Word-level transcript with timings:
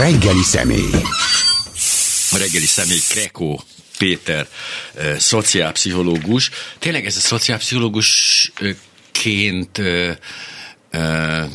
reggeli 0.00 0.42
személy. 0.42 0.90
A 2.30 2.36
reggeli 2.36 2.66
személy 2.66 3.00
Krekó 3.08 3.62
Péter, 3.98 4.48
eh, 4.94 5.18
szociálpszichológus. 5.18 6.50
Tényleg 6.78 7.06
ez 7.06 7.16
a 7.16 7.20
szociálpszichológusként 7.20 9.78
eh, 9.78 10.16
eh, 10.90 11.48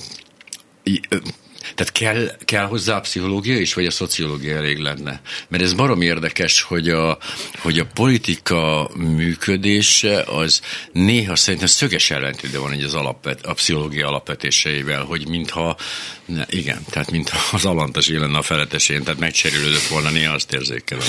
tehát 1.75 1.91
kell, 1.91 2.31
kell 2.45 2.65
hozzá 2.65 2.95
a 2.95 2.99
pszichológia 2.99 3.59
is, 3.59 3.73
vagy 3.73 3.85
a 3.85 3.91
szociológia 3.91 4.55
elég 4.55 4.77
lenne? 4.77 5.21
Mert 5.47 5.63
ez 5.63 5.73
barom 5.73 6.01
érdekes, 6.01 6.61
hogy 6.61 6.89
a, 6.89 7.17
hogy 7.57 7.79
a 7.79 7.85
politika 7.85 8.89
működése 8.95 10.21
az 10.21 10.61
néha 10.91 11.35
szerintem 11.35 11.67
szöges 11.67 12.11
ellentétben 12.11 12.61
van 12.61 12.71
egy 12.71 12.83
az 12.83 12.93
alapvet, 12.93 13.45
a 13.45 13.53
pszichológia 13.53 14.07
alapvetéseivel, 14.07 15.03
hogy 15.03 15.27
mintha, 15.27 15.77
ne, 16.25 16.43
igen, 16.49 16.85
tehát 16.89 17.11
mintha 17.11 17.55
az 17.55 17.65
alantas 17.65 18.07
lenne 18.07 18.37
a 18.37 18.41
feletesén, 18.41 19.03
tehát 19.03 19.19
megcserélődött 19.19 19.87
volna, 19.87 20.09
néha 20.09 20.33
azt 20.33 20.53
érzékelem. 20.53 21.07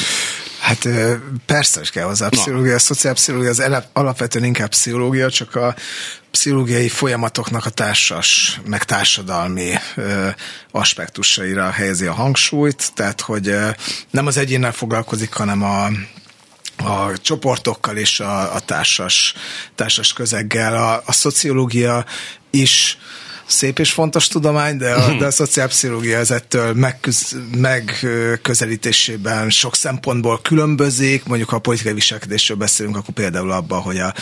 Hát 0.67 0.89
persze, 1.47 1.79
hogy 1.79 1.91
kell 1.91 2.05
hozzá 2.05 2.27
a 2.27 2.29
pszichológia, 2.29 2.75
a 2.75 2.79
szociálpszichológia 2.79 3.51
az 3.51 3.83
alapvetően 3.93 4.45
inkább 4.45 4.69
pszichológia, 4.69 5.31
csak 5.31 5.55
a 5.55 5.75
pszichológiai 6.31 6.89
folyamatoknak 6.89 7.67
a 7.67 7.71
társas, 7.71 8.61
meg 8.65 8.85
társadalmi 8.85 9.73
ö, 9.97 10.29
aspektusaira 10.71 11.71
helyezi 11.71 12.07
a 12.07 12.13
hangsúlyt, 12.13 12.93
tehát 12.95 13.21
hogy 13.21 13.49
ö, 13.49 13.69
nem 14.11 14.27
az 14.27 14.37
egyénnel 14.37 14.73
foglalkozik, 14.73 15.33
hanem 15.33 15.63
a, 15.63 15.85
a 16.77 17.19
csoportokkal 17.19 17.97
és 17.97 18.21
a, 18.21 18.55
a 18.55 18.61
társas, 18.61 19.35
társas 19.75 20.13
közeggel. 20.13 20.77
A, 20.77 21.03
a 21.07 21.13
szociológia 21.13 22.05
is 22.51 22.99
szép 23.47 23.79
és 23.79 23.93
fontos 23.93 24.29
tudomány, 24.29 24.77
de 24.77 24.93
a, 24.93 25.17
de 25.19 25.27
a 25.27 25.31
szociálpszichológia 25.31 26.19
ez 26.19 26.31
ettől 26.31 26.73
megköz, 26.73 27.37
megközelítésében 27.57 29.51
sok 29.51 29.77
szempontból 29.77 30.41
különbözik. 30.41 31.25
Mondjuk, 31.25 31.49
ha 31.49 31.57
a 31.57 31.59
politikai 31.59 31.93
viselkedésről 31.93 32.57
beszélünk, 32.57 32.97
akkor 32.97 33.15
például 33.15 33.51
abban, 33.51 33.81
hogy 33.81 33.99
a 33.99 34.15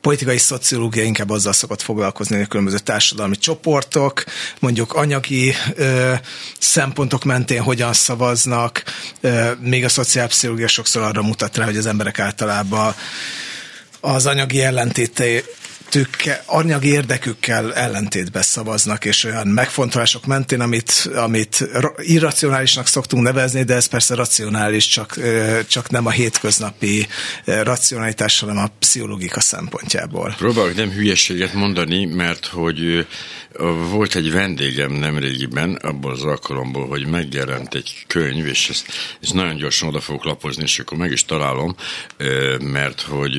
politikai 0.00 0.38
szociológia 0.38 1.02
inkább 1.02 1.30
azzal 1.30 1.52
szokott 1.52 1.82
foglalkozni, 1.82 2.34
hogy 2.34 2.44
a 2.44 2.48
különböző 2.48 2.78
társadalmi 2.78 3.36
csoportok, 3.36 4.24
mondjuk 4.58 4.92
anyagi 4.92 5.54
ö, 5.74 6.12
szempontok 6.58 7.24
mentén 7.24 7.62
hogyan 7.62 7.92
szavaznak, 7.92 8.82
ö, 9.20 9.50
még 9.60 9.84
a 9.84 9.88
szociálpszichológia 9.88 10.68
sokszor 10.68 11.02
arra 11.02 11.22
mutat 11.22 11.56
rá, 11.56 11.64
hogy 11.64 11.76
az 11.76 11.86
emberek 11.86 12.18
általában 12.18 12.94
az 14.00 14.26
anyagi 14.26 14.62
ellentéte 14.62 15.24
érdekükkel, 15.94 16.42
anyagi 16.46 16.88
érdekükkel 16.88 17.74
ellentétbe 17.74 18.42
szavaznak, 18.42 19.04
és 19.04 19.24
olyan 19.24 19.46
megfontolások 19.46 20.26
mentén, 20.26 20.60
amit, 20.60 21.08
amit 21.14 21.68
irracionálisnak 21.96 22.86
szoktunk 22.86 23.22
nevezni, 23.22 23.62
de 23.62 23.74
ez 23.74 23.86
persze 23.86 24.14
racionális, 24.14 24.86
csak, 24.86 25.18
csak 25.68 25.90
nem 25.90 26.06
a 26.06 26.10
hétköznapi 26.10 27.06
racionalitás, 27.44 28.40
hanem 28.40 28.58
a 28.58 28.70
pszichológika 28.78 29.40
szempontjából. 29.40 30.34
Próbálok 30.38 30.74
nem 30.74 30.90
hülyeséget 30.90 31.54
mondani, 31.54 32.04
mert 32.04 32.46
hogy 32.46 33.06
volt 33.90 34.14
egy 34.14 34.32
vendégem 34.32 34.92
nemrégiben, 34.92 35.74
abból 35.74 36.12
az 36.12 36.22
alkalomból, 36.22 36.86
hogy 36.86 37.06
megjelent 37.06 37.74
egy 37.74 38.04
könyv, 38.06 38.46
és 38.46 38.68
ezt, 38.68 38.86
ezt 39.22 39.34
nagyon 39.34 39.56
gyorsan 39.56 39.88
oda 39.88 40.00
fogok 40.00 40.24
lapozni, 40.24 40.62
és 40.62 40.78
akkor 40.78 40.98
meg 40.98 41.10
is 41.10 41.24
találom, 41.24 41.76
mert 42.60 43.00
hogy 43.00 43.38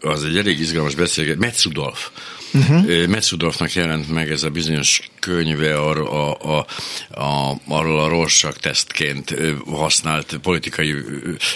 az 0.00 0.24
egy 0.24 0.38
elég 0.38 0.60
izgalmas 0.60 0.94
beszélgetés. 0.94 1.40
Metz 1.40 1.64
Rudolf. 1.64 2.10
Uh-huh. 2.52 3.06
Metz 3.06 3.30
Rudolfnak 3.30 3.72
jelent 3.72 4.08
meg 4.08 4.30
ez 4.30 4.42
a 4.42 4.50
bizonyos 4.50 5.10
könyve 5.18 5.78
ar, 5.78 5.98
a, 5.98 6.38
a, 6.58 6.66
a, 7.10 7.60
arról 7.68 8.00
a 8.00 8.08
Rorschach 8.08 8.58
tesztként 8.58 9.34
használt 9.66 10.38
politikai 10.42 10.94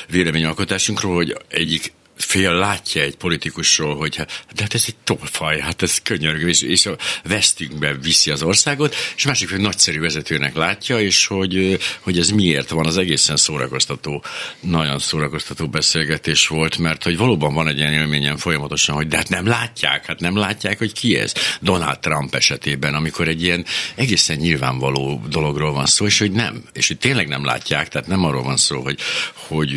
véleményalkotásunkról, 0.08 1.14
hogy 1.14 1.36
egyik 1.48 1.92
fél 2.18 2.52
látja 2.52 3.02
egy 3.02 3.16
politikusról, 3.16 3.96
hogy 3.96 4.16
hát, 4.16 4.44
de 4.54 4.62
hát 4.62 4.74
ez 4.74 4.84
egy 4.86 4.96
tolfaj, 5.04 5.60
hát 5.60 5.82
ez 5.82 5.98
könyörgő, 6.02 6.48
és, 6.48 6.62
és 6.62 6.86
a 6.86 6.96
vesztünkbe 7.24 7.94
viszi 7.94 8.30
az 8.30 8.42
országot, 8.42 8.94
és 9.16 9.24
másik 9.24 9.48
fél 9.48 9.58
nagyszerű 9.58 10.00
vezetőnek 10.00 10.54
látja, 10.54 11.00
és 11.00 11.26
hogy, 11.26 11.78
hogy 12.00 12.18
ez 12.18 12.30
miért 12.30 12.70
van, 12.70 12.86
az 12.86 12.96
egészen 12.96 13.36
szórakoztató, 13.36 14.24
nagyon 14.60 14.98
szórakoztató 14.98 15.68
beszélgetés 15.68 16.46
volt, 16.46 16.78
mert 16.78 17.02
hogy 17.02 17.16
valóban 17.16 17.54
van 17.54 17.68
egy 17.68 17.78
ilyen 17.78 17.92
élményem 17.92 18.36
folyamatosan, 18.36 18.94
hogy 18.94 19.08
de 19.08 19.16
hát 19.16 19.28
nem 19.28 19.46
látják, 19.46 20.06
hát 20.06 20.20
nem 20.20 20.36
látják, 20.36 20.78
hogy 20.78 20.92
ki 20.92 21.16
ez. 21.16 21.32
Donald 21.60 21.98
Trump 21.98 22.34
esetében, 22.34 22.94
amikor 22.94 23.28
egy 23.28 23.42
ilyen 23.42 23.64
egészen 23.94 24.36
nyilvánvaló 24.36 25.22
dologról 25.28 25.72
van 25.72 25.86
szó, 25.86 26.06
és 26.06 26.18
hogy 26.18 26.32
nem, 26.32 26.62
és 26.72 26.86
hogy 26.86 26.98
tényleg 26.98 27.28
nem 27.28 27.44
látják, 27.44 27.88
tehát 27.88 28.08
nem 28.08 28.24
arról 28.24 28.42
van 28.42 28.56
szó, 28.56 28.80
hogy, 28.82 28.98
hogy 29.34 29.72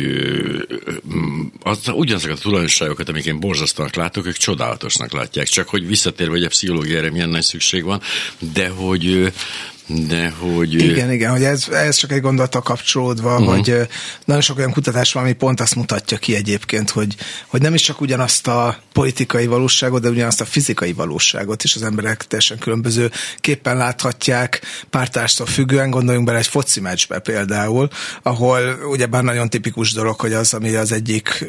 az, 1.62 1.88
ugyanazok 1.88 2.31
azokat 2.32 2.46
a 2.46 2.48
tulajdonságokat, 2.48 3.08
amik 3.08 3.24
én 3.24 3.40
borzasztónak 3.40 3.94
látok, 3.94 4.26
ők 4.26 4.36
csodálatosnak 4.36 5.12
látják. 5.12 5.46
Csak 5.46 5.68
hogy 5.68 5.86
visszatérve, 5.86 6.32
hogy 6.32 6.44
a 6.44 6.48
pszichológiára 6.48 7.10
milyen 7.10 7.28
nagy 7.28 7.42
szükség 7.42 7.84
van, 7.84 8.00
de 8.54 8.68
hogy 8.68 9.32
de 10.08 10.30
hogy... 10.30 10.74
Igen, 10.74 11.12
igen, 11.12 11.30
hogy 11.30 11.44
ez, 11.44 11.68
ez 11.68 11.96
csak 11.96 12.12
egy 12.12 12.20
gondolata 12.20 12.62
kapcsolódva, 12.62 13.32
uh-huh. 13.32 13.54
hogy 13.54 13.88
nagyon 14.24 14.42
sok 14.42 14.58
olyan 14.58 14.72
kutatás 14.72 15.12
van, 15.12 15.22
ami 15.22 15.32
pont 15.32 15.60
azt 15.60 15.74
mutatja 15.74 16.18
ki 16.18 16.34
egyébként, 16.34 16.90
hogy, 16.90 17.16
hogy 17.46 17.60
nem 17.60 17.74
is 17.74 17.82
csak 17.82 18.00
ugyanazt 18.00 18.46
a 18.46 18.78
politikai 18.92 19.46
valóságot, 19.46 20.02
de 20.02 20.08
ugyanazt 20.08 20.40
a 20.40 20.44
fizikai 20.44 20.92
valóságot 20.92 21.64
is 21.64 21.74
az 21.74 21.82
emberek 21.82 22.26
teljesen 22.26 22.58
különböző 22.58 23.10
képpen 23.40 23.76
láthatják, 23.76 24.60
pártástól 24.90 25.46
függően, 25.46 25.90
gondoljunk 25.90 26.26
bele 26.26 26.38
egy 26.38 26.46
foci 26.46 26.80
meccsbe 26.80 27.18
például, 27.18 27.88
ahol 28.22 28.78
ugyebár 28.90 29.22
nagyon 29.22 29.50
tipikus 29.50 29.92
dolog, 29.92 30.20
hogy 30.20 30.32
az, 30.32 30.54
ami 30.54 30.74
az 30.74 30.92
egyik 30.92 31.44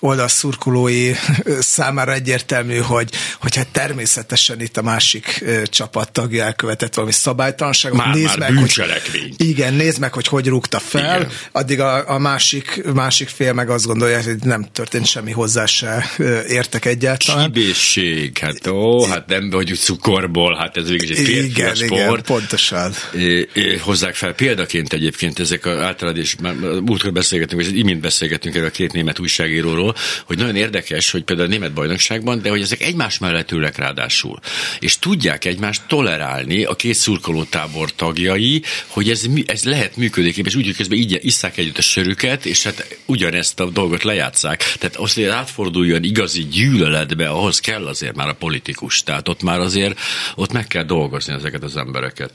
oldalszurkolói 0.00 1.12
számára 1.60 2.12
egyértelmű, 2.12 2.76
hogy, 2.76 3.10
hogy 3.40 3.56
hát 3.56 3.68
természetesen 3.68 4.60
itt 4.60 4.76
a 4.76 4.82
másik 4.82 5.44
csapat 5.64 6.12
tagja 6.12 6.44
elkövetett 6.44 6.94
valami 6.94 7.12
szabályt, 7.12 7.59
szabálytalanságot. 7.60 7.98
Már, 7.98 8.14
nézd 8.14 8.38
már 8.38 8.50
meg, 8.50 9.10
hogy, 9.12 9.34
igen, 9.36 9.74
nézd 9.74 10.00
meg, 10.00 10.12
hogy 10.12 10.26
hogy 10.26 10.46
rúgta 10.46 10.78
fel, 10.78 11.20
igen. 11.20 11.30
addig 11.52 11.80
a, 11.80 12.10
a 12.10 12.18
másik, 12.18 12.82
másik 12.94 13.28
fél 13.28 13.52
meg 13.52 13.70
azt 13.70 13.86
gondolja, 13.86 14.22
hogy 14.22 14.36
nem 14.42 14.66
történt 14.72 15.06
semmi 15.06 15.30
hozzá 15.30 15.66
se 15.66 16.10
értek 16.48 16.84
egyáltalán. 16.84 17.52
Csibészség, 17.52 18.38
hát 18.38 18.66
ó, 18.66 19.04
hát 19.04 19.26
nem 19.26 19.50
vagy 19.50 19.74
cukorból, 19.74 20.56
hát 20.56 20.76
ez 20.76 20.88
végül 20.88 21.16
egy 21.16 21.28
igen, 21.28 21.74
sport. 21.74 21.92
Igen, 21.92 22.22
pontosan. 22.22 22.94
É, 23.14 23.48
é, 23.54 23.76
hozzák 23.76 24.14
fel 24.14 24.32
példaként 24.32 24.92
egyébként 24.92 25.38
ezek 25.38 25.66
a 25.66 25.84
általad, 25.84 26.16
és 26.16 26.36
múltkor 26.84 27.12
beszélgetünk, 27.12 27.62
vagy 27.62 27.78
imént 27.78 28.00
beszélgetünk 28.00 28.54
erről 28.54 28.66
a 28.66 28.70
két 28.70 28.92
német 28.92 29.18
újságíróról, 29.18 29.94
hogy 30.24 30.38
nagyon 30.38 30.56
érdekes, 30.56 31.10
hogy 31.10 31.22
például 31.22 31.48
a 31.48 31.50
német 31.50 31.72
bajnokságban, 31.72 32.42
de 32.42 32.50
hogy 32.50 32.60
ezek 32.60 32.80
egymás 32.80 33.18
mellett 33.18 33.52
ülnek 33.52 33.76
ráadásul. 33.76 34.38
És 34.78 34.98
tudják 34.98 35.44
egymást 35.44 35.82
tolerálni 35.86 36.64
a 36.64 36.74
két 36.74 36.94
szurkoló 36.94 37.44
tábor 37.50 37.94
tagjai, 37.94 38.62
hogy 38.86 39.10
ez, 39.10 39.24
ez 39.46 39.64
lehet 39.64 39.96
működőképes, 39.96 40.54
úgy, 40.54 40.64
hogy 40.64 40.76
közben 40.76 40.98
így 40.98 41.18
isszák 41.22 41.56
együtt 41.56 41.78
a 41.78 41.82
sörüket, 41.82 42.46
és 42.46 42.62
hát 42.62 42.98
ugyanezt 43.06 43.60
a 43.60 43.70
dolgot 43.70 44.02
lejátszák. 44.02 44.76
Tehát 44.78 44.96
az, 44.96 45.14
hogy 45.14 45.24
átforduljon 45.24 46.04
igazi 46.04 46.46
gyűlöletbe, 46.46 47.28
ahhoz 47.28 47.60
kell 47.60 47.86
azért 47.86 48.16
már 48.16 48.28
a 48.28 48.34
politikus. 48.34 49.02
Tehát 49.02 49.28
ott 49.28 49.42
már 49.42 49.58
azért, 49.58 49.98
ott 50.34 50.52
meg 50.52 50.66
kell 50.66 50.84
dolgozni 50.84 51.32
ezeket 51.32 51.62
az 51.62 51.76
embereket. 51.76 52.32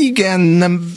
Igen, 0.00 0.40
nem 0.40 0.96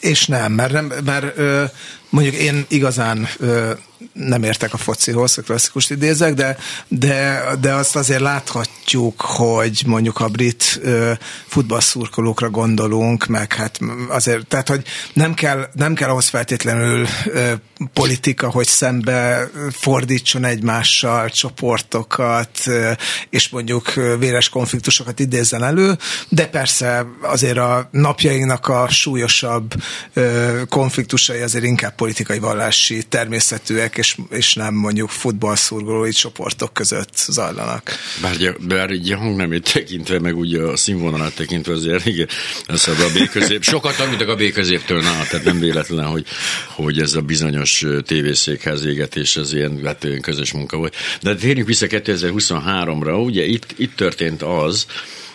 és 0.00 0.26
nem, 0.26 0.52
mert, 0.52 0.72
nem, 0.72 0.92
mert 1.04 1.38
ö, 1.38 1.64
mondjuk 2.10 2.34
én 2.34 2.64
igazán 2.68 3.28
ö, 3.38 3.72
nem 4.12 4.42
értek 4.42 4.74
a 4.74 4.76
focihoz, 4.76 5.38
a 5.38 5.42
klasszikust 5.42 5.90
idézek, 5.90 6.34
de, 6.34 6.56
de, 6.88 7.42
de 7.60 7.72
azt 7.72 7.96
azért 7.96 8.20
láthatjuk, 8.20 9.20
hogy 9.20 9.82
mondjuk 9.86 10.20
a 10.20 10.28
brit 10.28 10.80
ö, 10.82 11.12
futballszurkolókra 11.46 12.50
gondolunk, 12.50 13.26
meg 13.26 13.52
hát 13.52 13.78
azért, 14.08 14.46
tehát 14.46 14.68
hogy 14.68 14.82
nem 15.12 15.34
kell, 15.34 15.68
nem 15.72 15.94
kell 15.94 16.08
ahhoz 16.08 16.28
feltétlenül 16.28 17.06
ö, 17.26 17.52
politika, 17.92 18.50
hogy 18.50 18.66
szembe 18.66 19.50
fordítson 19.70 20.44
egymással 20.44 21.30
csoportokat, 21.30 22.58
ö, 22.66 22.90
és 23.30 23.48
mondjuk 23.48 23.92
véres 24.18 24.48
konfliktusokat 24.48 25.18
idézzen 25.18 25.64
elő, 25.64 25.98
de 26.28 26.46
persze 26.46 27.06
azért 27.22 27.58
a 27.58 27.88
napjainknak 27.90 28.68
a 28.68 28.88
súlyosabb 28.88 29.74
ö, 30.12 30.62
konfliktusai 30.68 31.40
azért 31.40 31.64
inkább 31.64 31.94
politikai 31.98 32.38
vallási 32.38 33.02
természetűek, 33.08 33.96
és, 33.96 34.16
és 34.30 34.54
nem 34.54 34.74
mondjuk 34.74 35.08
futballszurgolói 35.08 36.12
csoportok 36.12 36.72
között 36.72 37.16
zajlanak. 37.16 37.90
Bár, 38.22 38.56
bár 38.60 38.90
így 38.90 39.12
a 39.12 39.16
hangnemét 39.16 39.72
tekintve, 39.72 40.20
meg 40.20 40.36
ugye 40.36 40.62
a 40.62 40.76
színvonalat 40.76 41.34
tekintve 41.34 41.72
azért, 41.72 42.06
igen, 42.06 42.28
ez 42.66 42.88
a 42.88 42.92
B 43.14 43.28
közép. 43.30 43.62
Sokat 43.62 43.96
tanultak 43.96 44.28
a 44.28 44.34
B 44.34 44.52
középtől, 44.52 45.00
na, 45.00 45.10
tehát 45.30 45.44
nem 45.44 45.58
véletlen, 45.58 46.06
hogy, 46.06 46.26
hogy 46.66 47.00
ez 47.00 47.14
a 47.14 47.20
bizonyos 47.20 47.84
tévészékház 48.04 48.84
égetés 48.84 49.36
az 49.36 49.52
ilyen 49.52 49.82
vetően 49.82 50.20
közös 50.20 50.52
munka 50.52 50.76
volt. 50.76 50.96
De 51.22 51.34
térjünk 51.34 51.68
vissza 51.68 51.86
2023-ra, 51.88 53.24
ugye 53.24 53.44
itt, 53.44 53.74
itt 53.76 53.96
történt 53.96 54.42
az, 54.42 54.86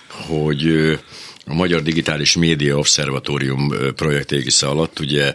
hogy 0.07 0.67
a 1.45 1.53
Magyar 1.53 1.81
Digitális 1.81 2.35
Média 2.35 2.77
Obszervatórium 2.77 3.73
projekt 3.95 4.31
égisze 4.31 4.67
alatt 4.67 4.99
ugye 4.99 5.33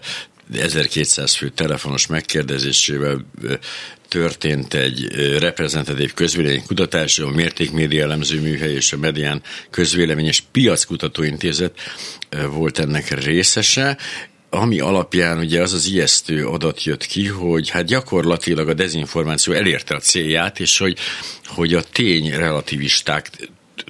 1200 0.52 1.34
fő 1.34 1.48
telefonos 1.48 2.06
megkérdezésével 2.06 3.26
történt 4.08 4.74
egy 4.74 5.08
reprezentatív 5.38 6.14
közvéleménykutatás, 6.14 7.18
a 7.18 7.30
Mértékmédia 7.30 8.02
elemző 8.02 8.40
műhely 8.40 8.72
és 8.72 8.92
a 8.92 8.96
Medián 8.96 9.42
közvéleményes 9.70 10.40
piackutatóintézet 10.40 11.80
volt 12.50 12.78
ennek 12.78 13.24
részese, 13.24 13.98
ami 14.50 14.80
alapján 14.80 15.38
ugye 15.38 15.62
az 15.62 15.72
az 15.72 15.86
ijesztő 15.86 16.46
adat 16.46 16.84
jött 16.84 17.06
ki, 17.06 17.26
hogy 17.26 17.68
hát 17.68 17.84
gyakorlatilag 17.84 18.68
a 18.68 18.74
dezinformáció 18.74 19.52
elérte 19.52 19.94
a 19.94 19.98
célját, 19.98 20.60
és 20.60 20.78
hogy, 20.78 20.98
hogy 21.46 21.74
a 21.74 21.82
tény 21.82 22.30
relativisták 22.30 23.30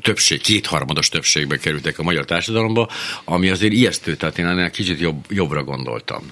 többség, 0.03 0.41
kétharmados 0.41 1.09
többségbe 1.09 1.57
kerültek 1.57 1.99
a 1.99 2.03
magyar 2.03 2.25
társadalomba, 2.25 2.89
ami 3.25 3.49
azért 3.49 3.73
ijesztő, 3.73 4.17
tehát 4.17 4.39
én 4.39 4.47
ennél 4.47 4.71
kicsit 4.71 5.01
jobb, 5.01 5.25
jobbra 5.29 5.65
gondoltam. 5.65 6.23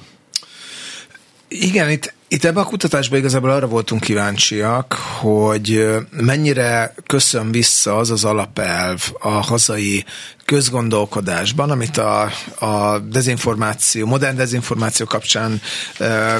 Igen, 1.48 1.90
itt 1.90 2.14
itt 2.28 2.44
ebben 2.44 2.62
a 2.62 2.66
kutatásban 2.66 3.18
igazából 3.18 3.50
arra 3.50 3.66
voltunk 3.66 4.00
kíváncsiak, 4.00 4.92
hogy 4.92 5.86
mennyire 6.10 6.94
köszön 7.06 7.50
vissza 7.50 7.96
az 7.96 8.10
az 8.10 8.24
alapelv 8.24 9.12
a 9.20 9.28
hazai 9.28 10.04
közgondolkodásban, 10.46 11.70
amit 11.70 11.96
a, 11.96 12.30
a 12.58 12.98
dezinformáció, 12.98 14.06
modern 14.06 14.36
dezinformáció 14.36 15.06
kapcsán 15.06 15.60
e, 15.98 16.38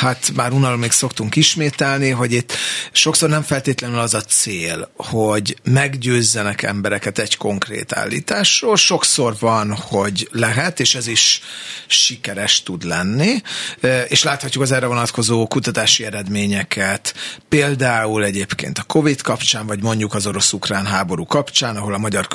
hát 0.00 0.32
már 0.34 0.52
unalom 0.52 0.80
még 0.80 0.90
szoktunk 0.90 1.36
ismételni, 1.36 2.10
hogy 2.10 2.32
itt 2.32 2.52
sokszor 2.92 3.28
nem 3.28 3.42
feltétlenül 3.42 3.98
az 3.98 4.14
a 4.14 4.20
cél, 4.20 4.90
hogy 4.96 5.56
meggyőzzenek 5.64 6.62
embereket 6.62 7.18
egy 7.18 7.36
konkrét 7.36 7.92
állításról, 7.92 8.76
sokszor 8.76 9.36
van, 9.40 9.76
hogy 9.76 10.28
lehet, 10.32 10.80
és 10.80 10.94
ez 10.94 11.06
is 11.06 11.40
sikeres 11.86 12.62
tud 12.62 12.84
lenni, 12.84 13.42
e, 13.80 14.02
és 14.02 14.22
láthatjuk 14.22 14.62
az 14.62 14.72
erre 14.72 14.86
vonatkozó 14.86 15.46
kutatási 15.46 16.04
eredményeket, 16.04 17.14
például 17.48 18.24
egyébként 18.24 18.78
a 18.78 18.82
Covid 18.82 19.20
kapcsán, 19.22 19.66
vagy 19.66 19.82
mondjuk 19.82 20.14
az 20.14 20.26
orosz-ukrán 20.26 20.86
háború 20.86 21.26
kapcsán, 21.26 21.76
ahol 21.76 21.94
a 21.94 21.98
magyar 21.98 22.28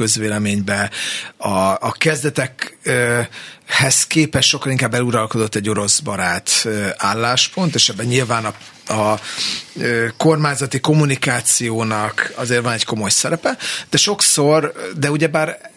közvéleménybe 0.65 0.89
a, 1.37 1.87
a 1.87 1.91
kezdetekhez 1.97 4.07
képest 4.07 4.49
sokkal 4.49 4.71
inkább 4.71 4.93
eluralkodott 4.93 5.55
egy 5.55 5.69
orosz 5.69 5.99
barát 5.99 6.67
álláspont, 6.97 7.75
és 7.75 7.89
ebben 7.89 8.05
nyilván 8.05 8.45
a 8.45 8.53
a 8.91 9.19
kormányzati 10.17 10.79
kommunikációnak 10.79 12.31
azért 12.35 12.63
van 12.63 12.73
egy 12.73 12.85
komoly 12.85 13.09
szerepe, 13.09 13.57
de 13.89 13.97
sokszor, 13.97 14.73
de 14.97 15.11
ugyebár 15.11 15.71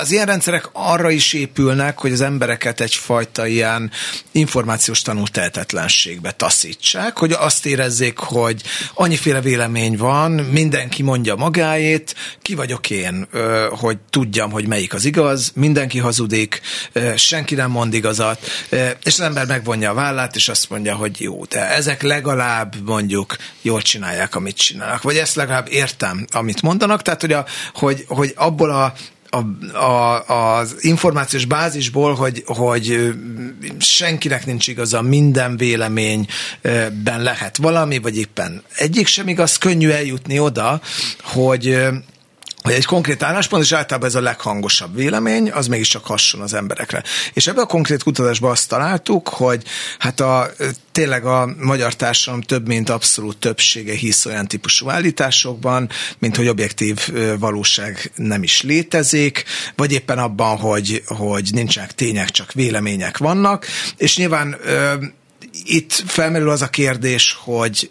az 0.00 0.10
ilyen 0.10 0.26
rendszerek 0.26 0.68
arra 0.72 1.10
is 1.10 1.32
épülnek, 1.32 1.98
hogy 1.98 2.12
az 2.12 2.20
embereket 2.20 2.80
egyfajta 2.80 3.46
ilyen 3.46 3.90
információs 4.32 5.02
tanultehetetlenségbe 5.02 6.30
taszítsák, 6.30 7.18
hogy 7.18 7.32
azt 7.32 7.66
érezzék, 7.66 8.18
hogy 8.18 8.62
annyiféle 8.94 9.40
vélemény 9.40 9.96
van, 9.96 10.30
mindenki 10.32 11.02
mondja 11.02 11.34
magáét, 11.34 12.14
ki 12.42 12.54
vagyok 12.54 12.90
én, 12.90 13.28
hogy 13.70 13.98
tudjam, 14.10 14.50
hogy 14.50 14.66
melyik 14.68 14.94
az 14.94 15.04
igaz, 15.04 15.52
mindenki 15.54 15.98
hazudik, 15.98 16.60
senki 17.16 17.54
nem 17.54 17.70
mond 17.70 17.94
igazat, 17.94 18.50
és 19.02 19.12
az 19.12 19.20
ember 19.20 19.46
megvonja 19.46 19.90
a 19.90 19.94
vállát, 19.94 20.36
és 20.36 20.48
azt 20.48 20.70
mondja, 20.70 20.94
hogy 20.94 21.20
jó, 21.20 21.44
de 21.44 21.70
ezek 21.70 22.02
legalább 22.02 22.74
mondjuk 22.84 23.36
jól 23.62 23.82
csinálják, 23.82 24.34
amit 24.34 24.56
csinálnak, 24.56 25.02
vagy 25.02 25.16
ezt 25.16 25.34
legalább 25.34 25.66
értem, 25.70 26.26
amit 26.32 26.62
mondanak, 26.62 27.02
tehát 27.02 27.20
hogy, 27.20 27.32
a, 27.32 27.44
hogy, 27.74 28.04
hogy 28.08 28.32
abból 28.36 28.70
a 28.70 28.94
a, 29.34 29.76
a, 29.76 30.58
az 30.58 30.76
információs 30.80 31.44
bázisból, 31.44 32.14
hogy, 32.14 32.42
hogy 32.46 33.14
senkinek 33.78 34.46
nincs 34.46 34.68
igaza, 34.68 35.02
minden 35.02 35.56
véleményben 35.56 37.22
lehet 37.22 37.56
valami, 37.56 37.98
vagy 37.98 38.16
éppen 38.16 38.62
egyik 38.76 39.06
sem 39.06 39.28
igaz, 39.28 39.56
könnyű 39.56 39.88
eljutni 39.88 40.38
oda, 40.38 40.80
hogy 41.22 41.78
hogy 42.64 42.72
egy 42.74 42.84
konkrét 42.84 43.22
álláspont, 43.22 43.62
és 43.62 43.72
általában 43.72 44.08
ez 44.08 44.14
a 44.14 44.20
leghangosabb 44.20 44.96
vélemény, 44.96 45.50
az 45.50 45.66
mégiscsak 45.66 46.04
hasson 46.06 46.40
az 46.40 46.54
emberekre. 46.54 47.02
És 47.32 47.46
ebben 47.46 47.62
a 47.62 47.66
konkrét 47.66 48.02
kutatásban 48.02 48.50
azt 48.50 48.68
találtuk, 48.68 49.28
hogy 49.28 49.62
hát 49.98 50.20
a, 50.20 50.50
tényleg 50.92 51.24
a 51.24 51.54
magyar 51.58 51.94
társadalom 51.94 52.40
több 52.40 52.66
mint 52.66 52.90
abszolút 52.90 53.36
többsége 53.36 53.94
hisz 53.94 54.26
olyan 54.26 54.48
típusú 54.48 54.88
állításokban, 54.90 55.88
mint 56.18 56.36
hogy 56.36 56.48
objektív 56.48 57.08
valóság 57.38 58.12
nem 58.14 58.42
is 58.42 58.62
létezik, 58.62 59.44
vagy 59.76 59.92
éppen 59.92 60.18
abban, 60.18 60.56
hogy, 60.56 61.02
hogy 61.06 61.48
nincsenek 61.52 61.94
tények, 61.94 62.30
csak 62.30 62.52
vélemények 62.52 63.18
vannak, 63.18 63.66
és 63.96 64.16
nyilván 64.16 64.56
itt 65.64 65.92
felmerül 66.06 66.50
az 66.50 66.62
a 66.62 66.68
kérdés, 66.68 67.36
hogy 67.40 67.90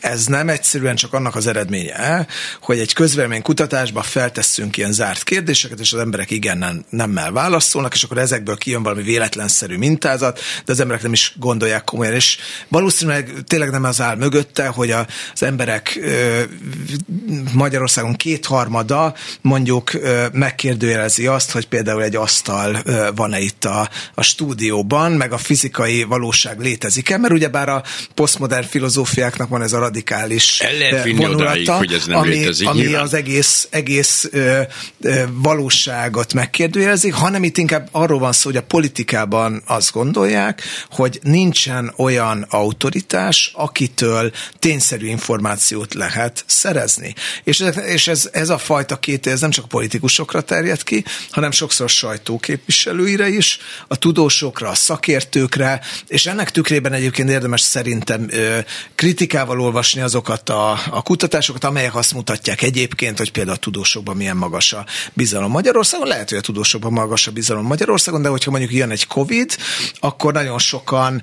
ez 0.00 0.26
nem 0.26 0.48
egyszerűen 0.48 0.96
csak 0.96 1.12
annak 1.12 1.34
az 1.34 1.46
eredménye, 1.46 2.26
hogy 2.60 2.78
egy 2.78 2.92
közvélemény 2.92 3.42
kutatásba 3.42 4.02
feltesszünk 4.02 4.76
ilyen 4.76 4.92
zárt 4.92 5.22
kérdéseket, 5.22 5.80
és 5.80 5.92
az 5.92 6.00
emberek 6.00 6.30
igen 6.30 6.58
nem, 6.58 6.84
nemmel 6.90 7.32
válaszolnak, 7.32 7.94
és 7.94 8.02
akkor 8.02 8.18
ezekből 8.18 8.56
kijön 8.56 8.82
valami 8.82 9.02
véletlenszerű 9.02 9.76
mintázat, 9.76 10.40
de 10.64 10.72
az 10.72 10.80
emberek 10.80 11.02
nem 11.02 11.12
is 11.12 11.34
gondolják 11.38 11.84
komolyan, 11.84 12.12
és 12.12 12.38
valószínűleg 12.68 13.32
tényleg 13.46 13.70
nem 13.70 13.84
az 13.84 14.00
áll 14.00 14.16
mögötte, 14.16 14.66
hogy 14.66 14.90
az 14.90 15.42
emberek 15.42 16.00
Magyarországon 17.52 18.16
kétharmada 18.16 19.14
mondjuk 19.40 19.90
megkérdőjelezi 20.32 21.26
azt, 21.26 21.50
hogy 21.50 21.68
például 21.68 22.02
egy 22.02 22.16
asztal 22.16 22.82
van-e 23.14 23.40
itt 23.40 23.64
a, 23.64 23.90
a 24.14 24.22
stúdióban, 24.22 25.12
meg 25.12 25.32
a 25.32 25.38
fizikai 25.38 26.02
valóság 26.02 26.60
létezik-e, 26.60 27.18
mert 27.18 27.32
ugyebár 27.32 27.68
a 27.68 27.82
posztmodern 28.14 28.66
filozófiáknak 28.66 29.48
van 29.48 29.62
ez 29.62 29.72
a 29.72 29.87
radikális 29.88 30.60
El 30.60 30.78
lehet 30.78 31.04
vinni 31.04 31.18
vonulata, 31.18 31.50
odáig, 31.50 31.68
hogy 31.68 31.92
ez 31.92 32.06
nem 32.06 32.18
ami, 32.18 32.28
létezik, 32.28 32.68
ami 32.68 32.94
az 32.94 33.14
egész, 33.14 33.68
egész 33.70 34.28
ö, 34.32 34.60
ö, 35.00 35.22
valóságot 35.32 36.34
megkérdőjelezik, 36.34 37.14
hanem 37.14 37.44
itt 37.44 37.58
inkább 37.58 37.88
arról 37.92 38.18
van 38.18 38.32
szó, 38.32 38.48
hogy 38.48 38.58
a 38.58 38.62
politikában 38.62 39.62
azt 39.66 39.92
gondolják, 39.92 40.62
hogy 40.90 41.18
nincsen 41.22 41.92
olyan 41.96 42.46
autoritás, 42.48 43.50
akitől 43.54 44.32
tényszerű 44.58 45.06
információt 45.06 45.94
lehet 45.94 46.44
szerezni. 46.46 47.14
És, 47.44 47.64
és 47.86 48.08
ez, 48.08 48.28
ez 48.32 48.48
a 48.48 48.58
fajta 48.58 48.98
két, 48.98 49.26
ez 49.26 49.40
nem 49.40 49.50
csak 49.50 49.68
politikusokra 49.68 50.40
terjed 50.40 50.82
ki, 50.82 51.04
hanem 51.30 51.50
sokszor 51.50 51.88
sajtóképviselőire 51.88 53.28
is, 53.28 53.58
a 53.88 53.96
tudósokra, 53.96 54.68
a 54.68 54.74
szakértőkre, 54.74 55.80
és 56.06 56.26
ennek 56.26 56.50
tükrében 56.50 56.92
egyébként 56.92 57.28
érdemes 57.28 57.60
szerintem 57.60 58.26
ö, 58.30 58.58
kritikával 58.94 59.60
olvasni 59.60 59.77
olvasni 59.78 60.00
azokat 60.00 60.48
a, 60.48 60.70
a 60.90 61.02
kutatásokat, 61.02 61.64
amelyek 61.64 61.94
azt 61.94 62.14
mutatják 62.14 62.62
egyébként, 62.62 63.18
hogy 63.18 63.32
például 63.32 63.56
a 63.56 63.60
tudósokban 63.60 64.16
milyen 64.16 64.36
magas 64.36 64.72
a 64.72 64.84
bizalom 65.12 65.50
Magyarországon. 65.50 66.06
Lehet, 66.06 66.28
hogy 66.28 66.38
a 66.38 66.40
tudósokban 66.40 66.92
magas 66.92 67.26
a 67.26 67.30
bizalom 67.30 67.66
Magyarországon, 67.66 68.22
de 68.22 68.28
hogyha 68.28 68.50
mondjuk 68.50 68.72
jön 68.72 68.90
egy 68.90 69.06
Covid, 69.06 69.56
akkor 70.00 70.32
nagyon 70.32 70.58
sokan 70.58 71.22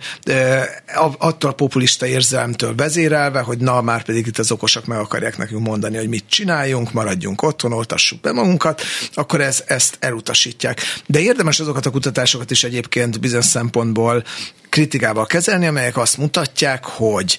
attól 1.18 1.50
a 1.50 1.54
populista 1.54 2.06
érzelmtől 2.06 2.76
vezérelve, 2.76 3.40
hogy 3.40 3.58
na, 3.58 3.82
már 3.82 4.04
pedig 4.04 4.28
itt 4.28 4.38
az 4.38 4.52
okosak 4.52 4.86
meg 4.86 4.98
akarják 4.98 5.38
nekünk 5.38 5.68
mondani, 5.68 5.98
hogy 5.98 6.10
mit 6.10 6.26
csináljunk, 6.30 6.94
maradjunk 6.94 7.42
otthon, 7.42 7.74
oltassuk 7.74 8.22
be 8.22 8.32
magunkat, 8.32 8.82
akkor 9.14 9.42
ez, 9.42 9.64
ezt 9.68 9.98
elutasítják. 10.00 10.82
De 11.06 11.20
érdemes 11.20 11.60
azokat 11.60 11.86
a 11.86 11.92
kutatásokat 11.92 12.52
is 12.52 12.64
egyébként 12.64 13.20
bizonyos 13.20 13.46
szempontból 13.46 14.24
kritikával 14.70 15.26
kezelni, 15.26 15.68
amelyek 15.68 15.98
azt 15.98 16.18
mutatják, 16.18 16.86
hogy 16.86 17.38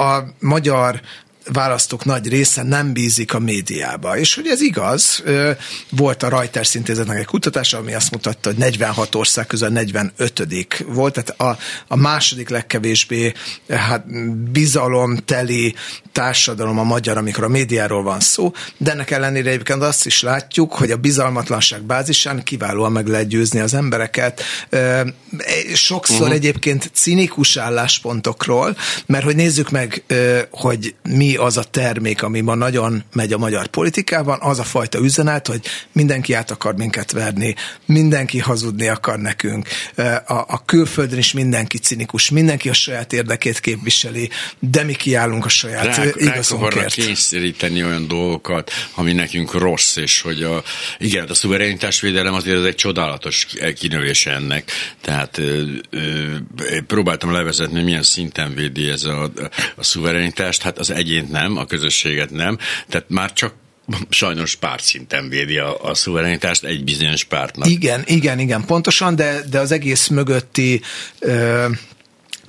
a 0.00 0.24
magyar 0.40 1.00
választók 1.52 2.04
nagy 2.04 2.28
része 2.28 2.62
nem 2.62 2.92
bízik 2.92 3.34
a 3.34 3.38
médiába. 3.38 4.18
És 4.18 4.34
hogy 4.34 4.46
ez 4.46 4.60
igaz, 4.60 5.22
volt 5.90 6.22
a 6.22 6.28
Reuters 6.28 6.74
intézetnek 6.74 7.18
egy 7.18 7.24
kutatása, 7.24 7.78
ami 7.78 7.94
azt 7.94 8.10
mutatta, 8.10 8.48
hogy 8.48 8.58
46 8.58 9.14
ország 9.14 9.46
közül 9.46 9.68
45 9.68 10.84
volt, 10.86 11.12
tehát 11.12 11.40
a, 11.40 11.58
a 11.88 11.96
második 11.96 12.48
legkevésbé 12.48 13.32
hát, 13.68 14.04
bizalomteli 14.50 15.74
társadalom 16.12 16.78
a 16.78 16.82
magyar, 16.82 17.16
amikor 17.16 17.44
a 17.44 17.48
médiáról 17.48 18.02
van 18.02 18.20
szó, 18.20 18.52
de 18.76 18.90
ennek 18.90 19.10
ellenére 19.10 19.50
egyébként 19.50 19.82
azt 19.82 20.06
is 20.06 20.22
látjuk, 20.22 20.72
hogy 20.72 20.90
a 20.90 20.96
bizalmatlanság 20.96 21.82
bázisán 21.82 22.42
kiválóan 22.42 22.92
meg 22.92 23.06
lehet 23.06 23.28
győzni 23.28 23.60
az 23.60 23.74
embereket. 23.74 24.42
Sokszor 25.74 26.20
uh-huh. 26.20 26.34
egyébként 26.34 26.90
cinikus 26.92 27.56
álláspontokról, 27.56 28.76
mert 29.06 29.24
hogy 29.24 29.36
nézzük 29.36 29.70
meg, 29.70 30.04
hogy 30.50 30.94
mi 31.02 31.36
az 31.40 31.56
a 31.56 31.62
termék, 31.62 32.22
ami 32.22 32.40
ma 32.40 32.54
nagyon 32.54 33.04
megy 33.12 33.32
a 33.32 33.38
magyar 33.38 33.66
politikában, 33.66 34.38
az 34.40 34.58
a 34.58 34.64
fajta 34.64 34.98
üzenet, 34.98 35.46
hogy 35.46 35.60
mindenki 35.92 36.32
át 36.32 36.50
akar 36.50 36.76
minket 36.76 37.12
verni, 37.12 37.54
mindenki 37.86 38.38
hazudni 38.38 38.88
akar 38.88 39.18
nekünk, 39.18 39.68
a, 40.26 40.34
a 40.34 40.62
külföldön 40.64 41.18
is 41.18 41.32
mindenki 41.32 41.78
cinikus, 41.78 42.30
mindenki 42.30 42.68
a 42.68 42.72
saját 42.72 43.12
érdekét 43.12 43.60
képviseli, 43.60 44.30
de 44.58 44.82
mi 44.82 44.94
kiállunk 44.94 45.44
a 45.44 45.48
saját 45.48 45.96
rá, 45.96 46.04
igazunkért. 46.14 46.92
Kényszeríteni 46.92 47.84
olyan 47.84 48.08
dolgokat, 48.08 48.70
ami 48.94 49.12
nekünk 49.12 49.52
rossz, 49.52 49.96
és 49.96 50.20
hogy 50.20 50.42
a, 50.42 50.62
igen, 50.98 51.26
a 51.28 51.34
szuverenitásvédelem 51.34 52.34
azért 52.34 52.58
ez 52.58 52.64
egy 52.64 52.74
csodálatos 52.74 53.46
kinövése 53.78 54.30
ennek, 54.30 54.70
tehát 55.00 55.38
ö, 55.38 55.62
ö, 55.90 56.36
próbáltam 56.86 57.32
levezetni, 57.32 57.82
milyen 57.82 58.02
szinten 58.02 58.54
védi 58.54 58.88
ez 58.88 59.04
a, 59.04 59.30
a 59.76 59.84
szuverenitást, 59.84 60.62
hát 60.62 60.78
az 60.78 60.90
egyént 61.20 61.32
nem, 61.32 61.56
a 61.56 61.64
közösséget 61.64 62.30
nem, 62.30 62.58
tehát 62.88 63.08
már 63.08 63.32
csak 63.32 63.54
sajnos 64.08 64.56
pártszinten 64.56 65.28
védi 65.28 65.58
a, 65.58 65.84
a 65.84 65.94
szuverenitást 65.94 66.64
egy 66.64 66.84
bizonyos 66.84 67.24
pártnak. 67.24 67.68
Igen, 67.68 68.02
igen, 68.06 68.38
igen, 68.38 68.64
pontosan, 68.64 69.16
de, 69.16 69.40
de 69.50 69.58
az 69.58 69.72
egész 69.72 70.08
mögötti 70.08 70.80
ö, 71.18 71.66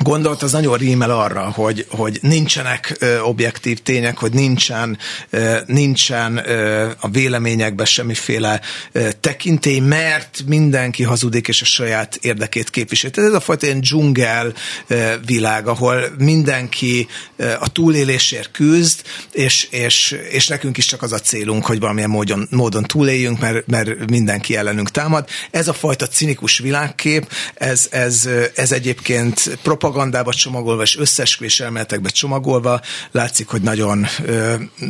gondolt, 0.04 0.44
az 0.44 0.52
nagyon 0.52 0.78
rímel 0.78 1.12
arra, 1.12 1.42
hogy, 1.42 1.86
hogy 1.90 2.20
nincsenek 2.22 2.96
ö, 3.00 3.20
objektív 3.20 3.80
tények, 3.80 4.18
hogy 4.18 4.34
nincsen, 4.34 4.98
ö, 5.30 5.58
nincsen 5.66 6.50
ö, 6.50 6.90
a 7.00 7.10
véleményekben 7.10 7.86
semmiféle 7.86 8.62
ö, 8.92 9.08
tekintély, 9.20 9.80
mert 9.80 10.44
mindenki 10.48 11.04
hazudik 11.04 11.48
és 11.48 11.62
a 11.62 11.66
saját 11.66 12.16
érdekét 12.22 12.70
képviseli. 12.70 13.14
Tehát 13.14 13.30
ez 13.30 13.36
a 13.36 13.40
fajta 13.40 13.66
ilyen 13.66 13.82
dzsungel 13.82 14.54
ö, 14.88 15.14
világ, 15.26 15.68
ahol 15.68 16.04
mindenki 16.18 17.08
ö, 17.36 17.54
a 17.60 17.68
túlélésért 17.68 18.52
küzd, 18.52 19.02
és, 19.32 19.68
és, 19.70 20.16
és 20.30 20.48
nekünk 20.48 20.78
is 20.78 20.86
csak 20.86 21.02
az 21.02 21.12
a 21.12 21.20
célunk, 21.20 21.66
hogy 21.66 21.80
valamilyen 21.80 22.10
módon, 22.10 22.48
módon 22.52 22.84
túléljünk, 22.84 23.40
mert, 23.40 23.68
mert 23.68 24.10
mindenki 24.10 24.56
ellenünk 24.56 24.92
támad. 24.92 25.28
Ez 25.52 25.68
a 25.68 25.74
fajta 25.74 26.08
cinikus 26.08 26.58
világkép, 26.58 27.32
ez, 27.54 27.88
ez, 27.92 28.30
ez 28.56 28.72
egyébként 28.72 29.58
propaganda 29.62 29.90
propagandába 29.92 30.34
csomagolva 30.34 30.82
és 30.82 30.98
összesküvés 30.98 31.60
elméletekbe 31.60 32.10
csomagolva 32.10 32.82
látszik, 33.12 33.48
hogy 33.48 33.62
nagyon, 33.62 34.06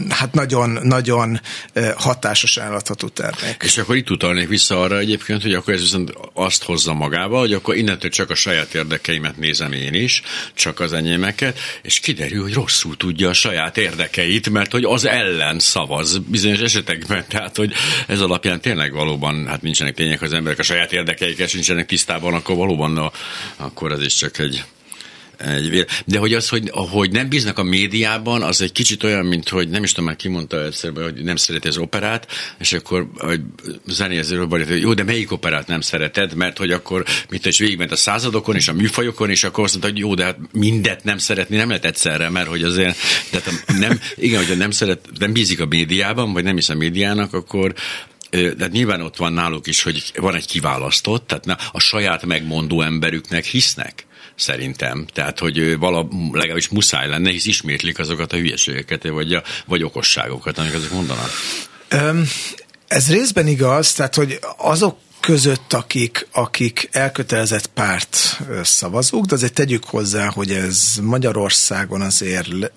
hát 0.10 0.34
nagyon, 0.34 0.79
nagyon 0.84 1.41
hatásos 1.96 2.58
állatható 2.58 3.08
termék. 3.08 3.62
És 3.63 3.77
akkor 3.77 3.96
itt 3.96 4.10
utalnék 4.10 4.48
vissza 4.48 4.81
arra 4.81 4.98
egyébként, 4.98 5.41
hogy 5.41 5.53
akkor 5.53 5.74
ez 5.74 5.79
viszont 5.79 6.13
azt 6.34 6.63
hozza 6.63 6.93
magába, 6.93 7.39
hogy 7.39 7.53
akkor 7.53 7.75
innentől 7.75 8.10
csak 8.10 8.29
a 8.29 8.36
saját 8.36 8.74
érdekeimet 8.74 9.38
nézem 9.38 9.72
én 9.72 9.93
is, 9.93 10.22
csak 10.53 10.79
az 10.79 10.93
enyémeket, 10.93 11.60
és 11.81 12.00
kiderül, 12.00 12.41
hogy 12.41 12.53
rosszul 12.53 12.98
tudja 12.98 13.29
a 13.29 13.34
saját 13.34 13.77
érdekeit, 13.77 14.50
mert 14.50 14.72
hogy 14.72 14.84
az 14.84 15.05
ellen 15.05 15.60
szavaz 15.60 16.17
bizonyos 16.17 16.60
esetekben, 16.60 17.25
tehát 17.27 17.55
hogy 17.55 17.74
ez 18.08 18.22
alapján 18.22 18.62
tényleg 18.62 18.93
valóban, 18.93 19.48
hát 19.48 19.62
nincsenek 19.62 19.96
tények 19.96 20.22
az 20.22 20.34
emberek 20.34 20.60
a 20.60 20.63
saját 20.63 20.93
érdekeikkel, 20.93 21.48
nincsenek 21.53 21.86
tisztában, 21.86 22.34
akkor 22.34 22.55
valóban 22.55 22.98
a, 22.98 23.12
akkor 23.58 23.91
ez 23.91 24.01
is 24.01 24.15
csak 24.15 24.38
egy 24.38 24.63
egy 25.44 25.86
De 26.06 26.20
hogy 26.20 26.34
az, 26.34 26.50
hogy, 26.50 26.70
hogy 26.74 27.12
nem 27.12 27.30
bíznak 27.30 27.60
a 27.60 27.64
médiában, 27.64 28.42
az 28.42 28.62
egy 28.62 28.72
kicsit 28.72 29.04
olyan, 29.04 29.26
mint 29.26 29.50
hogy 29.50 29.70
nem 29.70 29.84
is 29.84 29.92
tudom, 29.92 30.06
már 30.06 30.16
kimondta 30.16 30.66
egyszer, 30.66 30.92
hogy 30.96 31.24
nem 31.24 31.36
szereti 31.36 31.68
az 31.68 31.78
operát, 31.78 32.28
és 32.60 32.74
akkor 32.74 33.10
hogy 33.18 33.42
zenézőről 33.88 34.48
hogy 34.48 34.82
jó, 34.82 34.94
de 34.94 35.04
melyik 35.04 35.32
operát 35.32 35.68
nem 35.68 35.82
szereted, 35.82 36.34
mert 36.34 36.58
hogy 36.58 36.72
akkor 36.72 37.06
mit 37.30 37.46
is 37.46 37.60
végigment 37.60 37.92
a 37.92 37.96
századokon 37.96 38.56
és 38.56 38.68
a 38.68 38.74
műfajokon, 38.74 39.30
és 39.30 39.44
akkor 39.44 39.64
azt 39.64 39.74
mondta, 39.74 39.92
hogy 39.92 40.00
jó, 40.00 40.14
de 40.14 40.24
hát 40.24 40.38
mindet 40.52 41.04
nem 41.04 41.18
szeretni 41.18 41.56
nem 41.56 41.68
lehet 41.68 41.86
egyszerre, 41.86 42.30
mert 42.30 42.48
hogy 42.48 42.64
azért, 42.64 42.98
tehát 43.30 43.64
nem, 43.80 44.00
igen, 44.16 44.46
hogy 44.46 44.58
nem 44.58 44.72
szeret, 44.72 45.10
nem 45.20 45.34
bízik 45.34 45.60
a 45.60 45.66
médiában, 45.66 46.34
vagy 46.34 46.44
nem 46.44 46.58
is 46.58 46.70
a 46.70 46.76
médiának, 46.76 47.34
akkor, 47.34 47.74
de 48.30 48.68
nyilván 48.72 49.02
ott 49.02 49.16
van 49.16 49.34
náluk 49.34 49.68
is, 49.68 49.84
hogy 49.84 50.12
van 50.16 50.36
egy 50.36 50.48
kiválasztott, 50.48 51.28
tehát 51.28 51.70
a 51.72 51.80
saját 51.80 52.26
megmondó 52.26 52.82
emberüknek 52.82 53.46
hisznek 53.46 54.06
szerintem. 54.36 55.06
Tehát, 55.14 55.40
hogy 55.40 55.78
vala, 55.78 56.08
legalábbis 56.32 56.70
muszáj 56.70 57.08
lenne, 57.08 57.30
hisz 57.30 57.46
ismétlik 57.46 58.00
azokat 58.00 58.34
a 58.34 58.38
hülyeségeket, 58.38 59.08
vagy, 59.08 59.34
a, 59.34 59.44
vagy 59.66 59.84
okosságokat, 59.84 60.58
amik 60.58 60.74
azok 60.74 60.92
mondanak. 60.92 61.30
Um, 61.94 62.24
ez 62.88 63.10
részben 63.10 63.48
igaz, 63.48 63.94
tehát, 63.94 64.16
hogy 64.16 64.40
azok 64.58 64.98
között, 65.20 65.74
akik, 65.74 66.28
akik 66.32 66.90
elkötelezett 66.92 67.68
párt 67.68 68.42
szavazók, 68.64 69.26
de 69.26 69.36
azért 69.36 69.54
tegyük 69.54 69.84
hozzá, 69.86 70.30
hogy 70.30 70.52
ez 70.52 70.96
Magyarországon 71.02 72.02
azért 72.02 72.72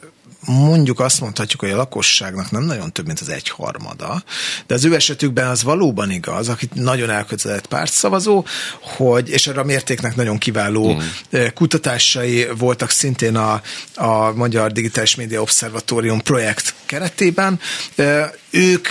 mondjuk 0.46 1.00
azt 1.00 1.20
mondhatjuk, 1.20 1.60
hogy 1.60 1.70
a 1.70 1.76
lakosságnak 1.76 2.50
nem 2.50 2.62
nagyon 2.62 2.92
több, 2.92 3.06
mint 3.06 3.20
az 3.20 3.28
egyharmada, 3.28 4.22
de 4.66 4.74
az 4.74 4.84
ő 4.84 4.94
esetükben 4.94 5.46
az 5.46 5.62
valóban 5.62 6.10
igaz, 6.10 6.48
akit 6.48 6.74
nagyon 6.74 7.10
elkötelezett 7.10 7.66
pártszavazó, 7.66 8.44
hogy, 8.80 9.28
és 9.28 9.46
arra 9.46 9.60
a 9.60 9.64
mértéknek 9.64 10.16
nagyon 10.16 10.38
kiváló 10.38 10.94
mm. 10.94 11.44
kutatásai 11.54 12.46
voltak 12.58 12.90
szintén 12.90 13.36
a, 13.36 13.62
a 13.94 14.32
Magyar 14.32 14.72
Digitális 14.72 15.14
Média 15.14 15.40
Obszervatórium 15.40 16.22
projekt 16.22 16.74
keretében. 16.86 17.60
Ők 18.50 18.88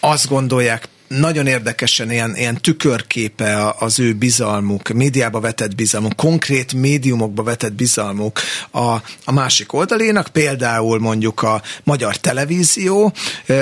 azt 0.00 0.28
gondolják 0.28 0.88
nagyon 1.08 1.46
érdekesen 1.46 2.10
ilyen, 2.10 2.36
ilyen 2.36 2.60
tükörképe 2.60 3.74
az 3.78 3.98
ő 3.98 4.12
bizalmuk, 4.12 4.88
médiába 4.88 5.40
vetett 5.40 5.74
bizalmuk, 5.74 6.16
konkrét 6.16 6.72
médiumokba 6.72 7.42
vetett 7.42 7.72
bizalmuk 7.72 8.40
a, 8.70 8.94
a 9.24 9.32
másik 9.32 9.72
oldalénak, 9.72 10.28
például 10.28 10.98
mondjuk 10.98 11.42
a 11.42 11.62
magyar 11.82 12.16
televízió, 12.16 13.12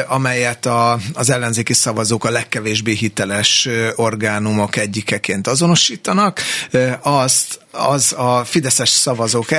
amelyet 0.07 0.67
a, 0.67 0.99
az 1.13 1.31
ellenzéki 1.31 1.73
szavazók 1.73 2.25
a 2.25 2.31
legkevésbé 2.31 2.93
hiteles 2.93 3.69
orgánumok 3.95 4.77
egyikeként 4.77 5.47
azonosítanak, 5.47 6.41
azt 7.01 7.61
az 7.71 8.13
a 8.17 8.45
fideszes 8.45 8.89
szavazók 8.89 9.51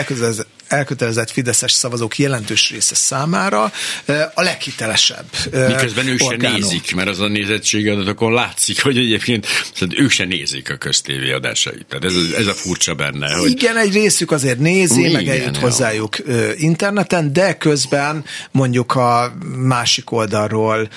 elkötelezett 0.74 1.32
fideszes 1.32 1.72
szavazók 1.72 2.18
jelentős 2.18 2.70
része 2.70 2.96
számára 2.96 3.72
a 4.34 4.42
leghitelesebb. 4.42 5.26
Miközben 5.52 6.08
ők 6.08 6.20
se 6.20 6.36
nézik, 6.36 6.96
mert 6.96 7.08
az 7.08 7.20
a 7.20 7.28
nézettségi 7.28 7.90
adatokon 7.90 8.34
látszik, 8.34 8.82
hogy 8.82 8.98
egyébként 8.98 9.48
szóval 9.74 9.98
ők 9.98 10.10
se 10.10 10.26
nézik 10.26 10.70
a 10.70 10.76
köztévé 10.76 11.32
adásait. 11.32 11.86
Tehát 11.90 12.04
ez, 12.04 12.14
ez 12.38 12.48
a 12.48 12.54
furcsa 12.54 12.94
benne. 12.94 13.34
Hogy... 13.34 13.50
Igen, 13.50 13.78
egy 13.78 13.94
részük 13.94 14.32
azért 14.32 14.60
nézi, 14.60 15.00
Igen, 15.00 15.12
meg 15.12 15.28
eljut 15.28 15.58
hozzájuk 15.58 16.18
interneten, 16.58 17.34
de 17.34 17.58
közben 17.58 18.26
mondjuk 18.52 18.96
a 18.96 19.34
másik 19.58 20.12
oldalról 20.12 20.90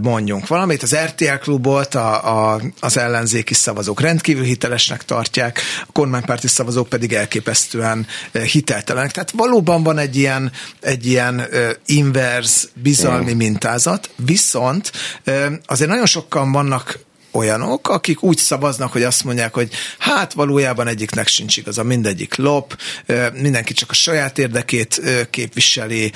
mondjunk 0.00 0.46
valamit. 0.46 0.82
Az 0.82 0.96
RTL 0.96 1.34
klubot 1.40 1.94
a, 1.94 2.52
a, 2.54 2.60
az 2.80 2.96
ellenzéki 2.96 3.54
szavazók 3.54 4.00
rendkívül 4.00 4.44
hitelesnek 4.44 5.04
tartják, 5.04 5.60
a 5.86 5.92
kormánypárti 5.92 6.48
szavazók 6.48 6.88
pedig 6.88 7.12
elképesztően 7.12 8.06
hitel 8.52 8.79
hiteltelenek. 8.80 9.12
Tehát 9.12 9.30
valóban 9.30 9.82
van 9.82 9.98
egy 9.98 10.16
ilyen, 10.16 10.52
egy 10.80 11.06
ilyen 11.06 11.46
inverz 11.86 12.68
bizalmi 12.74 13.32
mintázat, 13.32 14.10
viszont 14.16 14.92
azért 15.66 15.90
nagyon 15.90 16.06
sokan 16.06 16.52
vannak 16.52 16.98
olyanok, 17.32 17.88
akik 17.88 18.22
úgy 18.22 18.36
szavaznak, 18.38 18.92
hogy 18.92 19.02
azt 19.02 19.24
mondják, 19.24 19.54
hogy 19.54 19.70
hát 19.98 20.32
valójában 20.32 20.86
egyiknek 20.86 21.26
sincs 21.26 21.56
igaza, 21.56 21.82
mindegyik 21.82 22.36
lop, 22.36 22.76
mindenki 23.34 23.72
csak 23.72 23.90
a 23.90 23.94
saját 23.94 24.38
érdekét 24.38 25.00
képviseli, 25.30 26.12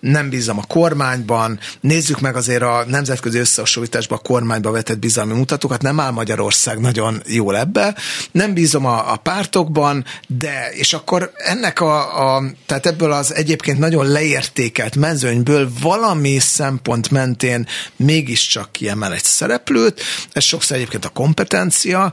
nem 0.00 0.28
bízom 0.28 0.58
a 0.58 0.64
kormányban, 0.66 1.58
nézzük 1.80 2.20
meg 2.20 2.36
azért 2.36 2.62
a 2.62 2.84
nemzetközi 2.86 3.38
összehasonlításban 3.38 4.18
a 4.18 4.26
kormányba 4.28 4.70
vetett 4.70 4.98
bizalmi 4.98 5.32
mutatókat, 5.32 5.82
nem 5.82 6.00
áll 6.00 6.10
Magyarország 6.10 6.78
nagyon 6.78 7.22
jól 7.26 7.56
ebbe, 7.56 7.94
nem 8.32 8.54
bízom 8.54 8.86
a, 8.86 9.12
a 9.12 9.16
pártokban, 9.16 10.04
de, 10.26 10.70
és 10.72 10.92
akkor 10.92 11.32
ennek 11.36 11.80
a, 11.80 12.34
a, 12.36 12.42
tehát 12.66 12.86
ebből 12.86 13.12
az 13.12 13.34
egyébként 13.34 13.78
nagyon 13.78 14.06
leértékelt 14.06 14.96
mezőnyből 14.96 15.70
valami 15.80 16.38
szempont 16.38 17.10
mentén 17.10 17.66
mégiscsak 17.96 18.72
kiemel 18.72 19.12
egy 19.12 19.24
szereplőt, 19.24 20.02
ez 20.32 20.44
sokszor 20.44 20.76
egyébként 20.76 21.04
a 21.04 21.08
kompetencia, 21.08 22.12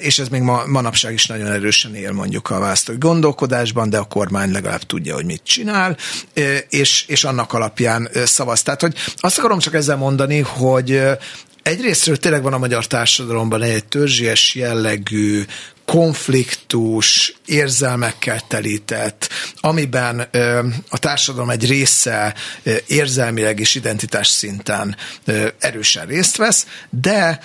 és 0.00 0.18
ez 0.18 0.28
még 0.28 0.40
ma, 0.40 0.66
manapság 0.66 1.12
is 1.12 1.26
nagyon 1.26 1.46
erősen 1.46 1.94
él 1.94 2.12
mondjuk 2.12 2.50
a 2.50 2.58
választói 2.58 2.96
gondolkodásban, 2.98 3.90
de 3.90 3.98
a 3.98 4.04
kormány 4.04 4.50
legalább 4.50 4.82
tudja, 4.82 5.14
hogy 5.14 5.24
mit 5.24 5.42
csinál, 5.44 5.96
és, 6.68 7.04
és 7.06 7.24
annak 7.24 7.52
alapján 7.52 8.08
szavaz. 8.24 8.62
Tehát, 8.62 8.80
hogy 8.80 8.94
azt 9.16 9.38
akarom 9.38 9.58
csak 9.58 9.74
ezzel 9.74 9.96
mondani, 9.96 10.40
hogy 10.40 11.02
egyrésztről 11.62 12.16
tényleg 12.16 12.42
van 12.42 12.52
a 12.52 12.58
magyar 12.58 12.86
társadalomban 12.86 13.62
egy 13.62 13.84
törzsies 13.84 14.54
jellegű 14.54 15.44
konfliktus, 15.86 17.34
érzelmekkel 17.44 18.40
telített, 18.48 19.28
amiben 19.60 20.28
a 20.88 20.98
társadalom 20.98 21.50
egy 21.50 21.66
része 21.66 22.34
érzelmileg 22.86 23.60
és 23.60 23.74
identitás 23.74 24.28
szinten 24.28 24.96
erősen 25.58 26.06
részt 26.06 26.36
vesz, 26.36 26.66
de 26.90 27.40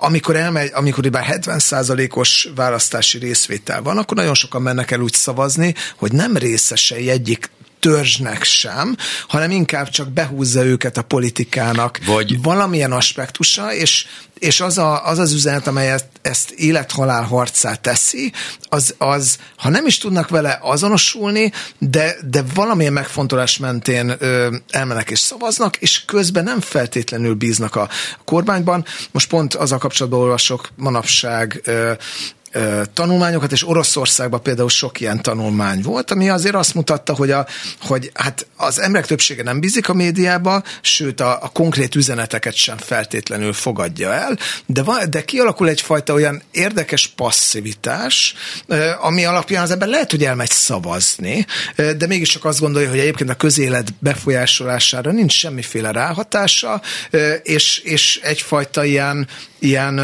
amikor 0.00 0.36
elmegy, 0.36 0.70
amikor 0.74 1.10
bár 1.10 1.38
70%-os 1.40 2.48
választási 2.54 3.18
részvétel 3.18 3.82
van, 3.82 3.98
akkor 3.98 4.16
nagyon 4.16 4.34
sokan 4.34 4.62
mennek 4.62 4.90
el 4.90 5.00
úgy 5.00 5.14
szavazni, 5.14 5.74
hogy 5.96 6.12
nem 6.12 6.36
részesei 6.36 7.10
egyik 7.10 7.50
törzsnek 7.82 8.42
sem, 8.42 8.96
hanem 9.28 9.50
inkább 9.50 9.88
csak 9.88 10.08
behúzza 10.08 10.64
őket 10.64 10.96
a 10.96 11.02
politikának 11.02 11.98
Vagy... 12.06 12.42
valamilyen 12.42 12.92
aspektusa, 12.92 13.74
és 13.74 14.06
és 14.42 14.60
az, 14.60 14.78
a, 14.78 15.06
az 15.06 15.18
az 15.18 15.32
üzenet, 15.32 15.66
amely 15.66 15.90
ezt, 15.90 16.06
ezt 16.22 16.50
élethalál 16.50 17.22
harcát 17.22 17.80
teszi, 17.80 18.32
az, 18.68 18.94
az, 18.98 19.38
ha 19.56 19.68
nem 19.68 19.86
is 19.86 19.98
tudnak 19.98 20.28
vele 20.28 20.58
azonosulni, 20.62 21.52
de, 21.78 22.14
de 22.30 22.44
valamilyen 22.54 22.92
megfontolás 22.92 23.58
mentén 23.58 24.14
ö, 24.18 24.56
elmenek 24.70 25.10
és 25.10 25.18
szavaznak, 25.18 25.76
és 25.76 26.04
közben 26.04 26.44
nem 26.44 26.60
feltétlenül 26.60 27.34
bíznak 27.34 27.76
a 27.76 27.88
kormányban. 28.24 28.84
Most 29.10 29.28
pont 29.28 29.54
az 29.54 29.72
a 29.72 29.78
kapcsolatban 29.78 30.20
olvasok 30.20 30.68
manapság 30.76 31.60
ö, 31.64 31.92
tanulmányokat, 32.92 33.52
és 33.52 33.68
Oroszországban 33.68 34.42
például 34.42 34.68
sok 34.68 35.00
ilyen 35.00 35.22
tanulmány 35.22 35.82
volt, 35.82 36.10
ami 36.10 36.28
azért 36.28 36.54
azt 36.54 36.74
mutatta, 36.74 37.14
hogy, 37.14 37.30
a, 37.30 37.46
hogy 37.80 38.10
hát 38.14 38.46
az 38.56 38.80
emberek 38.80 39.06
többsége 39.06 39.42
nem 39.42 39.60
bízik 39.60 39.88
a 39.88 39.94
médiába, 39.94 40.62
sőt 40.80 41.20
a, 41.20 41.42
a 41.42 41.48
konkrét 41.48 41.94
üzeneteket 41.94 42.54
sem 42.54 42.76
feltétlenül 42.76 43.52
fogadja 43.52 44.12
el, 44.12 44.38
de, 44.66 44.82
van, 44.82 45.10
de 45.10 45.24
kialakul 45.24 45.68
egyfajta 45.68 46.12
olyan 46.12 46.42
érdekes 46.50 47.06
passzivitás, 47.06 48.34
ami 49.00 49.24
alapján 49.24 49.62
az 49.62 49.70
ember 49.70 49.88
lehet, 49.88 50.10
hogy 50.10 50.24
elmegy 50.24 50.50
szavazni, 50.50 51.46
de 51.76 52.06
mégiscsak 52.06 52.44
azt 52.44 52.60
gondolja, 52.60 52.88
hogy 52.88 52.98
egyébként 52.98 53.30
a 53.30 53.34
közélet 53.34 53.94
befolyásolására 53.98 55.10
nincs 55.10 55.32
semmiféle 55.32 55.90
ráhatása, 55.90 56.82
és, 57.42 57.78
és 57.78 58.20
egyfajta 58.22 58.84
ilyen, 58.84 59.28
ilyen 59.58 60.00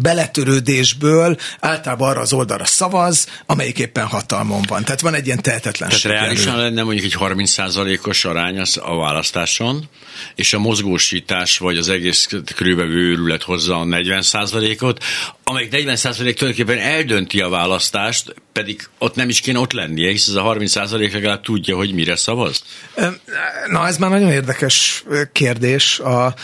beletörődésből 0.00 1.36
általában 1.60 2.08
arra 2.08 2.20
az 2.20 2.32
oldalra 2.32 2.64
szavaz, 2.64 3.26
amelyik 3.46 3.78
éppen 3.78 4.06
hatalmon 4.06 4.62
van. 4.68 4.84
Tehát 4.84 5.00
van 5.00 5.14
egy 5.14 5.26
ilyen 5.26 5.42
tehetetlenség. 5.42 6.02
Tehát 6.02 6.18
reálisan 6.18 6.52
erő. 6.52 6.62
lenne 6.62 6.82
mondjuk 6.82 7.04
egy 7.04 7.16
30%-os 7.18 8.24
arány 8.24 8.58
az 8.58 8.80
a 8.82 8.96
választáson, 8.96 9.88
és 10.34 10.52
a 10.52 10.58
mozgósítás 10.58 11.58
vagy 11.58 11.76
az 11.76 11.88
egész 11.88 12.28
körülbelül 12.56 13.10
őrület 13.10 13.42
hozza 13.42 13.80
a 13.80 13.84
40%-ot, 13.84 15.04
amelyik 15.44 15.70
40% 15.72 16.14
tulajdonképpen 16.14 16.78
eldönti 16.78 17.40
a 17.40 17.48
választást, 17.48 18.34
pedig 18.52 18.88
ott 18.98 19.14
nem 19.14 19.28
is 19.28 19.40
kéne 19.40 19.58
ott 19.58 19.72
lennie, 19.72 20.10
hisz 20.10 20.28
ez 20.28 20.34
a 20.34 20.42
30% 20.42 21.12
legalább 21.12 21.42
tudja, 21.42 21.76
hogy 21.76 21.92
mire 21.92 22.16
szavaz. 22.16 22.62
Na, 23.66 23.86
ez 23.86 23.96
már 23.96 24.10
nagyon 24.10 24.30
érdekes 24.30 25.04
kérdés. 25.32 25.98
A, 25.98 26.34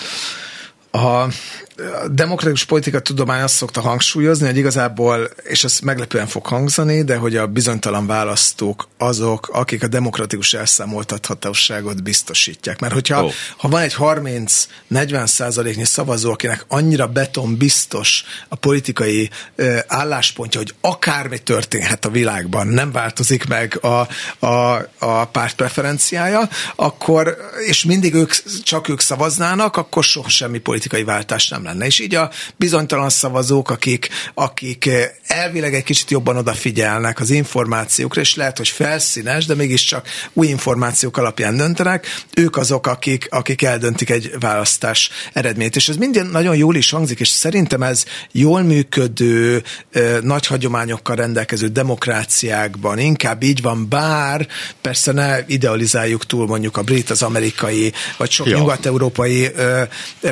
a 0.91 1.29
a 1.77 2.09
demokratikus 2.09 2.65
politika 2.65 3.01
tudomány 3.01 3.43
azt 3.43 3.55
szokta 3.55 3.81
hangsúlyozni, 3.81 4.47
hogy 4.47 4.57
igazából, 4.57 5.31
és 5.43 5.65
ez 5.65 5.79
meglepően 5.79 6.27
fog 6.27 6.47
hangzani, 6.47 7.03
de 7.03 7.17
hogy 7.17 7.37
a 7.37 7.47
bizonytalan 7.47 8.07
választók 8.07 8.89
azok, 8.99 9.49
akik 9.53 9.83
a 9.83 9.87
demokratikus 9.87 10.55
elszámoltathatóságot 10.55 12.03
biztosítják. 12.03 12.81
Mert 12.81 12.93
hogyha 12.93 13.25
oh. 13.25 13.33
ha 13.57 13.69
van 13.69 13.81
egy 13.81 13.95
30-40 13.99 15.27
százaléknyi 15.27 15.85
szavazó, 15.85 16.31
akinek 16.31 16.65
annyira 16.69 17.07
beton 17.07 17.57
biztos 17.57 18.25
a 18.49 18.57
politikai 18.57 19.31
ö, 19.57 19.79
álláspontja, 19.87 20.61
hogy 20.61 20.75
akármi 20.81 21.39
történhet 21.39 22.05
a 22.05 22.11
világban, 22.11 22.67
nem 22.67 22.93
változik 22.93 23.47
meg 23.47 23.79
a, 23.83 24.09
a, 24.47 24.89
a 24.99 25.25
párt 25.25 25.55
preferenciája, 25.55 26.49
akkor, 26.77 27.37
és 27.67 27.85
mindig 27.85 28.15
ők, 28.15 28.33
csak 28.63 28.89
ők 28.89 29.01
szavaznának, 29.01 29.77
akkor 29.77 30.05
soha 30.05 30.29
semmi 30.29 30.59
politikai 30.59 31.05
váltás 31.05 31.49
nem 31.49 31.65
lenne. 31.67 31.87
És 31.87 31.99
így 31.99 32.15
a 32.15 32.31
bizonytalan 32.57 33.09
szavazók, 33.09 33.71
akik, 33.71 34.09
akik 34.35 34.87
eh, 34.87 35.11
elvileg 35.27 35.75
egy 35.75 35.83
kicsit 35.83 36.11
jobban 36.11 36.37
odafigyelnek 36.37 37.21
az 37.21 37.31
információkra, 37.31 38.21
és 38.21 38.35
lehet, 38.35 38.57
hogy 38.57 38.69
felszínes, 38.69 39.47
de 39.47 39.55
mégiscsak 39.55 40.09
új 40.33 40.47
információk 40.47 41.17
alapján 41.17 41.57
döntenek, 41.57 42.07
ők 42.37 42.57
azok, 42.57 42.87
akik, 42.87 43.27
akik 43.31 43.63
eldöntik 43.63 44.11
egy 44.11 44.31
választás 44.41 45.11
eredményt. 45.33 45.77
És 45.77 45.89
ez 45.89 45.97
minden 45.97 46.27
nagyon 46.27 46.57
jól 46.57 46.77
is 46.77 46.91
hangzik, 46.91 47.21
és 47.21 47.29
szerintem 47.29 47.83
ez 47.83 48.05
jól 48.33 48.63
működő, 48.63 49.63
eh, 49.93 50.17
nagy 50.21 50.47
hagyományokkal 50.47 51.17
rendelkező 51.17 51.69
demokráciákban 51.69 52.99
inkább 52.99 53.43
így 53.43 53.63
van, 53.63 53.89
bár 53.89 54.49
persze 54.81 55.13
ne 55.13 55.39
idealizáljuk 55.47 56.27
túl 56.27 56.47
mondjuk 56.47 56.77
a 56.77 56.83
brit, 56.83 57.11
az 57.11 57.23
amerikai, 57.23 57.93
vagy 58.17 58.31
sok 58.31 58.47
ja. 58.47 58.59
nyugat-európai 58.59 59.45
eh, 59.45 59.89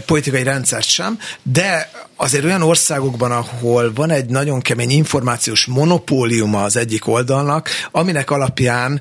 politikai 0.06 0.42
rendszert 0.42 0.88
sem, 0.88 1.18
de 1.42 1.90
azért 2.16 2.44
olyan 2.44 2.62
országokban, 2.62 3.32
ahol 3.32 3.92
van 3.94 4.10
egy 4.10 4.26
nagyon 4.26 4.60
kemény 4.60 4.90
információs 4.90 5.64
monopóliuma 5.64 6.62
az 6.62 6.76
egyik 6.76 7.06
oldalnak, 7.06 7.68
aminek 7.90 8.30
alapján 8.30 9.00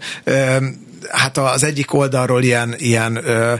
hát 1.09 1.37
az 1.37 1.63
egyik 1.63 1.93
oldalról 1.93 2.43
ilyen, 2.43 2.75
ilyen 2.77 3.15
ö, 3.25 3.55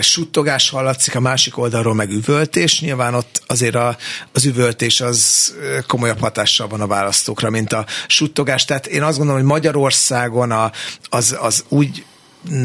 suttogás 0.00 0.70
hallatszik, 0.70 1.14
a 1.14 1.20
másik 1.20 1.58
oldalról 1.58 1.94
meg 1.94 2.10
üvöltés. 2.10 2.80
Nyilván 2.80 3.14
ott 3.14 3.42
azért 3.46 3.74
a, 3.74 3.96
az 4.32 4.44
üvöltés 4.44 5.00
az 5.00 5.54
komolyabb 5.86 6.20
hatással 6.20 6.68
van 6.68 6.80
a 6.80 6.86
választókra, 6.86 7.50
mint 7.50 7.72
a 7.72 7.86
suttogás. 8.06 8.64
Tehát 8.64 8.86
én 8.86 9.02
azt 9.02 9.16
gondolom, 9.16 9.40
hogy 9.40 9.50
Magyarországon 9.50 10.50
a, 10.50 10.72
az, 11.08 11.36
az 11.40 11.64
úgy 11.68 12.04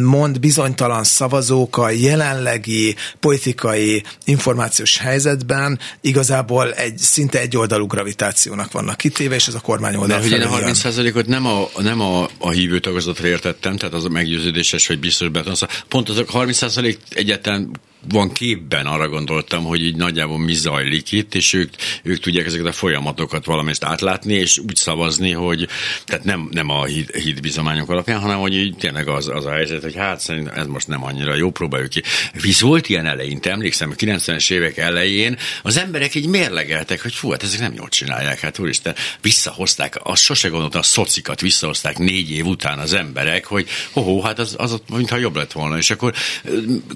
mond 0.01 0.39
bizonytalan 0.39 1.03
szavazók 1.03 1.77
a 1.77 1.89
jelenlegi 1.89 2.95
politikai 3.19 4.03
információs 4.25 4.97
helyzetben 4.97 5.79
igazából 6.01 6.73
egy 6.73 6.97
szinte 6.97 7.39
egyoldalú 7.39 7.87
gravitációnak 7.87 8.71
vannak 8.71 8.97
kitéve, 8.97 9.35
és 9.35 9.47
ez 9.47 9.53
a 9.53 9.59
kormány 9.59 9.95
oldal. 9.95 10.21
Hogy 10.21 10.31
én 10.31 10.41
a 10.41 10.57
30%-ot 10.57 11.27
nem 11.27 11.45
a, 11.45 11.67
nem 11.77 12.01
a, 12.01 12.29
a 12.37 12.49
hívő 12.49 12.79
tagozatra 12.79 13.27
értettem, 13.27 13.77
tehát 13.77 13.95
az 13.95 14.05
a 14.05 14.09
meggyőződéses, 14.09 14.87
hogy 14.87 14.99
biztos 14.99 15.29
beton. 15.29 15.55
Pont 15.87 16.09
az 16.09 16.17
a 16.17 16.25
30% 16.25 16.97
egyetlen 17.09 17.71
van 18.07 18.31
képben, 18.31 18.85
arra 18.85 19.09
gondoltam, 19.09 19.63
hogy 19.63 19.83
így 19.83 19.95
nagyjából 19.95 20.39
mi 20.39 20.53
zajlik 20.53 21.11
itt, 21.11 21.35
és 21.35 21.53
ők, 21.53 21.73
ők 22.03 22.19
tudják 22.19 22.45
ezeket 22.45 22.65
a 22.65 22.71
folyamatokat 22.71 23.45
valamit 23.45 23.83
átlátni, 23.83 24.33
és 24.33 24.57
úgy 24.57 24.75
szavazni, 24.75 25.31
hogy 25.31 25.67
tehát 26.05 26.23
nem, 26.23 26.49
nem 26.51 26.69
a 26.69 26.85
hit, 26.85 27.15
hitbizományok 27.15 27.89
alapján, 27.89 28.19
hanem 28.19 28.37
hogy 28.37 28.55
így 28.55 28.75
tényleg 28.75 29.07
az, 29.07 29.27
az 29.27 29.45
a 29.45 29.51
helyzet, 29.51 29.81
hogy 29.81 29.95
hát 29.95 30.19
szerintem 30.19 30.53
ez 30.53 30.65
most 30.65 30.87
nem 30.87 31.03
annyira 31.03 31.35
jó, 31.35 31.51
próbáljuk 31.51 31.89
ki. 31.89 32.03
Visz 32.41 32.59
volt 32.59 32.89
ilyen 32.89 33.05
eleinte, 33.05 33.51
emlékszem, 33.51 33.89
a 33.91 33.95
90-es 33.95 34.51
évek 34.51 34.77
elején 34.77 35.37
az 35.63 35.77
emberek 35.77 36.15
így 36.15 36.27
mérlegeltek, 36.27 37.01
hogy 37.01 37.13
fú, 37.13 37.29
hát 37.31 37.43
ezek 37.43 37.59
nem 37.59 37.73
jól 37.73 37.89
csinálják, 37.89 38.39
hát 38.39 38.59
úristen, 38.59 38.95
visszahozták, 39.21 39.99
azt 40.03 40.23
sose 40.23 40.47
gondoltam, 40.47 40.79
a 40.79 40.83
szocikat 40.83 41.41
visszahozták 41.41 41.97
négy 41.97 42.31
év 42.31 42.45
után 42.45 42.79
az 42.79 42.93
emberek, 42.93 43.45
hogy 43.45 43.67
ho, 43.91 44.21
hát 44.21 44.39
az, 44.39 44.55
az 44.57 44.73
ott, 44.73 44.89
mintha 44.89 45.17
jobb 45.17 45.35
lett 45.35 45.51
volna, 45.51 45.77
és 45.77 45.89
akkor 45.89 46.13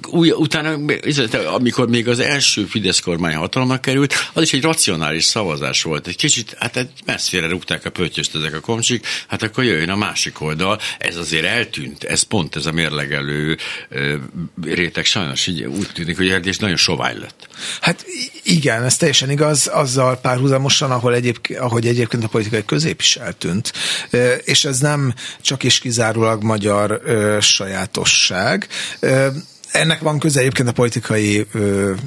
új, 0.08 0.32
utána 0.32 0.78
amikor 1.54 1.90
még 1.90 2.08
az 2.08 2.20
első 2.20 2.66
Fidesz 2.66 3.00
kormány 3.00 3.36
hatalomnak 3.36 3.82
került, 3.82 4.14
az 4.34 4.42
is 4.42 4.54
egy 4.54 4.62
racionális 4.62 5.24
szavazás 5.24 5.84
volt. 5.84 6.08
Egy 6.08 6.16
kicsit, 6.16 6.56
hát 6.60 6.88
messzire 7.06 7.48
rúgták 7.48 7.86
a 7.86 7.90
pöttyöst 7.90 8.36
ezek 8.36 8.54
a 8.56 8.60
komcsik, 8.60 9.08
hát 9.28 9.44
akkor 9.44 9.64
jöjjön 9.64 9.90
a 9.90 9.96
másik 9.96 10.42
oldal. 10.42 10.80
Ez 11.00 11.16
azért 11.16 11.46
eltűnt, 11.46 12.04
ez 12.04 12.22
pont 12.22 12.56
ez 12.56 12.66
a 12.66 12.72
mérlegelő 12.72 13.58
réteg 14.64 15.06
sajnos 15.06 15.48
így 15.48 15.64
úgy 15.64 15.90
tűnik, 15.94 16.18
hogy 16.18 16.48
ez 16.48 16.58
nagyon 16.58 16.78
sovány 16.78 17.20
lett. 17.20 17.48
Hát 17.82 18.06
igen, 18.44 18.84
ez 18.84 18.98
teljesen 18.98 19.32
igaz, 19.32 19.68
azzal 19.68 20.18
párhuzamosan, 20.18 20.92
ahol 20.92 21.14
egyéb, 21.16 21.38
ahogy 21.60 21.88
egyébként 21.88 22.24
a 22.24 22.28
politikai 22.28 22.66
közép 22.66 23.00
is 23.00 23.16
eltűnt. 23.16 23.74
És 24.44 24.66
ez 24.66 24.80
nem 24.80 25.14
csak 25.42 25.64
is 25.64 25.80
kizárólag 25.80 26.44
magyar 26.44 27.02
sajátosság 27.42 28.68
ennek 29.74 30.00
van 30.00 30.20
köze 30.20 30.40
egyébként 30.40 30.68
a 30.68 30.72
politikai, 30.72 31.48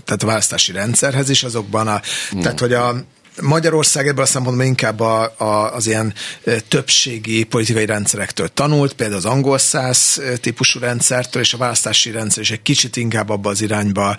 tehát 0.05 0.23
a 0.23 0.27
választási 0.27 0.73
rendszerhez 0.73 1.29
is, 1.29 1.43
azokban 1.43 1.89
a, 1.89 2.01
mm. 2.37 2.41
tehát 2.41 2.61
hogy 2.61 2.73
a 2.73 2.95
Magyarország 3.43 4.09
ebből 4.09 4.25
a 4.25 4.27
szempontból 4.27 4.65
inkább 4.65 5.01
a, 5.01 5.35
a, 5.37 5.75
az 5.75 5.87
ilyen 5.87 6.15
többségi 6.69 7.45
politikai 7.45 7.87
rendszerektől 7.87 8.49
tanult, 8.49 8.93
például 8.93 9.19
az 9.19 9.25
angol 9.25 9.59
száz 9.59 10.21
típusú 10.41 10.81
rendszertől, 10.81 11.43
és 11.43 11.55
a 11.55 11.57
választási 11.57 12.11
rendszer 12.11 12.43
is 12.43 12.51
egy 12.51 12.63
kicsit 12.63 12.97
inkább 12.97 13.29
abba 13.29 13.51
az 13.51 13.61
irányba 13.61 14.17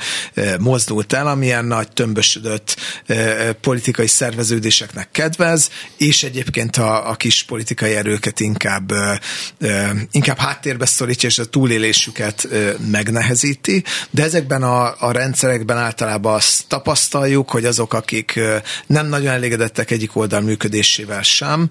mozdult 0.60 1.14
el, 1.14 1.28
amilyen 1.28 1.66
nagy 1.66 1.92
tömbösödött 1.92 2.76
politikai 3.62 4.08
szerveződéseknek 4.08 5.12
kedvez, 5.12 5.70
és 5.98 6.24
egyébként 6.24 6.78
a, 6.78 7.10
a 7.10 7.16
kis 7.16 7.44
politikai 7.44 7.94
erőket 7.94 8.40
inkább, 8.40 8.92
inkább 10.12 10.38
háttérbe 10.38 10.86
szorítja, 10.86 11.30
és 11.30 11.40
a 11.40 11.46
túlélésüket 11.46 12.48
megnehezíti, 12.92 13.84
de 14.10 14.24
ezekben 14.24 14.64
a, 14.64 14.96
a 15.00 15.12
rendszerekben 15.12 15.78
általában 15.78 16.34
azt 16.34 16.68
tapasztaljuk, 16.68 17.50
hogy 17.50 17.66
azok, 17.66 17.94
akik 17.94 18.40
nem 18.88 19.07
nem 19.08 19.20
nagyon 19.20 19.36
elégedettek 19.36 19.92
egyik 19.92 20.16
oldal 20.16 20.42
működésével 20.42 21.22
sem, 21.22 21.70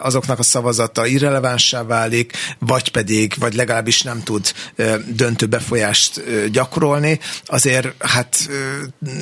azoknak 0.00 0.38
a 0.38 0.42
szavazata 0.42 1.06
irrelevánssá 1.06 1.82
válik, 1.82 2.32
vagy 2.58 2.88
pedig, 2.90 3.34
vagy 3.38 3.54
legalábbis 3.54 4.02
nem 4.02 4.22
tud 4.22 4.52
döntő 5.06 5.46
befolyást 5.46 6.22
gyakorolni. 6.50 7.20
Azért 7.46 8.04
hát 8.04 8.48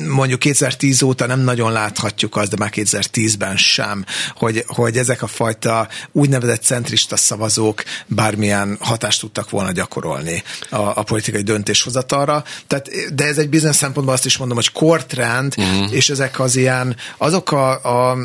mondjuk 0.07 0.39
2010 0.39 1.01
óta 1.01 1.25
nem 1.25 1.39
nagyon 1.39 1.71
láthatjuk 1.71 2.35
azt, 2.35 2.49
de 2.49 2.55
már 2.59 2.71
2010-ben 2.75 3.57
sem, 3.57 4.05
hogy, 4.35 4.63
hogy 4.67 4.97
ezek 4.97 5.21
a 5.21 5.27
fajta 5.27 5.87
úgynevezett 6.11 6.63
centrista 6.63 7.17
szavazók 7.17 7.83
bármilyen 8.05 8.77
hatást 8.79 9.19
tudtak 9.19 9.49
volna 9.49 9.71
gyakorolni 9.71 10.43
a, 10.69 10.75
a 10.77 11.03
politikai 11.03 11.41
döntéshozatalra. 11.41 12.43
Tehát, 12.67 12.89
de 13.15 13.25
ez 13.25 13.37
egy 13.37 13.49
bizonyos 13.49 13.75
szempontból 13.75 14.15
azt 14.15 14.25
is 14.25 14.37
mondom, 14.37 14.57
hogy 14.57 14.71
kortrend, 14.71 15.53
uh-huh. 15.57 15.93
és 15.93 16.09
ezek 16.09 16.39
az 16.39 16.55
ilyen, 16.55 16.95
azok 17.17 17.51
a, 17.51 17.56
a 17.57 18.17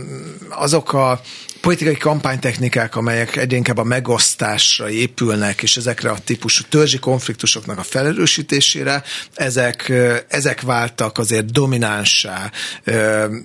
azok 0.51 0.95
a 0.95 1.21
politikai 1.63 1.97
kampánytechnikák, 1.97 2.97
amelyek 2.97 3.37
egyre 3.37 3.73
a 3.75 3.83
megosztásra 3.83 4.91
épülnek, 4.91 5.63
és 5.63 5.77
ezekre 5.77 6.11
a 6.11 6.19
típusú 6.25 6.65
törzsi 6.69 6.99
konfliktusoknak 6.99 7.79
a 7.79 7.83
felerősítésére, 7.83 9.03
ezek, 9.35 9.93
ezek 10.29 10.61
váltak 10.61 11.19
azért 11.19 11.53
dominánsá 11.53 12.51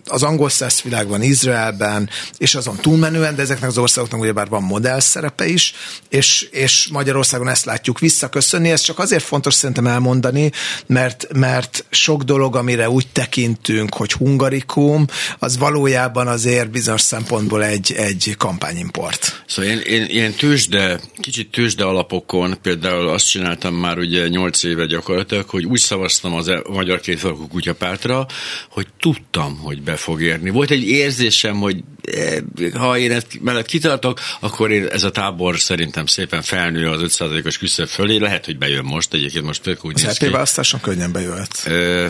az 0.05 0.23
angol 0.23 0.49
száz 0.49 0.81
világban, 0.81 1.21
Izraelben, 1.21 2.09
és 2.37 2.55
azon 2.55 2.75
túlmenően, 2.75 3.35
de 3.35 3.41
ezeknek 3.41 3.69
az 3.69 3.77
országoknak 3.77 4.21
ugyebár 4.21 4.47
van 4.47 4.63
modell 4.63 4.99
szerepe 4.99 5.47
is, 5.47 5.73
és, 6.09 6.41
és 6.41 6.87
Magyarországon 6.91 7.49
ezt 7.49 7.65
látjuk 7.65 7.99
visszaköszönni. 7.99 8.71
Ez 8.71 8.81
csak 8.81 8.99
azért 8.99 9.23
fontos 9.23 9.53
szerintem 9.53 9.87
elmondani, 9.87 10.51
mert, 10.85 11.27
mert 11.33 11.85
sok 11.89 12.23
dolog, 12.23 12.55
amire 12.55 12.89
úgy 12.89 13.07
tekintünk, 13.07 13.95
hogy 13.95 14.11
hungarikum, 14.11 15.05
az 15.39 15.57
valójában 15.57 16.27
azért 16.27 16.69
bizonyos 16.69 17.01
szempontból 17.01 17.63
egy, 17.63 17.91
egy 18.07 18.35
kampányimport. 18.37 19.43
Szóval 19.47 19.71
én, 19.71 19.79
én 19.79 20.05
ilyen 20.09 20.33
tőzsde, 20.33 20.99
kicsit 21.19 21.51
tőzsde 21.51 21.83
alapokon 21.83 22.57
például 22.61 23.07
azt 23.07 23.29
csináltam 23.29 23.75
már 23.75 23.97
ugye 23.97 24.27
8 24.27 24.63
éve 24.63 24.85
gyakorlatilag, 24.85 25.49
hogy 25.49 25.65
úgy 25.65 25.79
szavaztam 25.79 26.33
az 26.33 26.47
e- 26.47 26.61
Magyar 26.69 26.99
Kétfarkú 26.99 27.47
Kutyapártra, 27.47 28.25
hogy 28.69 28.87
tudtam, 28.99 29.57
hogy 29.57 29.81
be 29.81 29.95
fog 29.95 30.21
érni. 30.21 30.49
Volt 30.49 30.71
egy 30.71 30.87
érzésem, 30.87 31.55
hogy 31.55 31.83
eh, 32.01 32.37
ha 32.73 32.97
én 32.97 33.11
ezt 33.11 33.27
mellett 33.41 33.65
kitartok, 33.65 34.19
akkor 34.39 34.71
én, 34.71 34.85
ez 34.85 35.03
a 35.03 35.11
tábor 35.11 35.59
szerintem 35.59 36.05
szépen 36.05 36.41
felnő 36.41 36.89
az 36.89 37.17
5%-os 37.19 37.57
küszöb 37.57 37.87
fölé. 37.87 38.17
Lehet, 38.17 38.45
hogy 38.45 38.57
bejön 38.57 38.85
most, 38.85 39.13
egyébként 39.13 39.45
most 39.45 39.61
tök 39.61 39.85
úgy 39.85 40.05
Az 40.05 40.21
EP 40.21 40.31
választáson 40.31 40.79
könnyen 40.79 41.11
bejöhet. 41.11 41.63
Ö, 41.65 42.07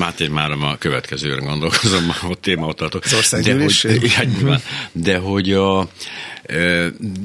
Máté 0.00 0.28
már 0.28 0.50
a 0.50 0.76
következőre 0.78 1.40
gondolkozom, 1.40 2.14
a 2.22 2.34
téma 2.40 2.66
ott 2.66 2.76
tartok. 2.76 3.04
De, 3.42 3.54
hogy, 3.54 4.00
de 4.92 5.16
hogy 5.16 5.52
a 5.52 5.88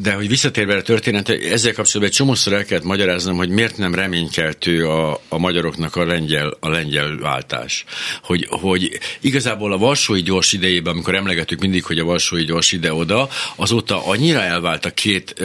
de 0.02 0.14
hogy 0.14 0.28
visszatérve 0.28 0.76
a 0.76 0.82
történet, 0.82 1.30
ezzel 1.30 1.74
kapcsolatban 1.74 2.04
egy 2.04 2.12
csomószor 2.12 2.54
el 2.54 2.66
kellett 2.66 2.84
magyaráznom, 2.84 3.38
hogy 3.38 3.50
miért 3.50 3.78
nem 3.78 3.96
reménykeltő 3.96 4.88
a, 4.88 5.22
a 5.30 5.38
magyaroknak 5.38 5.96
a 5.96 6.06
lengyel, 6.06 6.58
a 6.60 6.70
lengyel 6.70 7.18
váltás. 7.18 7.86
Hogy, 8.24 8.48
hogy 8.50 9.00
igazából 9.22 9.74
a 9.74 9.78
Varsói 9.78 10.22
gyors 10.22 10.54
idejében, 10.54 10.94
amikor 10.94 11.16
emlegetük 11.16 11.60
mindig, 11.60 11.84
hogy 11.84 12.00
a 12.00 12.06
Varsói 12.06 12.44
gyors 12.44 12.72
ide-oda, 12.72 13.30
azóta 13.56 14.08
annyira 14.08 14.42
elvált 14.42 14.86
a 14.86 14.90
két 14.90 15.44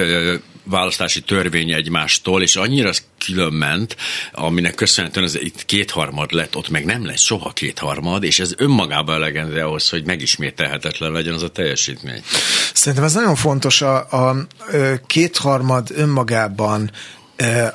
választási 0.71 1.21
törvény 1.21 1.73
egymástól, 1.73 2.43
és 2.43 2.57
annyira 2.57 2.91
különment, 3.25 3.97
aminek 4.33 4.75
köszönhetően 4.75 5.27
ez 5.27 5.35
itt 5.35 5.65
kétharmad 5.65 6.33
lett, 6.33 6.57
ott 6.57 6.69
meg 6.69 6.85
nem 6.85 7.07
lesz 7.07 7.21
soha 7.21 7.51
kétharmad, 7.51 8.23
és 8.23 8.39
ez 8.39 8.53
önmagában 8.57 9.15
elegendő 9.15 9.61
ahhoz, 9.61 9.89
hogy 9.89 10.07
megismételhetetlen 10.07 11.13
legyen 11.13 11.35
az 11.35 11.43
a 11.43 11.49
teljesítmény. 11.49 12.23
Szerintem 12.75 13.05
ez 13.05 13.15
nagyon 13.15 13.35
fontos, 13.35 13.83
a, 13.83 13.97
a, 13.97 14.47
kétharmad 15.07 15.89
önmagában 15.95 16.91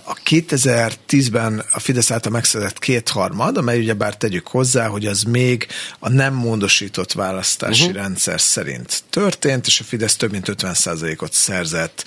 a 0.04 0.14
2010-ben 0.26 1.64
a 1.72 1.80
Fidesz 1.80 2.12
által 2.12 2.32
megszedett 2.32 2.80
kétharmad, 2.80 3.58
amely 3.58 3.80
ugyebár 3.80 4.18
tegyük 4.18 4.48
hozzá, 4.48 4.88
hogy 4.88 5.06
az 5.06 5.24
még 5.24 5.68
a 6.00 6.10
nem 6.10 6.34
módosított 6.34 7.12
választási 7.12 7.82
uh-huh. 7.82 7.98
rendszer 8.02 8.42
szerint 8.42 9.04
történt, 9.10 9.68
és 9.68 9.80
a 9.80 9.84
Fidesz 9.84 10.16
több 10.16 10.32
mint 10.32 10.46
50%-ot 10.52 11.34
szerzett 11.34 12.04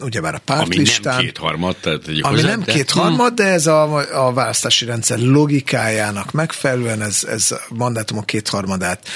ugyebár 0.00 0.34
a 0.34 0.40
pártlistán. 0.44 1.12
Ami 1.12 1.22
nem 1.22 1.32
kétharmad, 1.32 1.76
tehát 1.76 2.06
Ami 2.06 2.20
hozzá, 2.20 2.48
nem 2.48 2.62
de... 2.62 2.72
kétharmad, 2.72 3.34
de 3.34 3.44
ez 3.44 3.66
a, 3.66 4.26
a 4.26 4.32
választási 4.32 4.84
rendszer 4.84 5.18
logikájának 5.18 6.32
megfelelően 6.32 7.02
ez, 7.02 7.24
ez 7.28 7.52
a 7.52 7.60
mandátumok 7.68 8.26
kétharmadát 8.26 9.08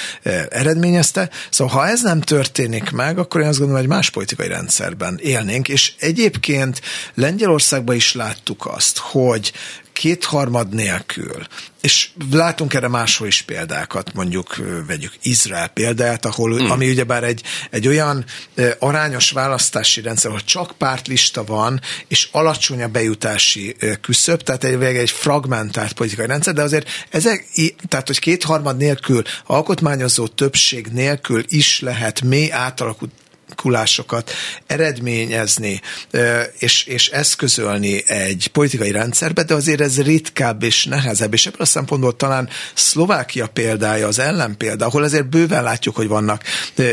eredményezte. 0.49 1.29
Szóval 1.49 1.73
ha 1.73 1.87
ez 1.87 2.01
nem 2.01 2.21
történik 2.21 2.89
meg, 2.89 3.17
akkor 3.17 3.41
én 3.41 3.47
azt 3.47 3.57
gondolom, 3.57 3.81
hogy 3.81 3.91
más 3.91 4.09
politikai 4.09 4.47
rendszerben 4.47 5.19
élnénk, 5.21 5.69
és 5.69 5.93
egyébként 5.99 6.81
Lengyelország 7.13 7.59
Magyarországban 7.61 7.95
is 7.95 8.13
láttuk 8.13 8.65
azt, 8.65 8.97
hogy 8.97 9.51
kétharmad 9.93 10.73
nélkül, 10.73 11.47
és 11.81 12.09
látunk 12.31 12.73
erre 12.73 12.87
máshol 12.87 13.27
is 13.27 13.41
példákat, 13.41 14.13
mondjuk 14.13 14.55
vegyük 14.87 15.13
Izrael 15.21 15.67
példát, 15.67 16.25
ahol, 16.25 16.57
hmm. 16.57 16.71
ami 16.71 16.89
ugyebár 16.89 17.23
egy, 17.23 17.43
egy 17.69 17.87
olyan 17.87 18.25
arányos 18.79 19.31
választási 19.31 20.01
rendszer, 20.01 20.29
ahol 20.29 20.43
csak 20.43 20.71
pártlista 20.77 21.43
van, 21.43 21.81
és 22.07 22.27
alacsony 22.31 22.83
a 22.83 22.87
bejutási 22.87 23.75
küszöb, 24.01 24.41
tehát 24.41 24.63
egy, 24.63 24.83
egy 24.83 25.11
fragmentált 25.11 25.93
politikai 25.93 26.25
rendszer, 26.25 26.53
de 26.53 26.61
azért 26.61 26.89
ezek, 27.09 27.45
tehát 27.87 28.07
hogy 28.07 28.19
kétharmad 28.19 28.77
nélkül, 28.77 29.21
alkotmányozó 29.45 30.27
többség 30.27 30.87
nélkül 30.87 31.43
is 31.47 31.79
lehet 31.79 32.21
mély 32.21 32.51
átalakult 32.51 33.11
alakulásokat 33.51 34.31
eredményezni 34.67 35.81
és, 36.57 36.83
és 36.83 37.09
eszközölni 37.09 38.09
egy 38.09 38.49
politikai 38.51 38.91
rendszerbe, 38.91 39.43
de 39.43 39.53
azért 39.53 39.81
ez 39.81 40.01
ritkább 40.01 40.63
és 40.63 40.85
nehezebb, 40.85 41.33
és 41.33 41.45
ebből 41.45 41.61
a 41.61 41.65
szempontból 41.65 42.15
talán 42.15 42.49
Szlovákia 42.73 43.47
példája 43.47 44.07
az 44.07 44.19
ellenpélda, 44.19 44.85
ahol 44.85 45.03
azért 45.03 45.29
bőven 45.29 45.63
látjuk, 45.63 45.95
hogy 45.95 46.07
vannak 46.07 46.43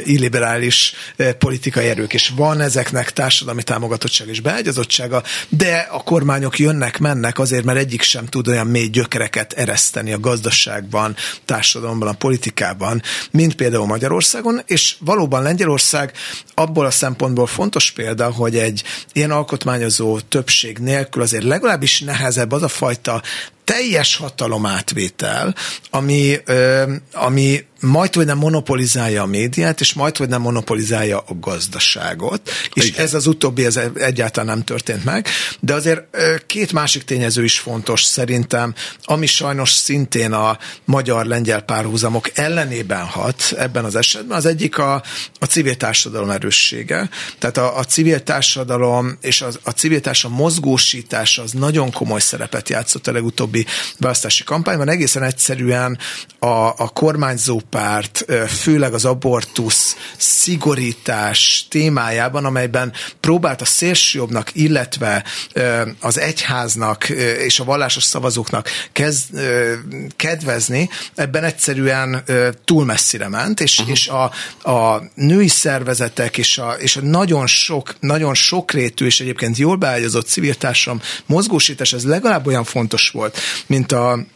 illiberális 0.05 0.95
politikai 1.39 1.89
erők, 1.89 2.15
és 2.15 2.33
van 2.37 2.61
ezeknek 2.61 3.13
társadalmi 3.13 3.63
támogatottság 3.63 4.29
és 4.29 4.41
beágyazottsága, 4.41 5.23
de 5.49 5.89
a 5.91 6.03
kormányok 6.03 6.59
jönnek, 6.59 6.99
mennek 6.99 7.39
azért, 7.39 7.65
mert 7.65 7.79
egyik 7.79 8.03
sem 8.03 8.27
tud 8.27 8.49
olyan 8.49 8.67
mély 8.67 8.89
gyökereket 8.89 9.53
ereszteni 9.53 10.13
a 10.13 10.21
gazdaságban, 10.21 11.17
társadalomban, 11.45 12.09
a 12.09 12.13
politikában, 12.13 13.03
mint 13.31 13.55
például 13.55 13.87
Magyarországon, 13.87 14.61
és 14.67 14.95
valóban 14.99 15.43
Lengyelország 15.43 16.13
abból 16.59 16.87
a 16.87 16.91
szempontból 16.91 17.47
fontos 17.47 17.91
példa, 17.91 18.31
hogy 18.31 18.57
egy 18.57 18.83
ilyen 19.13 19.31
alkotmányozó 19.31 20.21
többség 20.21 20.79
nélkül 20.79 21.23
azért 21.23 21.45
legalábbis 21.45 22.01
nehezebb 22.01 22.53
az 22.53 22.63
a 22.63 22.69
fajta 22.69 23.23
teljes 23.65 24.17
hatalomátvétel, 24.17 25.55
ami, 25.91 26.37
ami 27.13 27.65
majd, 27.81 28.15
hogy 28.15 28.27
nem 28.27 28.39
monopolizálja 28.39 29.23
a 29.23 29.27
médiát, 29.27 29.81
és 29.81 29.93
majd, 29.93 30.17
hogy 30.17 30.29
nem 30.29 30.41
monopolizálja 30.41 31.19
a 31.19 31.35
gazdaságot, 31.41 32.51
és 32.73 32.87
Igen. 32.87 33.05
ez 33.05 33.15
az 33.15 33.27
utóbbi 33.27 33.65
ez 33.65 33.81
egyáltalán 33.95 34.55
nem 34.57 34.65
történt 34.65 35.05
meg, 35.05 35.27
de 35.61 35.75
azért 35.75 36.03
két 36.47 36.73
másik 36.73 37.03
tényező 37.03 37.45
is 37.45 37.59
fontos 37.59 38.03
szerintem, 38.03 38.75
ami 39.05 39.27
sajnos 39.27 39.71
szintén 39.71 40.33
a 40.33 40.59
magyar-lengyel 40.85 41.61
párhuzamok 41.61 42.31
ellenében 42.35 43.05
hat 43.05 43.55
ebben 43.57 43.85
az 43.85 43.97
esetben, 43.97 44.37
az 44.37 44.47
egyik 44.47 44.79
a, 44.79 45.03
a 45.39 45.45
civil 45.45 45.77
társadalom 45.77 46.31
erőssége, 46.31 47.09
tehát 47.39 47.57
a, 47.57 47.79
a 47.79 47.85
civil 47.85 48.23
társadalom 48.23 49.19
és 49.21 49.43
az, 49.43 49.59
a 49.63 49.71
civil 49.71 50.01
társadalom 50.01 50.43
mozgósítása 50.43 51.43
az 51.43 51.53
nagyon 51.53 51.93
komoly 51.93 52.21
szerepet 52.21 52.69
játszott 52.69 53.07
a 53.07 53.13
legutóbbi 53.13 53.67
választási 53.99 54.45
kampányban, 54.45 54.89
egészen 54.89 55.23
egyszerűen 55.23 55.99
a, 56.39 56.47
a 56.67 56.91
kormányzó 56.93 57.61
párt, 57.71 58.25
főleg 58.49 58.95
az 58.95 59.05
abortusz 59.05 59.97
szigorítás 60.17 61.67
témájában, 61.71 62.45
amelyben 62.45 62.93
próbált 63.21 63.61
a 63.61 63.65
szélsőjobbnak, 63.65 64.51
illetve 64.55 65.25
az 66.01 66.19
egyháznak 66.19 67.09
és 67.39 67.61
a 67.61 67.65
vallásos 67.65 68.03
szavazóknak 68.03 68.69
kez, 68.93 69.25
kedvezni, 70.17 70.89
ebben 71.15 71.45
egyszerűen 71.45 72.25
túl 72.65 72.85
messzire 72.85 73.29
ment, 73.29 73.61
és, 73.61 73.79
uh-huh. 73.79 73.95
és 73.95 74.09
a, 74.09 74.33
a 74.71 75.03
női 75.15 75.49
szervezetek 75.49 76.39
és 76.39 76.59
a, 76.59 76.71
és 76.71 76.97
a 76.97 77.01
nagyon 77.01 77.47
sok, 77.47 77.95
nagyon 78.01 78.35
sokrétű 78.35 79.07
és 79.07 79.21
egyébként 79.21 79.57
jól 79.57 79.77
beágyazott 79.77 80.27
civil 80.27 80.55
társadalom 80.55 81.03
mozgósítás, 81.27 81.93
ez 81.93 82.05
legalább 82.05 82.47
olyan 82.47 82.65
fontos 82.65 83.11
volt, 83.11 83.39
mint 83.67 83.93
a 83.93 84.27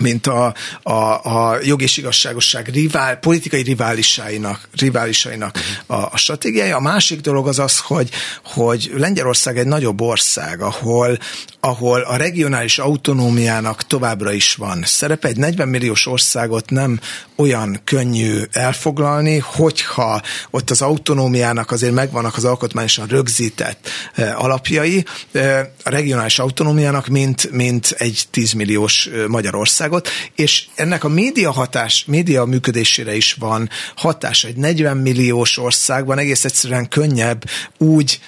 mint 0.00 0.26
a, 0.26 0.54
a, 0.82 0.92
a 1.24 1.58
jog 1.62 1.82
és 1.82 1.96
igazságosság 1.96 2.68
rivál, 2.68 3.16
politikai 3.16 3.62
riválisainak, 3.62 4.68
riválisainak 4.78 5.58
a, 5.86 5.94
a 5.94 6.16
stratégiája. 6.16 6.76
A 6.76 6.80
másik 6.80 7.20
dolog 7.20 7.48
az 7.48 7.58
az, 7.58 7.78
hogy, 7.78 8.10
hogy 8.44 8.90
Lengyelország 8.96 9.58
egy 9.58 9.66
nagyobb 9.66 10.00
ország, 10.00 10.60
ahol, 10.60 11.18
ahol 11.60 12.00
a 12.00 12.16
regionális 12.16 12.78
autonómiának 12.78 13.86
továbbra 13.86 14.32
is 14.32 14.54
van 14.54 14.82
szerepe. 14.84 15.28
Egy 15.28 15.36
40 15.36 15.68
milliós 15.68 16.06
országot 16.06 16.70
nem 16.70 17.00
olyan 17.36 17.80
könnyű 17.84 18.42
elfoglalni, 18.52 19.38
hogyha 19.38 20.22
ott 20.50 20.70
az 20.70 20.82
autonómiának 20.82 21.70
azért 21.70 21.92
megvannak 21.92 22.36
az 22.36 22.44
alkotmányosan 22.44 23.06
rögzített 23.06 23.88
eh, 24.14 24.44
alapjai, 24.44 25.04
eh, 25.32 25.66
a 25.82 25.90
regionális 25.90 26.38
autonómiának, 26.38 27.06
mint, 27.06 27.50
mint 27.50 27.94
egy 27.98 28.24
10 28.30 28.52
milliós 28.52 29.06
eh, 29.06 29.26
Magyarországot, 29.90 30.08
és 30.34 30.66
ennek 30.74 31.04
a 31.04 31.08
média 31.08 31.50
hatás, 31.50 32.04
média 32.06 32.44
működésére 32.44 33.16
is 33.16 33.32
van 33.32 33.68
hatás. 33.96 34.44
Egy 34.44 34.56
40 34.56 34.96
milliós 34.96 35.58
országban 35.58 36.18
egész 36.18 36.44
egyszerűen 36.44 36.88
könnyebb 36.88 37.44
úgy 37.78 38.20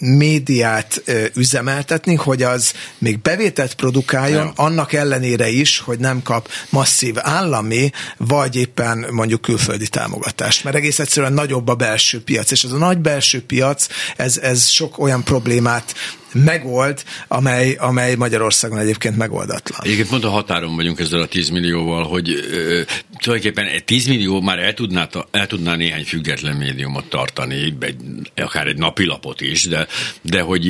médiát 0.00 1.02
üzemeltetni, 1.34 2.14
hogy 2.14 2.42
az 2.42 2.72
még 2.98 3.18
bevételt 3.18 3.74
produkáljon, 3.74 4.44
ja. 4.44 4.52
annak 4.56 4.92
ellenére 4.92 5.48
is, 5.48 5.78
hogy 5.78 5.98
nem 5.98 6.22
kap 6.22 6.48
masszív 6.70 7.14
állami, 7.18 7.90
vagy 8.16 8.56
éppen 8.56 9.06
mondjuk 9.10 9.40
külföldi 9.40 9.88
támogatást, 9.88 10.64
mert 10.64 10.76
egész 10.76 10.98
egyszerűen 10.98 11.32
nagyobb 11.32 11.68
a 11.68 11.74
belső 11.74 12.22
piac, 12.22 12.50
és 12.50 12.64
ez 12.64 12.72
a 12.72 12.78
nagy 12.78 12.98
belső 12.98 13.42
piac, 13.42 13.86
ez, 14.16 14.36
ez 14.36 14.66
sok 14.66 14.98
olyan 14.98 15.24
problémát 15.24 15.94
megold, 16.32 17.04
amely, 17.28 17.74
amely 17.74 18.14
Magyarországon 18.14 18.78
egyébként 18.78 19.16
megoldatlan. 19.16 19.80
Egyébként 19.82 20.08
pont 20.08 20.24
a 20.24 20.28
határon 20.28 20.76
vagyunk 20.76 20.98
ezzel 20.98 21.20
a 21.20 21.26
10 21.26 21.48
millióval, 21.48 22.04
hogy 22.04 22.30
ö, 22.30 22.80
tulajdonképpen 23.18 23.66
egy 23.66 23.84
10 23.84 24.06
millió 24.06 24.40
már 24.40 24.58
el 24.58 24.74
tudná, 24.74 25.08
el 25.30 25.46
tudná 25.46 25.76
néhány 25.76 26.04
független 26.04 26.56
médiumot 26.56 27.04
tartani, 27.04 27.74
egy, 27.80 27.96
akár 28.36 28.66
egy 28.66 28.76
napilapot 28.76 29.40
is, 29.40 29.64
de, 29.64 29.86
de 30.22 30.40
hogy 30.40 30.64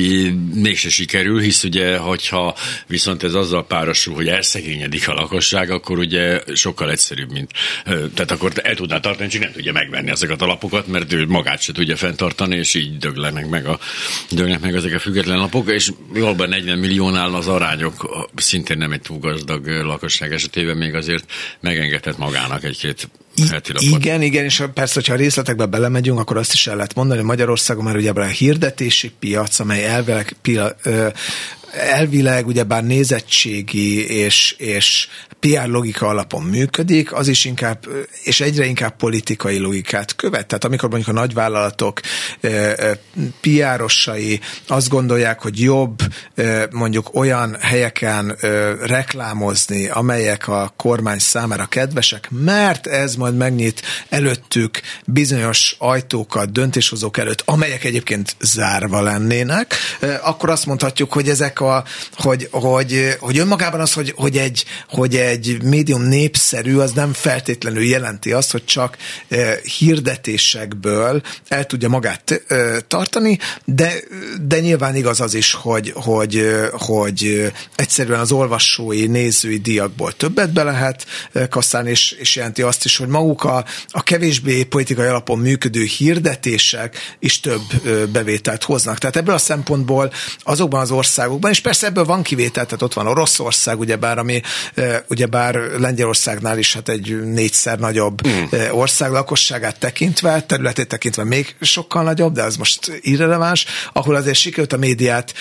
mégse 0.53 0.89
sikerül, 0.89 1.41
hisz 1.41 1.63
ugye, 1.63 1.97
hogyha 1.97 2.55
viszont 2.87 3.23
ez 3.23 3.33
azzal 3.33 3.65
párosul, 3.65 4.15
hogy 4.15 4.27
elszegényedik 4.27 5.07
a 5.07 5.13
lakosság, 5.13 5.69
akkor 5.69 5.97
ugye 5.97 6.41
sokkal 6.53 6.91
egyszerűbb, 6.91 7.31
mint 7.31 7.51
tehát 7.85 8.31
akkor 8.31 8.51
el 8.63 8.75
tudná 8.75 8.99
tartani, 8.99 9.29
csak 9.29 9.41
nem 9.41 9.51
tudja 9.51 9.71
megvenni 9.71 10.09
ezeket 10.09 10.41
a 10.41 10.45
lapokat, 10.45 10.87
mert 10.87 11.13
ő 11.13 11.25
magát 11.27 11.61
se 11.61 11.73
tudja 11.73 11.95
fenntartani, 11.95 12.55
és 12.55 12.73
így 12.73 12.97
döglenek 12.97 13.47
meg, 13.47 13.65
a, 13.65 13.79
döglenek 14.29 14.61
meg 14.61 14.75
ezek 14.75 14.93
a 14.93 14.99
független 14.99 15.37
napok, 15.37 15.71
és 15.71 15.91
jól 16.13 16.35
40 16.35 16.79
milliónál 16.79 17.35
az 17.35 17.47
arányok 17.47 18.29
szintén 18.35 18.77
nem 18.77 18.91
egy 18.91 19.01
túl 19.01 19.19
gazdag 19.19 19.67
lakosság 19.67 20.33
esetében 20.33 20.77
még 20.77 20.93
azért 20.93 21.31
megengedhet 21.59 22.17
magának 22.17 22.63
egy-két 22.63 23.09
Igen, 23.79 24.21
igen, 24.21 24.43
és 24.43 24.63
persze, 24.73 24.93
hogyha 24.93 25.13
a 25.13 25.17
részletekbe 25.17 25.65
belemegyünk, 25.65 26.19
akkor 26.19 26.37
azt 26.37 26.53
is 26.53 26.67
el 26.67 26.75
lehet 26.75 26.95
mondani, 26.95 27.19
hogy 27.19 27.27
Magyarországon 27.27 27.83
már 27.83 27.95
ugye 27.95 28.11
a 28.11 28.23
hirdetési 28.23 29.11
piac, 29.19 29.59
amely 29.59 29.85
elvileg 29.85 30.35
pia, 30.41 30.75
ö, 30.83 31.07
elvileg 31.71 32.47
ugyebár 32.47 32.83
nézettségi 32.83 34.07
és, 34.09 34.55
és 34.57 35.07
PR 35.41 35.67
logika 35.67 36.07
alapon 36.07 36.43
működik, 36.43 37.13
az 37.13 37.27
is 37.27 37.45
inkább, 37.45 37.87
és 38.23 38.41
egyre 38.41 38.65
inkább 38.65 38.95
politikai 38.95 39.57
logikát 39.57 40.15
követ. 40.15 40.47
Tehát 40.47 40.63
amikor 40.63 40.89
mondjuk 40.89 41.17
a 41.17 41.19
nagyvállalatok 41.19 41.99
PR-osai 43.41 44.39
azt 44.67 44.89
gondolják, 44.89 45.41
hogy 45.41 45.61
jobb 45.61 45.99
mondjuk 46.71 47.15
olyan 47.15 47.57
helyeken 47.61 48.35
reklámozni, 48.81 49.87
amelyek 49.87 50.47
a 50.47 50.73
kormány 50.77 51.19
számára 51.19 51.65
kedvesek, 51.65 52.27
mert 52.29 52.87
ez 52.87 53.15
majd 53.15 53.35
megnyit 53.37 53.81
előttük 54.09 54.79
bizonyos 55.05 55.75
ajtókat 55.79 56.51
döntéshozók 56.51 57.17
előtt, 57.17 57.43
amelyek 57.45 57.83
egyébként 57.83 58.35
zárva 58.39 59.01
lennének, 59.01 59.75
akkor 60.21 60.49
azt 60.49 60.65
mondhatjuk, 60.65 61.13
hogy 61.13 61.29
ezek 61.29 61.59
a, 61.61 61.83
hogy, 62.13 62.47
hogy, 62.51 63.15
hogy 63.19 63.37
önmagában 63.37 63.79
az, 63.79 63.93
hogy, 63.93 64.13
hogy, 64.15 64.37
egy, 64.37 64.65
hogy 64.89 65.15
egy 65.15 65.63
médium 65.63 66.01
népszerű, 66.01 66.77
az 66.77 66.91
nem 66.91 67.13
feltétlenül 67.13 67.83
jelenti 67.83 68.31
azt, 68.31 68.51
hogy 68.51 68.65
csak 68.65 68.97
hirdetésekből 69.77 71.21
el 71.47 71.65
tudja 71.65 71.89
magát 71.89 72.43
tartani, 72.87 73.39
de, 73.65 73.93
de 74.47 74.59
nyilván 74.59 74.95
igaz 74.95 75.21
az 75.21 75.33
is, 75.33 75.53
hogy, 75.53 75.93
hogy, 75.95 76.49
hogy 76.71 77.51
egyszerűen 77.75 78.19
az 78.19 78.31
olvasói, 78.31 79.07
nézői 79.07 79.57
díjakból 79.57 80.11
többet 80.11 80.53
be 80.53 80.63
lehet 80.63 81.05
kasszálni, 81.49 81.89
és, 81.89 82.11
és 82.11 82.35
jelenti 82.35 82.61
azt 82.61 82.85
is, 82.85 82.97
hogy 82.97 83.07
maguk 83.07 83.43
a, 83.43 83.65
a 83.87 84.03
kevésbé 84.03 84.63
politikai 84.63 85.07
alapon 85.07 85.39
működő 85.39 85.83
hirdetések 85.83 86.97
is 87.19 87.39
több 87.39 87.61
bevételt 88.11 88.63
hoznak. 88.63 88.97
Tehát 88.97 89.15
ebből 89.15 89.35
a 89.35 89.37
szempontból 89.37 90.13
azokban 90.39 90.81
az 90.81 90.91
országokban, 90.91 91.50
és 91.51 91.59
persze 91.59 91.87
ebből 91.87 92.05
van 92.05 92.21
kivétel, 92.21 92.65
tehát 92.65 92.81
ott 92.81 92.93
van 92.93 93.07
Oroszország, 93.07 93.79
ugyebár, 93.79 94.17
ami 94.17 94.41
ugyebár 95.07 95.55
Lengyelországnál 95.55 96.57
is 96.57 96.73
hát 96.73 96.89
egy 96.89 97.23
négyszer 97.23 97.79
nagyobb 97.79 98.27
mm. 98.27 98.43
ország 98.71 99.11
lakosságát 99.11 99.79
tekintve, 99.79 100.41
területét 100.41 100.87
tekintve 100.87 101.23
még 101.23 101.55
sokkal 101.61 102.03
nagyobb, 102.03 102.33
de 102.33 102.43
az 102.43 102.55
most 102.55 102.99
irreleváns, 103.01 103.65
ahol 103.93 104.15
azért 104.15 104.37
sikerült 104.37 104.73
a 104.73 104.77
médiát 104.77 105.33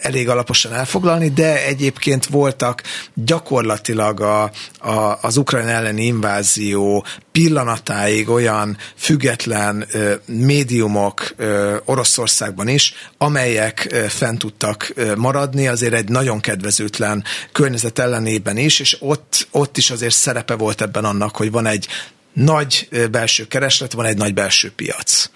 elég 0.00 0.28
alaposan 0.28 0.72
elfoglalni, 0.72 1.28
de 1.28 1.66
egyébként 1.66 2.26
voltak 2.26 2.82
gyakorlatilag 3.14 4.20
a, 4.20 4.42
a, 4.78 5.18
az 5.20 5.36
ukrajn 5.36 5.66
elleni 5.68 6.04
invázió 6.04 7.04
pillanatáig 7.32 8.28
olyan 8.28 8.76
független 8.96 9.86
ö, 9.92 10.14
médiumok 10.26 11.34
ö, 11.36 11.76
Oroszországban 11.84 12.68
is, 12.68 12.94
amelyek 13.18 13.86
ö, 13.90 14.04
fent 14.08 14.38
tudtak 14.38 14.92
ö, 14.94 15.14
maradni, 15.14 15.51
azért 15.66 15.92
egy 15.92 16.08
nagyon 16.08 16.40
kedvezőtlen 16.40 17.24
környezet 17.52 17.98
ellenében 17.98 18.56
is, 18.56 18.80
és 18.80 18.96
ott, 19.00 19.46
ott 19.50 19.76
is 19.76 19.90
azért 19.90 20.14
szerepe 20.14 20.54
volt 20.54 20.80
ebben 20.80 21.04
annak, 21.04 21.36
hogy 21.36 21.50
van 21.50 21.66
egy 21.66 21.86
nagy 22.32 22.88
belső 23.10 23.46
kereslet, 23.46 23.92
van 23.92 24.04
egy 24.04 24.16
nagy 24.16 24.34
belső 24.34 24.72
piac. 24.76 25.30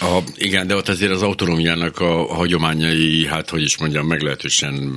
A, 0.00 0.18
igen, 0.36 0.66
de 0.66 0.74
ott 0.74 0.88
azért 0.88 1.12
az 1.12 1.22
autonómiának 1.22 2.00
a, 2.00 2.34
hagyományai, 2.34 3.26
hát 3.26 3.50
hogy 3.50 3.62
is 3.62 3.76
mondjam, 3.76 4.06
meglehetősen 4.06 4.94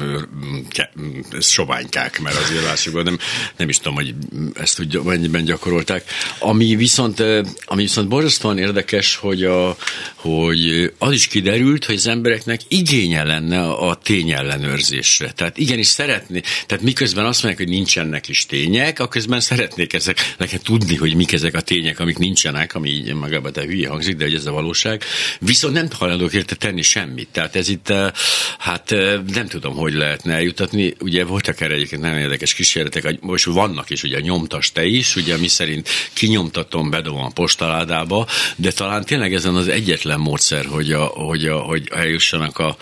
ke, 0.69 0.91
soványkák, 1.39 2.19
mert 2.19 2.35
azért 2.35 2.63
lássuk, 2.63 3.03
nem, 3.03 3.17
nem 3.57 3.69
is 3.69 3.77
tudom, 3.77 3.93
hogy 3.93 4.15
ezt 4.53 4.75
tudja, 4.75 5.03
mennyiben 5.03 5.43
gyakorolták. 5.43 6.03
Ami 6.39 6.75
viszont, 6.75 7.19
ami 7.65 7.81
viszont 7.81 8.07
borzasztóan 8.07 8.57
érdekes, 8.57 9.15
hogy, 9.15 9.43
a, 9.43 9.77
hogy 10.15 10.91
az 10.97 11.11
is 11.11 11.27
kiderült, 11.27 11.85
hogy 11.85 11.95
az 11.95 12.07
embereknek 12.07 12.61
igénye 12.67 13.23
lenne 13.23 13.69
a 13.69 13.95
tényellenőrzésre. 13.95 15.31
Tehát 15.31 15.57
igenis 15.57 15.87
szeretné, 15.87 16.41
tehát 16.65 16.83
miközben 16.83 17.25
azt 17.25 17.43
mondják, 17.43 17.67
hogy 17.67 17.75
nincsenek 17.75 18.27
is 18.27 18.45
tények, 18.45 18.99
akkor 18.99 19.21
szeretnék 19.37 19.93
ezek, 19.93 20.35
tudni, 20.63 20.95
hogy 20.95 21.15
mik 21.15 21.31
ezek 21.31 21.42
ezek 21.43 21.56
a 21.56 21.62
tények, 21.62 21.99
amik 21.99 22.17
nincsenek, 22.17 22.75
ami 22.75 22.89
így 22.89 23.13
magában 23.13 23.51
te 23.51 23.62
hülye 23.62 23.89
hangzik, 23.89 24.15
de 24.15 24.23
hogy 24.23 24.34
ez 24.34 24.45
a 24.45 24.51
valóság. 24.51 25.03
Viszont 25.39 25.73
nem 25.73 25.88
hajlandók 25.91 26.34
érte 26.34 26.56
tenni 26.56 26.82
semmit. 26.82 27.27
Tehát 27.32 27.56
ez 27.56 27.69
itt, 27.69 27.89
eh, 27.89 28.12
hát 28.58 28.91
eh, 28.91 29.19
nem 29.34 29.47
tudom, 29.47 29.75
hogy 29.75 29.93
lehetne 29.93 30.34
eljutatni. 30.34 30.93
Ugye 30.99 31.25
voltak 31.25 31.62
erre 31.62 31.73
egyébként 31.73 32.01
nagyon 32.01 32.17
érdekes 32.17 32.53
kísérletek, 32.53 33.19
most 33.21 33.45
vannak 33.45 33.89
is, 33.89 34.03
ugye 34.03 34.19
nyomtas 34.19 34.71
te 34.71 34.86
is, 34.86 35.15
ugye 35.15 35.38
mi 35.38 35.47
szerint 35.47 35.89
kinyomtatom, 36.13 36.89
bedobom 36.89 37.23
a 37.23 37.29
postaládába, 37.29 38.27
de 38.56 38.71
talán 38.71 39.06
tényleg 39.06 39.34
ezen 39.34 39.56
az 39.56 39.67
egyetlen 39.67 40.19
módszer, 40.19 40.65
hogy, 40.65 40.91
a, 40.91 41.03
hogy, 41.03 41.45
a, 41.45 41.58
hogy 41.58 41.89
eljussanak 41.91 42.58
a, 42.58 42.77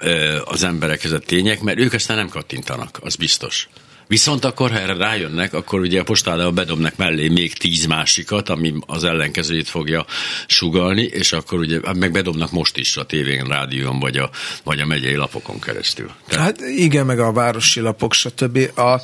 eh, 0.00 0.40
az 0.44 0.62
emberekhez 0.62 1.12
a 1.12 1.18
tények, 1.18 1.60
mert 1.60 1.78
ők 1.78 1.92
aztán 1.92 2.16
nem 2.16 2.28
kattintanak, 2.28 2.98
az 3.02 3.16
biztos. 3.16 3.68
Viszont 4.12 4.44
akkor, 4.44 4.70
ha 4.70 4.78
erre 4.78 4.96
rájönnek, 4.96 5.54
akkor 5.54 5.80
ugye 5.80 6.00
a 6.00 6.04
postádába 6.04 6.50
bedobnak 6.50 6.96
mellé 6.96 7.28
még 7.28 7.52
tíz 7.52 7.86
másikat, 7.86 8.48
ami 8.48 8.74
az 8.86 9.04
ellenkezőjét 9.04 9.68
fogja 9.68 10.06
sugalni, 10.46 11.02
és 11.02 11.32
akkor 11.32 11.58
ugye 11.58 11.80
hát 11.84 11.96
meg 11.96 12.12
bedobnak 12.12 12.50
most 12.50 12.76
is 12.76 12.96
a 12.96 13.04
tévén, 13.04 13.44
rádión, 13.44 13.98
vagy 13.98 14.16
a, 14.16 14.30
vagy 14.64 14.80
a 14.80 14.86
megyei 14.86 15.14
lapokon 15.14 15.60
keresztül. 15.60 16.10
Tehát... 16.28 16.44
Hát 16.44 16.60
igen, 16.60 17.06
meg 17.06 17.18
a 17.18 17.32
városi 17.32 17.80
lapok, 17.80 18.12
stb. 18.12 18.78
A, 18.78 19.00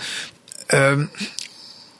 ö, 0.66 1.02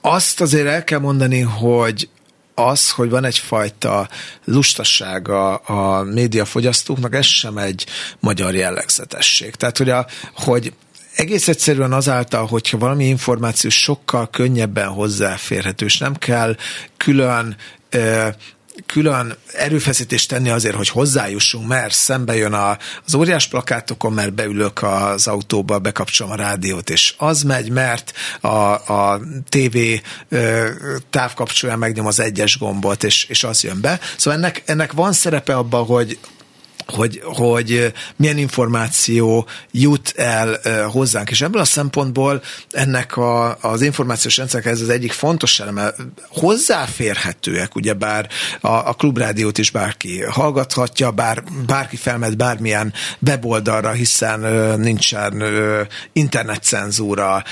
azt 0.00 0.40
azért 0.40 0.66
el 0.66 0.84
kell 0.84 1.00
mondani, 1.00 1.40
hogy 1.40 2.08
az, 2.54 2.90
hogy 2.90 3.10
van 3.10 3.24
egyfajta 3.24 4.08
lustasága 4.44 5.54
a 5.54 6.02
médiafogyasztóknak, 6.02 7.14
ez 7.14 7.26
sem 7.26 7.58
egy 7.58 7.86
magyar 8.20 8.54
jellegzetesség. 8.54 9.54
Tehát, 9.54 9.78
hogy, 9.78 9.90
a, 9.90 10.06
hogy 10.32 10.72
egész 11.18 11.48
egyszerűen 11.48 11.92
azáltal, 11.92 12.46
hogyha 12.46 12.78
valami 12.78 13.06
információ 13.06 13.70
sokkal 13.70 14.30
könnyebben 14.30 14.88
hozzáférhető, 14.88 15.84
és 15.84 15.98
nem 15.98 16.14
kell 16.14 16.56
külön 16.96 17.56
külön 18.86 19.36
erőfeszítést 19.52 20.28
tenni 20.28 20.50
azért, 20.50 20.74
hogy 20.74 20.88
hozzájussunk, 20.88 21.66
mert 21.66 21.94
szembe 21.94 22.36
jön 22.36 22.52
a, 22.52 22.78
az 23.06 23.14
óriás 23.14 23.46
plakátokon, 23.46 24.12
mert 24.12 24.34
beülök 24.34 24.82
az 24.82 25.26
autóba, 25.26 25.78
bekapcsolom 25.78 26.32
a 26.32 26.36
rádiót, 26.36 26.90
és 26.90 27.14
az 27.16 27.42
megy, 27.42 27.70
mert 27.70 28.12
a, 28.40 28.48
a 28.92 29.20
TV 29.48 29.78
távkapcsolóján 31.10 31.80
megnyom 31.80 32.06
az 32.06 32.20
egyes 32.20 32.58
gombot, 32.58 33.04
és, 33.04 33.24
és 33.24 33.44
az 33.44 33.62
jön 33.62 33.80
be. 33.80 34.00
Szóval 34.16 34.38
ennek, 34.38 34.62
ennek 34.66 34.92
van 34.92 35.12
szerepe 35.12 35.56
abban, 35.56 35.84
hogy, 35.84 36.18
hogy, 36.92 37.20
hogy 37.24 37.92
milyen 38.16 38.38
információ 38.38 39.46
jut 39.70 40.12
el 40.16 40.60
hozzánk. 40.90 41.30
És 41.30 41.40
ebből 41.40 41.60
a 41.60 41.64
szempontból 41.64 42.42
ennek 42.70 43.16
a, 43.16 43.56
az 43.60 43.82
információs 43.82 44.36
rendszerek 44.36 44.66
ez 44.66 44.80
az 44.80 44.88
egyik 44.88 45.12
fontos 45.12 45.60
eleme. 45.60 45.94
Hozzáférhetőek, 46.28 47.74
ugyebár 47.74 48.28
a, 48.60 48.68
a 48.68 48.92
klubrádiót 48.92 49.58
is 49.58 49.70
bárki 49.70 50.22
hallgathatja, 50.22 51.10
bár, 51.10 51.42
bárki 51.66 51.96
felmet 51.96 52.36
bármilyen 52.36 52.92
weboldalra, 53.26 53.90
hiszen 53.90 54.40
nincsen 54.80 55.42
internetcenzúra 56.12 57.44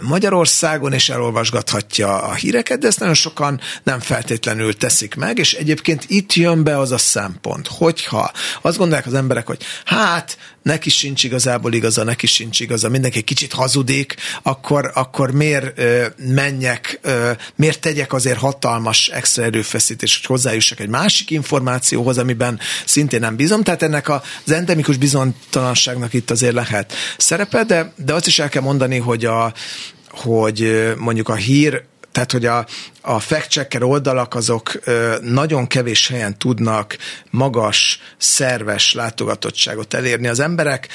Magyarországon, 0.00 0.92
és 0.92 1.08
elolvasgathatja 1.08 2.22
a 2.22 2.34
híreket, 2.34 2.78
de 2.78 2.86
ezt 2.86 2.98
nagyon 2.98 3.14
sokan 3.14 3.60
nem 3.82 4.00
feltétlenül 4.00 4.76
teszik 4.76 5.14
meg, 5.14 5.38
és 5.38 5.54
egyébként 5.54 6.04
itt 6.08 6.32
jön 6.32 6.62
be 6.64 6.78
az 6.78 6.92
a 6.92 6.98
szempont, 6.98 7.68
hogyha 7.68 8.32
azt 8.62 8.78
gondolják 8.84 9.12
az 9.14 9.14
emberek, 9.14 9.46
hogy 9.46 9.62
hát 9.84 10.38
neki 10.62 10.90
sincs 10.90 11.24
igazából 11.24 11.72
igaza, 11.72 12.04
neki 12.04 12.26
sincs 12.26 12.60
igaza, 12.60 12.88
mindenki 12.88 13.18
egy 13.18 13.24
kicsit 13.24 13.52
hazudik, 13.52 14.14
akkor, 14.42 14.90
akkor 14.94 15.30
miért 15.30 15.78
ö, 15.78 16.06
menjek, 16.16 16.98
ö, 17.02 17.30
miért 17.56 17.80
tegyek 17.80 18.12
azért 18.12 18.38
hatalmas 18.38 19.08
extra 19.08 19.42
erőfeszítés, 19.42 20.16
hogy 20.16 20.26
hozzájussak 20.26 20.80
egy 20.80 20.88
másik 20.88 21.30
információhoz, 21.30 22.18
amiben 22.18 22.60
szintén 22.84 23.20
nem 23.20 23.36
bízom. 23.36 23.62
Tehát 23.62 23.82
ennek 23.82 24.08
az 24.08 24.20
endemikus 24.52 24.96
bizonytalanságnak 24.96 26.12
itt 26.12 26.30
azért 26.30 26.54
lehet 26.54 26.92
szerepe, 27.16 27.64
de, 27.64 27.92
de 27.96 28.14
azt 28.14 28.26
is 28.26 28.38
el 28.38 28.48
kell 28.48 28.62
mondani, 28.62 28.98
hogy 28.98 29.24
a, 29.24 29.52
hogy 30.08 30.92
mondjuk 30.98 31.28
a 31.28 31.34
hír 31.34 31.84
tehát, 32.14 32.32
hogy 32.32 32.46
a, 32.46 32.66
a 33.06 33.20
fact-checker 33.20 33.82
oldalak 33.82 34.34
azok 34.34 34.80
nagyon 35.20 35.66
kevés 35.66 36.08
helyen 36.08 36.38
tudnak 36.38 36.96
magas, 37.30 38.00
szerves 38.18 38.92
látogatottságot 38.92 39.94
elérni. 39.94 40.26
Az 40.26 40.40
emberek 40.40 40.88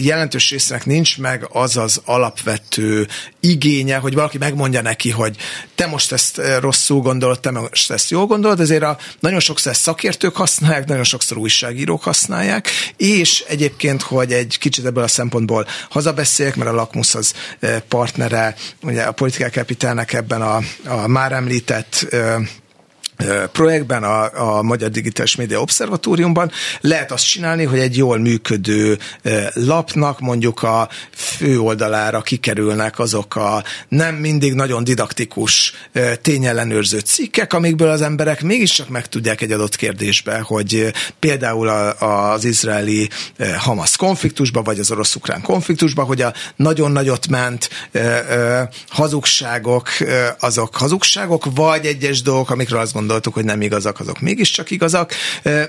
jelentős 0.00 0.50
résznek 0.50 0.86
nincs 0.86 1.18
meg 1.18 1.46
az 1.52 1.76
az 1.76 2.00
alapvető 2.04 3.08
igénye, 3.40 3.96
hogy 3.96 4.14
valaki 4.14 4.38
megmondja 4.38 4.82
neki, 4.82 5.10
hogy 5.10 5.36
te 5.74 5.86
most 5.86 6.12
ezt 6.12 6.40
rosszul 6.60 7.00
gondolod, 7.00 7.40
te 7.40 7.50
most 7.50 7.90
ezt 7.90 8.10
jól 8.10 8.26
gondolod, 8.26 8.60
ezért 8.60 8.82
a, 8.82 8.98
nagyon 9.20 9.40
sokszor 9.40 9.76
szakértők 9.76 10.36
használják, 10.36 10.86
nagyon 10.86 11.04
sokszor 11.04 11.36
újságírók 11.36 12.02
használják, 12.02 12.68
és 12.96 13.44
egyébként, 13.48 14.02
hogy 14.02 14.32
egy 14.32 14.58
kicsit 14.58 14.86
ebből 14.86 15.04
a 15.04 15.08
szempontból 15.08 15.66
hazabeszéljek, 15.88 16.56
mert 16.56 16.70
a 16.70 16.74
Lakmus 16.74 17.14
az 17.14 17.34
partnere, 17.88 18.54
ugye 18.82 19.02
a 19.02 19.12
politikák 19.12 19.52
kapitálnak 19.52 20.12
ebben 20.12 20.42
a, 20.42 20.60
a 20.86 21.06
már 21.06 21.38
említett 21.40 22.06
projektben, 23.52 24.02
a, 24.02 24.58
a 24.58 24.62
Magyar 24.62 24.90
Digitális 24.90 25.36
Média 25.36 25.60
Obszervatóriumban. 25.60 26.50
Lehet 26.80 27.12
azt 27.12 27.26
csinálni, 27.26 27.64
hogy 27.64 27.78
egy 27.78 27.96
jól 27.96 28.18
működő 28.18 28.98
lapnak 29.52 30.20
mondjuk 30.20 30.62
a 30.62 30.88
fő 31.14 31.60
oldalára 31.60 32.20
kikerülnek 32.20 32.98
azok 32.98 33.36
a 33.36 33.64
nem 33.88 34.14
mindig 34.14 34.54
nagyon 34.54 34.84
didaktikus 34.84 35.72
tényellenőrző 36.22 36.98
cikkek, 36.98 37.52
amikből 37.52 37.88
az 37.88 38.02
emberek 38.02 38.42
mégiscsak 38.42 38.88
megtudják 38.88 39.40
egy 39.40 39.52
adott 39.52 39.76
kérdésbe, 39.76 40.40
hogy 40.40 40.92
például 41.18 41.68
az 41.98 42.44
izraeli 42.44 43.08
Hamas 43.58 43.96
konfliktusba, 43.96 44.62
vagy 44.62 44.78
az 44.78 44.90
orosz-ukrán 44.90 45.42
konfliktusba, 45.42 46.02
hogy 46.02 46.22
a 46.22 46.32
nagyon 46.56 46.92
nagyot 46.92 47.28
ment 47.28 47.68
hazugságok, 48.88 49.88
azok 50.38 50.76
hazugságok, 50.76 51.44
vagy 51.54 51.86
egyes 51.86 52.22
dolgok, 52.22 52.50
amikről 52.50 52.80
azt 52.80 52.92
gondolom, 52.92 53.09
gondoltuk, 53.10 53.34
hogy 53.34 53.44
nem 53.44 53.62
igazak, 53.62 54.00
azok 54.00 54.20
mégiscsak 54.20 54.70
igazak, 54.70 55.12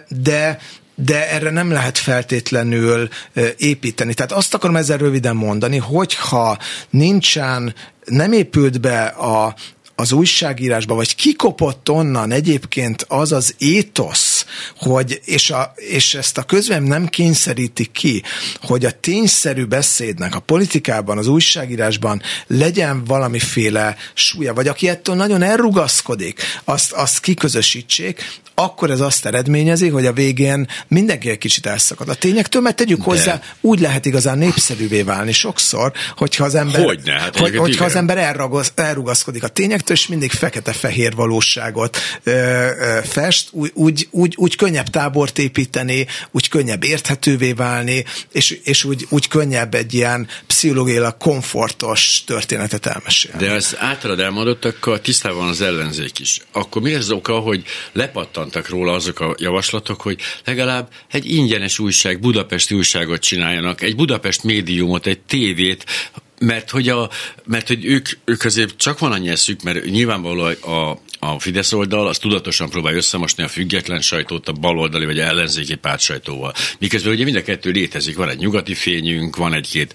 de 0.08 0.60
de 0.96 1.32
erre 1.32 1.50
nem 1.50 1.72
lehet 1.72 1.98
feltétlenül 1.98 3.10
építeni. 3.58 4.14
Tehát 4.14 4.32
azt 4.32 4.54
akarom 4.54 4.76
ezzel 4.76 4.98
röviden 4.98 5.36
mondani, 5.36 5.78
hogyha 5.78 6.58
nincsen, 6.90 7.76
nem 8.06 8.32
épült 8.32 8.82
be 8.82 9.04
a, 9.06 9.56
az 9.96 10.12
újságírásba, 10.12 10.96
vagy 10.96 11.16
kikopott 11.16 11.90
onnan 11.90 12.32
egyébként 12.32 13.06
az 13.08 13.32
az 13.32 13.56
étosz, 13.58 14.31
hogy, 14.78 15.22
és, 15.26 15.50
a, 15.50 15.74
és 15.76 16.14
ezt 16.14 16.38
a 16.38 16.44
közvem 16.44 16.84
nem 16.84 17.08
kényszeríti 17.08 17.86
ki, 17.92 18.24
hogy 18.62 18.86
a 18.86 18.92
tényszerű 18.92 19.66
beszédnek 19.66 20.36
a 20.36 20.40
politikában, 20.40 21.18
az 21.18 21.28
újságírásban 21.28 22.22
legyen 22.48 23.04
valamiféle 23.04 23.96
súlya, 24.14 24.54
vagy 24.54 24.68
aki 24.68 24.90
ettől 24.90 25.16
nagyon 25.16 25.42
elrugaszkodik, 25.42 26.42
azt, 26.64 26.92
azt 26.92 27.20
kiközösítsék, 27.20 28.42
akkor 28.56 28.92
ez 28.92 29.00
azt 29.00 29.26
eredményezi, 29.26 29.90
hogy 29.90 30.06
a 30.06 30.14
végén 30.14 30.68
mindenki 30.88 31.30
egy 31.30 31.38
kicsit 31.38 31.66
elszakad. 31.66 32.10
A 32.10 32.14
tényektől, 32.14 32.62
mert 32.62 32.76
tegyük 32.76 32.98
De. 32.98 33.04
hozzá, 33.04 33.42
úgy 33.62 33.80
lehet 33.80 34.06
igazán 34.06 34.38
népszerűvé 34.38 35.02
válni 35.02 35.32
sokszor, 35.32 35.92
hogyha 36.16 36.44
az 36.44 36.56
ember, 36.56 36.84
Hogyne, 36.84 37.14
hát 37.14 37.38
hogy, 37.38 37.58
hogyha 37.58 37.86
az 37.86 37.96
ember 37.96 38.18
elragaz, 38.18 38.72
elrugaszkodik 38.76 39.44
a 39.44 39.48
tényektől, 39.48 39.96
és 39.96 40.08
mindig 40.08 40.32
fekete-fehér 40.32 41.16
valóságot 41.16 41.98
ö, 42.24 42.32
ö, 42.32 43.00
fest, 43.04 43.48
úgy, 43.52 43.72
úgy, 43.74 44.08
úgy, 44.12 44.31
úgy 44.38 44.56
könnyebb 44.56 44.88
tábort 44.88 45.40
építeni, 45.40 46.08
úgy 46.32 46.48
könnyebb 46.48 46.84
érthetővé 46.84 47.52
válni, 47.54 48.04
és, 48.32 48.60
és 48.64 48.84
úgy, 48.84 49.06
úgy 49.10 49.28
könnyebb 49.28 49.74
egy 49.74 49.94
ilyen 49.94 50.28
pszichológiailag 50.48 51.18
komfortos 51.18 52.24
történetet 52.26 52.86
elmesélni. 52.86 53.46
De 53.46 53.52
az 53.52 53.76
általad 53.80 54.20
elmondottakkal 54.20 55.02
tisztában 55.02 55.48
az 55.48 55.62
ellenzék 55.62 56.20
is. 56.20 56.40
Akkor 56.52 56.82
mi 56.82 56.94
az 56.94 57.12
oka, 57.12 57.40
hogy 57.40 57.64
lepattan 57.92 58.50
elhangzottak 58.52 58.70
róla 58.70 58.94
azok 58.94 59.20
a 59.20 59.36
javaslatok, 59.40 60.02
hogy 60.02 60.20
legalább 60.46 60.90
egy 61.12 61.26
ingyenes 61.26 61.80
újság, 61.80 62.20
budapesti 62.20 62.76
újságot 62.76 63.22
csináljanak, 63.22 63.82
egy 63.82 63.96
Budapest 63.96 64.44
médiumot, 64.44 65.06
egy 65.06 65.20
tévét, 65.20 65.86
mert 66.40 66.70
hogy, 66.70 66.90
a, 66.90 67.10
mert 67.46 67.68
hogy 67.68 67.86
ők, 67.86 68.10
ők 68.26 68.44
azért 68.44 68.78
csak 68.78 69.00
van 69.00 69.12
annyi 69.12 69.30
eszük, 69.30 69.62
mert 69.62 69.86
nyilvánvalóan 69.86 70.54
a, 70.54 70.98
a 71.24 71.40
Fidesz 71.40 71.74
oldal 71.74 72.08
az 72.08 72.18
tudatosan 72.18 72.70
próbálja 72.70 72.98
összemosni 72.98 73.44
a 73.44 73.48
független 73.48 74.02
sajtót 74.02 74.48
a 74.48 74.52
baloldali 74.52 75.06
vagy 75.06 75.20
ellenzéki 75.20 75.76
pártsajtóval. 75.76 76.54
Miközben 76.80 77.14
ugye 77.14 77.24
mind 77.24 77.36
a 77.36 77.42
kettő 77.42 77.72
létezik, 77.72 78.16
van 78.16 78.30
egy 78.30 78.38
nyugati 78.38 78.74
fényünk, 78.74 79.36
van 79.36 79.54
egy-két 79.54 79.94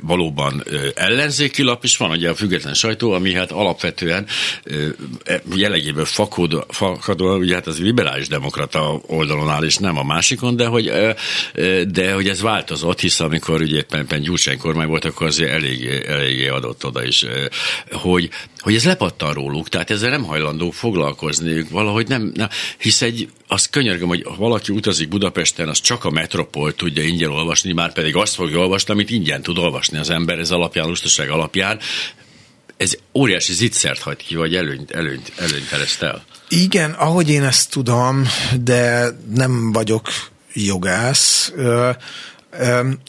valóban 0.00 0.64
ellenzéki 0.94 1.62
lap, 1.62 1.84
és 1.84 1.96
van 1.96 2.10
ugye 2.10 2.30
a 2.30 2.34
független 2.34 2.74
sajtó, 2.74 3.12
ami 3.12 3.32
hát 3.32 3.50
alapvetően 3.50 4.26
e, 5.24 5.42
jellegéből 5.54 6.04
fakadó, 6.04 7.36
ugye 7.36 7.54
hát 7.54 7.66
az 7.66 7.80
liberális 7.80 8.28
demokrata 8.28 9.00
oldalon 9.06 9.50
áll, 9.50 9.64
és 9.64 9.76
nem 9.76 9.98
a 9.98 10.02
másikon, 10.02 10.56
de 10.56 10.66
hogy, 10.66 10.92
de 11.88 12.12
hogy 12.12 12.28
ez 12.28 12.40
változott, 12.40 13.00
hisz 13.00 13.20
amikor 13.20 13.60
ugye 13.60 13.76
éppen, 13.76 14.00
éppen 14.00 14.20
Gyurcsány 14.20 14.58
kormány 14.58 14.88
volt, 14.88 15.04
akkor 15.04 15.26
azért 15.26 15.50
eléggé, 15.50 16.06
eléggé 16.06 16.48
adott 16.48 16.84
oda 16.84 17.04
is, 17.04 17.24
hogy, 17.90 18.30
hogy 18.64 18.74
ez 18.74 18.84
lepattan 18.84 19.32
róluk, 19.32 19.68
tehát 19.68 19.90
ezzel 19.90 20.10
nem 20.10 20.24
hajlandó 20.24 20.70
foglalkozni, 20.70 21.66
valahogy 21.70 22.08
nem, 22.08 22.32
nem 22.34 22.48
hisz 22.78 23.02
egy, 23.02 23.28
azt 23.48 23.70
könyörgöm, 23.70 24.08
hogy 24.08 24.22
ha 24.24 24.36
valaki 24.36 24.72
utazik 24.72 25.08
Budapesten, 25.08 25.68
az 25.68 25.80
csak 25.80 26.04
a 26.04 26.10
metropol 26.10 26.74
tudja 26.74 27.02
ingyen 27.02 27.30
olvasni, 27.30 27.72
már 27.72 27.92
pedig 27.92 28.16
azt 28.16 28.34
fogja 28.34 28.58
olvasni, 28.58 28.92
amit 28.92 29.10
ingyen 29.10 29.42
tud 29.42 29.58
olvasni 29.58 29.98
az 29.98 30.10
ember, 30.10 30.38
ez 30.38 30.50
alapján, 30.50 30.86
lustaság 30.86 31.30
alapján. 31.30 31.78
Ez 32.76 32.96
óriási 33.14 33.52
zicsert 33.52 34.00
hagy 34.00 34.16
ki, 34.16 34.36
vagy 34.36 34.54
előnyt, 34.54 34.90
előnyt, 34.90 35.32
előnyt 35.36 35.98
el. 36.00 36.24
Igen, 36.48 36.90
ahogy 36.90 37.30
én 37.30 37.42
ezt 37.42 37.70
tudom, 37.70 38.28
de 38.60 39.08
nem 39.34 39.72
vagyok 39.72 40.08
jogász, 40.52 41.52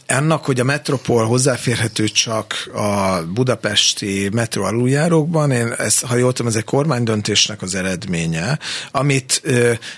ennek, 0.05 0.39
hogy 0.39 0.59
a 0.59 0.63
metropol 0.63 1.25
hozzáférhető 1.25 2.07
csak 2.07 2.69
a 2.73 3.21
budapesti 3.33 4.29
metro 4.33 4.63
aluljárókban, 4.63 5.51
én 5.51 5.73
ezt, 5.77 6.05
ha 6.05 6.15
jól 6.15 6.33
tudom, 6.33 6.51
ez 6.51 6.57
egy 6.57 6.63
kormánydöntésnek 6.63 7.61
az 7.61 7.75
eredménye, 7.75 8.59
amit 8.91 9.41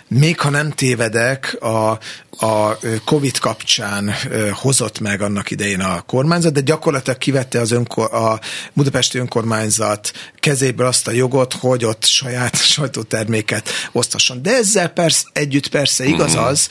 még 0.08 0.40
ha 0.40 0.50
nem 0.50 0.72
tévedek, 0.72 1.58
a, 1.62 2.00
a 2.40 2.78
Covid 3.06 3.38
kapcsán 3.38 4.14
hozott 4.52 5.00
meg 5.00 5.22
annak 5.22 5.52
idején 5.52 5.80
a 5.80 6.02
kormányzat, 6.02 6.54
de 6.54 6.62
gyakorlatilag 6.62 7.18
kivette 7.18 7.60
az 7.60 7.72
önkor, 7.72 8.14
a 8.14 8.40
budapesti 8.74 9.18
önkormányzat 9.18 10.12
kezéből 10.40 10.88
azt 10.88 11.08
a 11.08 11.12
jogot, 11.12 11.54
hogy 11.54 11.86
ott 11.86 12.06
saját 12.06 12.56
sajtóterméket 12.76 13.70
osztasson. 13.92 14.42
De 14.42 14.56
ezzel 14.56 14.88
persze, 14.90 15.24
együtt 15.34 15.68
persze 15.68 16.06
igaz 16.06 16.34
mhm. 16.34 16.44
az, 16.44 16.70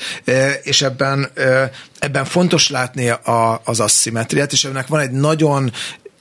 és 0.63 0.83
ebben 0.83 1.31
ebben 2.07 2.25
fontos 2.25 2.69
látni 2.69 3.09
a, 3.09 3.61
az 3.65 3.81
asszimetriát, 3.81 4.53
és 4.53 4.65
ennek 4.65 4.87
van 4.87 5.01
egy 5.01 5.11
nagyon 5.11 5.73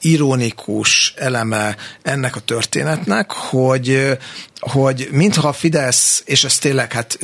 ironikus 0.01 1.13
eleme 1.17 1.75
ennek 2.01 2.35
a 2.35 2.39
történetnek, 2.39 3.31
hogy 3.31 4.17
hogy 4.59 5.07
mintha 5.11 5.47
a 5.47 5.53
Fidesz, 5.53 6.23
és 6.25 6.43
ez 6.43 6.57
tényleg, 6.57 6.93
hát 6.93 7.19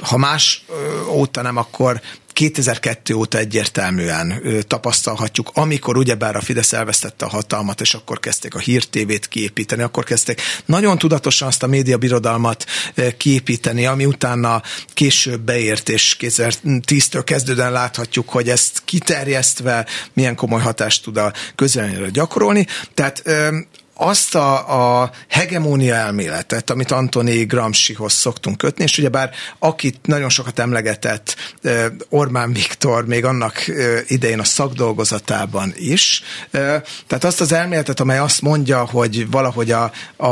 ha 0.00 0.16
más 0.16 0.64
óta 1.08 1.42
nem, 1.42 1.56
akkor 1.56 2.00
2002 2.38 3.14
óta 3.14 3.38
egyértelműen 3.38 4.42
tapasztalhatjuk, 4.66 5.50
amikor 5.54 5.96
ugyebár 5.96 6.36
a 6.36 6.40
Fidesz 6.40 6.72
elvesztette 6.72 7.24
a 7.24 7.28
hatalmat, 7.28 7.80
és 7.80 7.94
akkor 7.94 8.20
kezdték 8.20 8.54
a 8.54 8.58
hírtévét 8.58 9.28
kiépíteni, 9.28 9.82
akkor 9.82 10.04
kezdték 10.04 10.40
nagyon 10.64 10.98
tudatosan 10.98 11.48
azt 11.48 11.62
a 11.62 11.66
médiabirodalmat 11.66 12.64
kiépíteni, 13.16 13.86
ami 13.86 14.04
utána 14.04 14.62
később 14.94 15.40
beért, 15.40 15.88
és 15.88 16.16
2010-től 16.20 17.22
kezdődően 17.24 17.72
láthatjuk, 17.72 18.28
hogy 18.28 18.48
ezt 18.48 18.82
kiterjesztve 18.84 19.86
milyen 20.12 20.34
komoly 20.34 20.60
hatást 20.60 21.02
tud 21.02 21.16
a 21.16 21.32
közvéleményre 21.54 22.10
gyakorolni. 22.10 22.66
Tehát 22.94 23.22
azt 24.00 24.34
a, 24.34 25.02
a 25.02 25.10
hegemónia 25.28 25.94
elméletet, 25.94 26.70
amit 26.70 26.90
Antoni 26.90 27.44
Gramscihoz 27.44 28.12
szoktunk 28.12 28.58
kötni, 28.58 28.84
és 28.84 28.98
ugyebár 28.98 29.30
akit 29.58 29.98
nagyon 30.02 30.28
sokat 30.28 30.58
emlegetett 30.58 31.36
Orbán 32.08 32.52
Viktor 32.52 33.06
még 33.06 33.24
annak 33.24 33.64
idején 34.06 34.38
a 34.38 34.44
szakdolgozatában 34.44 35.72
is, 35.76 36.22
tehát 37.06 37.24
azt 37.24 37.40
az 37.40 37.52
elméletet, 37.52 38.00
amely 38.00 38.18
azt 38.18 38.42
mondja, 38.42 38.84
hogy 38.84 39.30
valahogy 39.30 39.70
a, 39.70 39.92
a, 40.16 40.26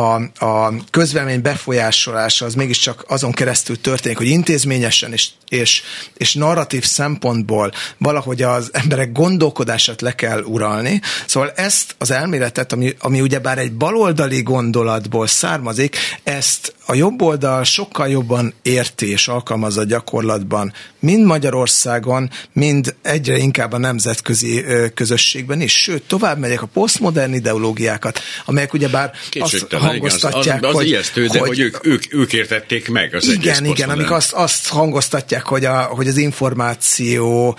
a 0.44 0.72
közvelmény 0.90 1.42
befolyásolása 1.42 2.44
az 2.44 2.54
mégiscsak 2.54 3.04
azon 3.08 3.32
keresztül 3.32 3.80
történik, 3.80 4.16
hogy 4.16 4.26
intézményesen 4.26 5.12
és, 5.12 5.28
és, 5.48 5.82
és 6.16 6.34
narratív 6.34 6.84
szempontból 6.84 7.72
valahogy 7.98 8.42
az 8.42 8.70
emberek 8.72 9.12
gondolkodását 9.12 10.00
le 10.00 10.14
kell 10.14 10.42
uralni. 10.42 11.00
Szóval 11.26 11.50
ezt 11.50 11.94
az 11.98 12.10
elméletet, 12.10 12.72
ami, 12.72 12.94
ami 12.98 13.20
ugyebár 13.20 13.54
bár 13.55 13.55
egy 13.58 13.72
baloldali 13.72 14.42
gondolatból 14.42 15.26
származik, 15.26 15.96
ezt 16.22 16.74
a 16.86 16.94
jobb 16.94 17.22
oldal 17.22 17.64
sokkal 17.64 18.08
jobban 18.08 18.54
érti 18.62 19.10
és 19.10 19.28
alkalmazza 19.28 19.84
gyakorlatban, 19.84 20.72
mind 21.00 21.24
Magyarországon, 21.24 22.30
mind 22.52 22.94
egyre 23.02 23.36
inkább 23.36 23.72
a 23.72 23.78
nemzetközi 23.78 24.64
közösségben 24.94 25.60
is. 25.60 25.82
Sőt, 25.82 26.02
tovább 26.02 26.38
megyek 26.38 26.62
a 26.62 26.66
posztmodern 26.66 27.32
ideológiákat, 27.32 28.20
amelyek 28.44 28.72
ugyebár 28.72 29.12
azt 29.38 29.72
hangoztatják, 29.72 30.62
az, 30.62 30.68
az, 30.68 30.68
az 30.68 30.74
hogy, 30.74 30.86
ijesztő, 30.86 31.26
de 31.26 31.38
hogy, 31.38 31.48
hogy 31.48 31.60
ők, 31.60 31.86
ők, 31.86 32.14
ők 32.14 32.32
értették 32.32 32.88
meg 32.88 33.14
az 33.14 33.28
Igen, 33.28 33.64
igen, 33.64 33.90
amik 33.90 34.10
azt, 34.10 34.32
azt 34.32 34.68
hangoztatják, 34.68 35.44
hogy, 35.44 35.64
a, 35.64 35.82
hogy 35.82 36.08
az 36.08 36.16
információ 36.16 37.58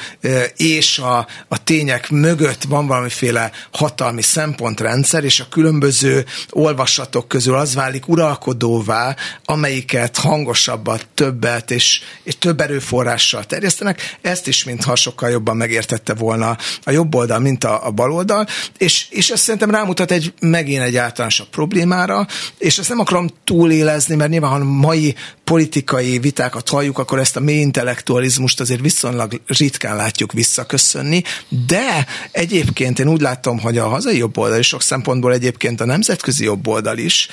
és 0.56 0.98
a, 1.00 1.28
a 1.48 1.64
tények 1.64 2.10
mögött 2.10 2.64
van 2.64 2.88
valamiféle 2.88 3.52
hatalmi 3.72 4.22
szempontrendszer, 4.22 5.24
és 5.24 5.40
a 5.40 5.48
különböző 5.50 6.26
olvasatok 6.50 7.28
közül 7.28 7.56
az 7.56 7.76
válik 7.76 8.08
uralkodóvá, 8.08 9.16
amelyiket 9.46 10.18
hangosabbat, 10.18 11.08
többet 11.14 11.72
és, 11.72 12.02
és 12.24 12.38
több 12.38 12.62
erőforrással 12.62 13.46
terjesztenek, 13.46 14.18
ezt 14.22 14.48
is 14.48 14.64
mintha 14.64 14.96
sokkal 14.96 15.30
jobban 15.30 15.58
megértette 15.58 16.14
volna 16.14 16.58
a 16.84 16.92
jobb 16.92 17.16
oldal, 17.16 17.40
mint 17.40 17.64
a, 17.64 17.86
a 17.86 17.92
bal 17.92 18.12
oldal, 18.12 18.48
és, 18.78 19.06
és 19.10 19.30
ez 19.30 19.40
szerintem 19.40 19.72
rámutat 19.72 20.12
egy 20.12 20.34
megint 20.40 20.82
egy 20.82 20.96
általánosabb 20.96 21.50
problémára, 21.50 22.28
és 22.58 22.78
ezt 22.78 22.90
nem 22.90 23.00
akarom 23.00 23.30
túlélezni, 23.44 24.16
mert 24.16 24.30
nyilván, 24.30 24.52
ha 24.52 24.64
mai 24.64 25.16
politikai 25.44 26.20
vitákat 26.20 26.70
halljuk, 26.70 26.98
akkor 26.98 27.20
ezt 27.20 27.36
a 27.36 27.40
mély 27.40 27.60
intellektualizmust 27.60 28.60
azért 28.60 28.82
viszonylag 28.82 29.42
ritkán 29.48 29.96
látjuk 29.96 30.32
visszaköszönni, 30.34 31.24
de 31.68 32.08
egyébként 32.32 33.00
én 33.00 33.08
úgy 33.08 33.22
látom, 33.22 33.60
hogy 33.60 33.78
a 33.78 33.88
hazai 33.88 34.18
jobb 34.18 34.38
oldal 34.38 34.58
és 34.58 34.68
sok 34.68 34.82
szempontból 34.82 35.34
egyébként 35.34 35.82
a 35.82 35.86
nemzetközi 35.86 36.44
jobb 36.44 36.68
oldal 36.68 36.98
is 36.98 37.28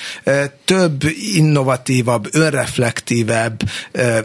több 0.65 1.03
innovatívabb, 1.75 2.27
önreflektívebb 2.31 3.61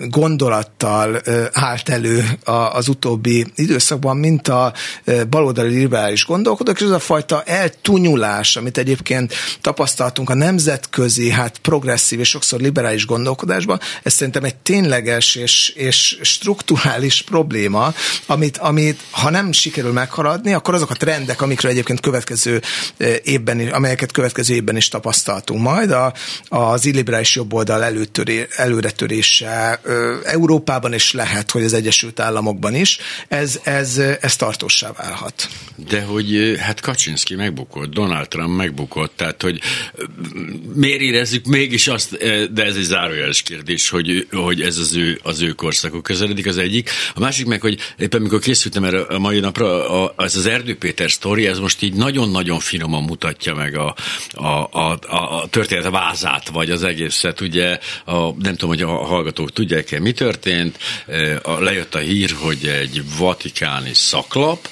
gondolattal 0.09 1.20
állt 1.53 1.88
elő 1.88 2.24
az 2.72 2.88
utóbbi 2.88 3.46
időszakban, 3.55 4.16
mint 4.16 4.48
a 4.48 4.72
baloldali 5.30 5.74
liberális 5.74 6.24
gondolkodók, 6.24 6.76
és 6.80 6.86
ez 6.86 6.90
a 6.90 6.98
fajta 6.98 7.42
eltunyulás, 7.42 8.57
amit 8.57 8.78
egyébként 8.78 9.34
tapasztaltunk 9.61 10.30
a 10.30 10.34
nemzetközi, 10.34 11.30
hát 11.30 11.59
progresszív 11.59 12.20
és 12.20 12.28
sokszor 12.28 12.61
liberális 12.61 13.07
gondolkodásban, 13.07 13.80
ez 14.03 14.12
szerintem 14.12 14.44
egy 14.44 14.57
tényleges 14.57 15.34
és, 15.34 15.68
és 15.68 16.18
strukturális 16.22 17.22
probléma, 17.22 17.94
amit, 18.26 18.57
amit 18.57 19.01
ha 19.11 19.30
nem 19.30 19.53
sikerül 19.53 19.92
meghaladni, 19.92 20.53
akkor 20.53 20.74
azok 20.74 20.90
a 20.90 20.94
trendek, 20.94 21.42
amikről 21.42 21.70
egyébként 21.70 22.01
következő 22.01 22.62
évben, 23.22 23.68
amelyeket 23.68 24.12
következő 24.12 24.55
évben 24.55 24.76
is 24.76 24.88
tapasztaltunk 24.88 25.62
majd, 25.62 25.90
a, 25.90 26.12
az 26.48 26.86
illiberális 26.86 27.36
jobboldal 27.41 27.84
előtöré, 27.84 28.47
előretörése 28.57 29.80
Európában 30.24 30.95
is 30.95 31.12
lehet, 31.12 31.51
hogy 31.51 31.64
az 31.64 31.72
Egyesült 31.72 32.20
Államokban 32.20 32.74
is, 32.74 32.99
ez, 33.28 33.61
ez, 33.62 33.99
ez 33.99 34.36
tartósá 34.36 34.93
válhat. 34.97 35.49
De 35.88 36.03
hogy 36.03 36.57
hát 36.59 36.80
Kaczynski 36.80 37.34
megbukott, 37.34 37.91
Donald 37.93 38.28
Trump 38.28 38.57
megbukott, 38.57 39.12
tehát 39.16 39.43
hogy 39.43 39.61
miért 40.74 41.01
érezzük 41.01 41.45
mégis 41.45 41.88
azt, 41.88 42.16
de 42.53 42.64
ez 42.64 42.76
egy 42.76 42.82
zárójeles 42.82 43.43
kérdés, 43.43 43.88
hogy, 43.88 44.26
hogy 44.32 44.61
ez 44.61 44.76
az 44.76 44.97
ő, 44.97 45.20
az 45.22 45.41
ő 45.41 45.51
korszakok 45.51 46.03
közeledik, 46.03 46.47
az 46.47 46.59
egyik. 46.59 46.91
A 47.14 47.20
másik 47.20 47.47
meg, 47.47 47.61
hogy 47.61 47.78
éppen 47.99 48.20
amikor 48.20 48.38
készültem 48.38 48.84
erre 48.84 49.01
a 49.01 49.18
mai 49.18 49.41
napra, 49.41 49.88
a, 50.03 50.14
ez 50.16 50.36
az 50.36 50.47
Erdő 50.47 50.76
Péter 50.76 51.11
sztori, 51.11 51.47
ez 51.47 51.59
most 51.59 51.82
így 51.82 51.95
nagyon-nagyon 51.95 52.59
finoman 52.59 53.03
mutatja 53.03 53.55
meg 53.55 53.76
a, 53.76 53.95
a, 54.32 54.68
a, 54.70 54.99
a 55.11 55.47
történet 55.51 55.84
a 55.84 55.91
vázát, 55.91 56.49
vagy 56.49 56.70
az 56.70 56.82
egészet. 57.31 57.41
Ugye, 57.41 57.78
a, 58.05 58.33
nem 58.33 58.57
tudom, 58.57 58.68
hogy 58.68 58.83
a 58.83 58.89
hallgatók 58.89 59.53
tudják-e, 59.53 60.01
mi 60.01 60.12
történt. 60.12 60.78
Lejött 61.59 61.95
a 61.95 61.99
hír, 61.99 62.31
hogy 62.31 62.66
egy 62.66 63.03
vatikáni 63.18 63.95
szaklap 63.95 64.68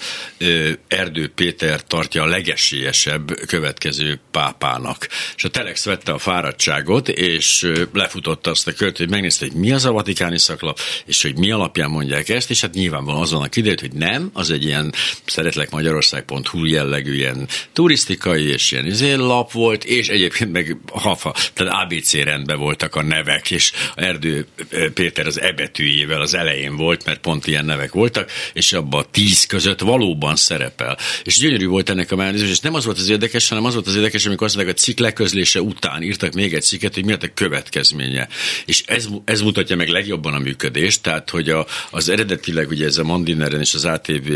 Erdő 0.89 1.29
Péter 1.29 1.85
tartja 1.85 2.23
a 2.23 2.27
legesélyesebb 2.27 3.35
következő 3.47 4.21
pápának. 4.31 5.09
És 5.37 5.45
a 5.45 5.49
Telex 5.49 5.85
vette 5.85 6.13
a 6.13 6.19
fáradtságot, 6.19 7.09
és 7.09 7.73
lefutotta 7.93 8.51
azt 8.51 8.67
a 8.67 8.73
kört, 8.73 8.97
hogy 8.97 9.11
megnézte, 9.11 9.47
hogy 9.47 9.57
mi 9.57 9.73
az 9.73 9.85
a 9.85 9.93
vatikáni 9.93 10.39
szaklap, 10.39 10.79
és 11.05 11.23
hogy 11.23 11.39
mi 11.39 11.51
alapján 11.51 11.91
mondják 11.91 12.29
ezt, 12.29 12.51
és 12.51 12.61
hát 12.61 12.75
nyilvánvalóan 12.75 13.23
azon 13.23 13.43
a 13.43 13.49
kiderült, 13.49 13.81
hogy 13.81 13.93
nem, 13.93 14.31
az 14.33 14.51
egy 14.51 14.65
ilyen 14.65 14.95
szeretlek 15.25 15.71
Magyarország.hu 15.71 16.65
jellegű 16.65 17.15
ilyen 17.15 17.49
turisztikai 17.73 18.47
és 18.47 18.73
ilyen 18.73 18.87
izé 18.87 19.13
lap 19.13 19.53
volt, 19.53 19.85
és 19.85 20.09
egyébként 20.09 20.53
meg 20.53 20.77
hafa, 20.93 21.35
tehát 21.55 21.85
ABC 21.85 22.13
rendben 22.49 22.66
voltak 22.66 22.94
a 22.94 23.03
nevek, 23.03 23.51
és 23.51 23.72
Erdő 23.94 24.46
Péter 24.94 25.26
az 25.26 25.40
ebetűjével 25.40 26.20
az 26.20 26.34
elején 26.34 26.76
volt, 26.76 27.05
mert 27.05 27.20
pont 27.20 27.46
ilyen 27.46 27.64
nevek 27.64 27.92
voltak, 27.92 28.30
és 28.53 28.72
abban 28.72 29.01
a 29.01 29.11
tíz 29.11 29.46
között 29.46 29.80
valóban 29.80 30.36
szerepel. 30.36 30.99
És 31.22 31.38
gyönyörű 31.38 31.66
volt 31.66 31.90
ennek 31.90 32.12
a 32.12 32.16
mechanizmus, 32.16 32.51
és 32.51 32.61
nem 32.61 32.74
az 32.74 32.84
volt 32.84 32.99
az 32.99 33.09
érdekes, 33.09 33.49
hanem 33.49 33.64
az 33.64 33.74
volt 33.74 33.86
az 33.86 33.96
érdekes, 33.96 34.26
amikor 34.26 34.46
azt 34.46 34.57
mondták, 34.57 34.76
a 34.76 34.80
cikk 34.80 34.99
leközlése 34.99 35.61
után 35.61 36.03
írtak 36.03 36.32
még 36.32 36.55
egy 36.55 36.62
cikket, 36.62 36.94
hogy 36.94 37.05
mi 37.05 37.12
a 37.12 37.18
következménye. 37.34 38.28
És 38.64 38.82
ez, 38.86 39.09
ez 39.24 39.40
mutatja 39.40 39.76
meg 39.76 39.88
legjobban 39.88 40.34
a 40.34 40.38
működést, 40.38 41.03
tehát 41.03 41.30
hogy 41.30 41.51
a, 41.51 41.66
az 41.90 42.09
eredetileg 42.09 42.68
ugye 42.68 42.86
ez 42.86 42.96
a 42.96 43.05
Mandineren 43.05 43.61
és 43.61 43.74
az 43.74 43.84
ATV, 43.84 44.32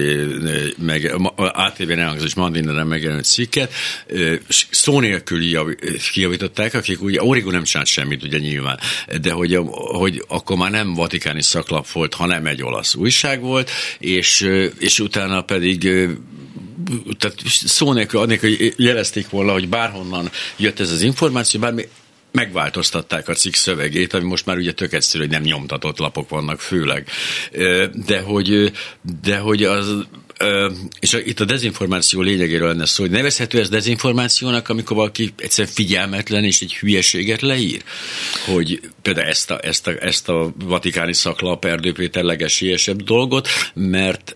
meg, 0.78 1.14
ATV-n 1.36 1.98
elhangzott 1.98 2.34
Mandineren 2.34 2.86
megjelent 2.86 3.24
cikket, 3.24 3.72
szó 4.70 5.00
nélkül 5.00 5.40
kijavították, 6.12 6.74
akik 6.74 7.02
ugye 7.02 7.22
Origo 7.22 7.50
nem 7.50 7.62
csinált 7.64 7.88
semmit, 7.93 8.22
ugye 8.22 8.38
nyilván, 8.38 8.78
de 9.20 9.32
hogy, 9.32 9.59
hogy 9.70 10.24
akkor 10.28 10.57
már 10.57 10.70
nem 10.70 10.95
vatikáni 10.95 11.43
szaklap 11.43 11.90
volt, 11.90 12.14
hanem 12.14 12.47
egy 12.47 12.62
olasz 12.62 12.95
újság 12.95 13.40
volt, 13.40 13.70
és, 13.99 14.49
és 14.78 15.01
utána 15.01 15.43
pedig 15.43 15.80
tehát 17.18 17.36
szó 17.47 17.93
nélkül, 17.93 18.20
annélkül, 18.20 18.57
hogy 18.57 18.74
jelezték 18.76 19.30
volna, 19.30 19.53
hogy 19.53 19.68
bárhonnan 19.68 20.30
jött 20.57 20.80
ez 20.80 20.90
az 20.90 21.03
információ, 21.03 21.61
bármi 21.61 21.88
megváltoztatták 22.32 23.28
a 23.28 23.34
cikk 23.34 23.55
szövegét, 23.55 24.12
ami 24.12 24.24
most 24.24 24.47
már 24.47 24.57
ugye 24.57 24.72
tök 24.72 24.93
egyszerű, 24.93 25.22
hogy 25.22 25.32
nem 25.32 25.43
nyomtatott 25.43 25.99
lapok 25.99 26.28
vannak 26.28 26.61
főleg. 26.61 27.09
De 28.07 28.20
hogy, 28.20 28.72
de 29.22 29.38
hogy 29.38 29.64
az, 29.64 30.07
és 31.01 31.12
itt 31.24 31.40
a 31.40 31.45
dezinformáció 31.45 32.20
lényegéről 32.20 32.68
lenne 32.68 32.86
szó, 32.86 33.03
hogy 33.03 33.12
nevezhető 33.12 33.61
ez 33.61 33.68
dezinformációnak, 33.68 34.68
amikor 34.68 34.97
valaki 34.97 35.32
egyszerűen 35.36 35.74
figyelmetlen 35.74 36.45
és 36.45 36.61
egy 36.61 36.74
hülyeséget 36.74 37.40
leír? 37.40 37.82
Hogy 38.45 38.80
például 39.03 39.28
ezt 39.28 39.51
a, 39.51 39.59
ezt 39.62 39.86
a, 39.86 39.93
ezt 40.01 40.28
a 40.28 40.53
vatikáni 40.64 41.14
szaklap 41.14 41.64
Erdő 41.64 41.93
Péter 41.93 42.22
legesélyesebb 42.22 43.03
dolgot, 43.03 43.49
mert 43.74 44.34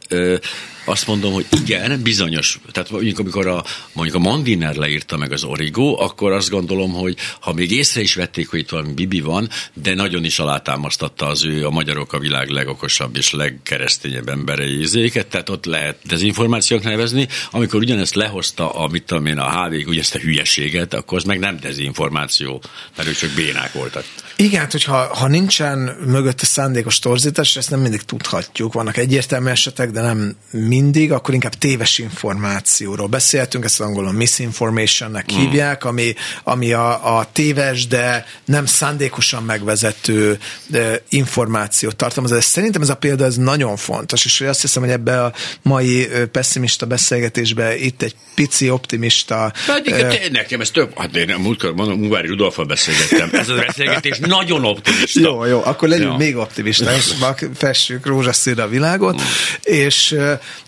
azt 0.87 1.07
mondom, 1.07 1.33
hogy 1.33 1.47
igen, 1.51 2.03
bizonyos, 2.03 2.59
tehát 2.73 2.91
mondjuk 2.91 3.19
amikor 3.19 3.47
a, 3.47 3.65
mondjuk 3.93 4.17
a 4.17 4.29
Mandiner 4.29 4.75
leírta 4.75 5.17
meg 5.17 5.33
az 5.33 5.45
Origo, 5.45 6.03
akkor 6.03 6.33
azt 6.33 6.51
gondolom, 6.51 6.93
hogy 6.93 7.17
ha 7.41 7.53
még 7.53 7.71
észre 7.71 8.01
is 8.01 8.15
vették, 8.15 8.49
hogy 8.49 8.59
itt 8.59 8.69
valami 8.69 8.93
bibi 8.93 9.21
van, 9.21 9.49
de 9.75 9.95
nagyon 9.95 10.25
is 10.25 10.39
alátámasztatta 10.39 11.27
az 11.27 11.45
ő 11.45 11.67
a 11.67 11.71
magyarok 11.71 12.13
a 12.13 12.19
világ 12.19 12.49
legokosabb 12.49 13.17
és 13.17 13.33
legkeresztényebb 13.33 14.29
emberei 14.29 14.81
izéket, 14.81 15.27
tehát 15.27 15.49
ott 15.49 15.65
lehet 15.65 15.97
dezinformációk 16.05 16.83
nevezni. 16.83 17.29
Amikor 17.51 17.81
ugyanezt 17.81 18.15
lehozta, 18.15 18.71
amit 18.71 19.05
tudom 19.05 19.27
én, 19.27 19.39
a 19.39 19.67
HV, 19.67 19.89
ugye 19.89 20.01
ezt 20.01 20.15
a 20.15 20.19
hülyeséget, 20.19 20.95
akkor 20.95 21.19
az 21.19 21.25
meg 21.25 21.39
nem 21.39 21.59
dezinformáció, 21.61 22.63
mert 22.97 23.09
ők 23.09 23.17
csak 23.17 23.31
bénák 23.31 23.73
voltak. 23.73 24.05
Igen, 24.37 24.61
hát 24.61 24.73
hogyha 24.73 25.15
ha 25.15 25.29
nincsen 25.29 25.79
mögötte 26.07 26.45
szándékos 26.45 26.99
torzítás, 26.99 27.57
ezt 27.57 27.71
nem 27.71 27.81
mindig 27.81 28.03
tudhatjuk. 28.03 28.73
Vannak 28.73 28.97
egyértelmű 28.97 29.49
esetek, 29.49 29.91
de 29.91 30.01
nem 30.01 30.37
mindig, 30.77 31.13
akkor 31.13 31.35
inkább 31.35 31.55
téves 31.55 31.99
információról 31.99 33.07
beszéltünk, 33.07 33.65
ezt 33.65 33.81
angolon 33.81 34.15
misinformationnek 34.15 35.33
mm. 35.33 35.37
hívják, 35.37 35.85
ami, 35.85 36.15
ami 36.45 36.73
a, 36.73 37.19
a 37.19 37.29
téves, 37.33 37.87
de 37.87 38.27
nem 38.45 38.67
szándékosan 38.67 39.43
megvezető 39.43 40.39
de 40.67 41.03
információt 41.09 41.97
tartalmaz. 41.97 42.33
Ez 42.33 42.45
szerintem 42.45 42.83
ez 42.83 42.89
a 42.89 42.97
példa 42.97 43.25
ez 43.25 43.37
nagyon 43.37 43.77
fontos, 43.77 44.25
és 44.25 44.41
azt 44.41 44.61
hiszem, 44.61 44.83
hogy 44.83 44.91
ebbe 44.91 45.25
a 45.25 45.33
mai 45.63 46.09
pessimista 46.33 46.87
beszélgetésbe 46.87 47.77
itt 47.79 48.03
egy 48.03 48.15
pici 48.35 48.71
optimista... 48.71 49.53
Pedig, 49.67 49.93
uh, 49.93 50.31
nekem 50.31 50.61
ez 50.61 50.71
több, 50.71 50.99
hát 50.99 51.17
én 51.17 51.35
múltkor 51.39 51.75
mondom, 51.75 52.01
Ungvári 52.01 52.27
Rudolfal 52.27 52.65
beszélgettem. 52.65 53.29
Ez 53.33 53.49
a 53.49 53.55
beszélgetés 53.55 54.19
nagyon 54.19 54.65
optimista. 54.65 55.21
Jó, 55.21 55.45
jó, 55.45 55.61
akkor 55.65 55.89
legyünk 55.89 56.11
ja. 56.11 56.17
még 56.17 56.37
optimista, 56.37 56.95
és 56.95 57.13
fessük 57.55 58.07
rózsaszínre 58.07 58.63
a 58.63 58.69
világot, 58.69 59.21
mm. 59.21 59.25
és, 59.63 60.15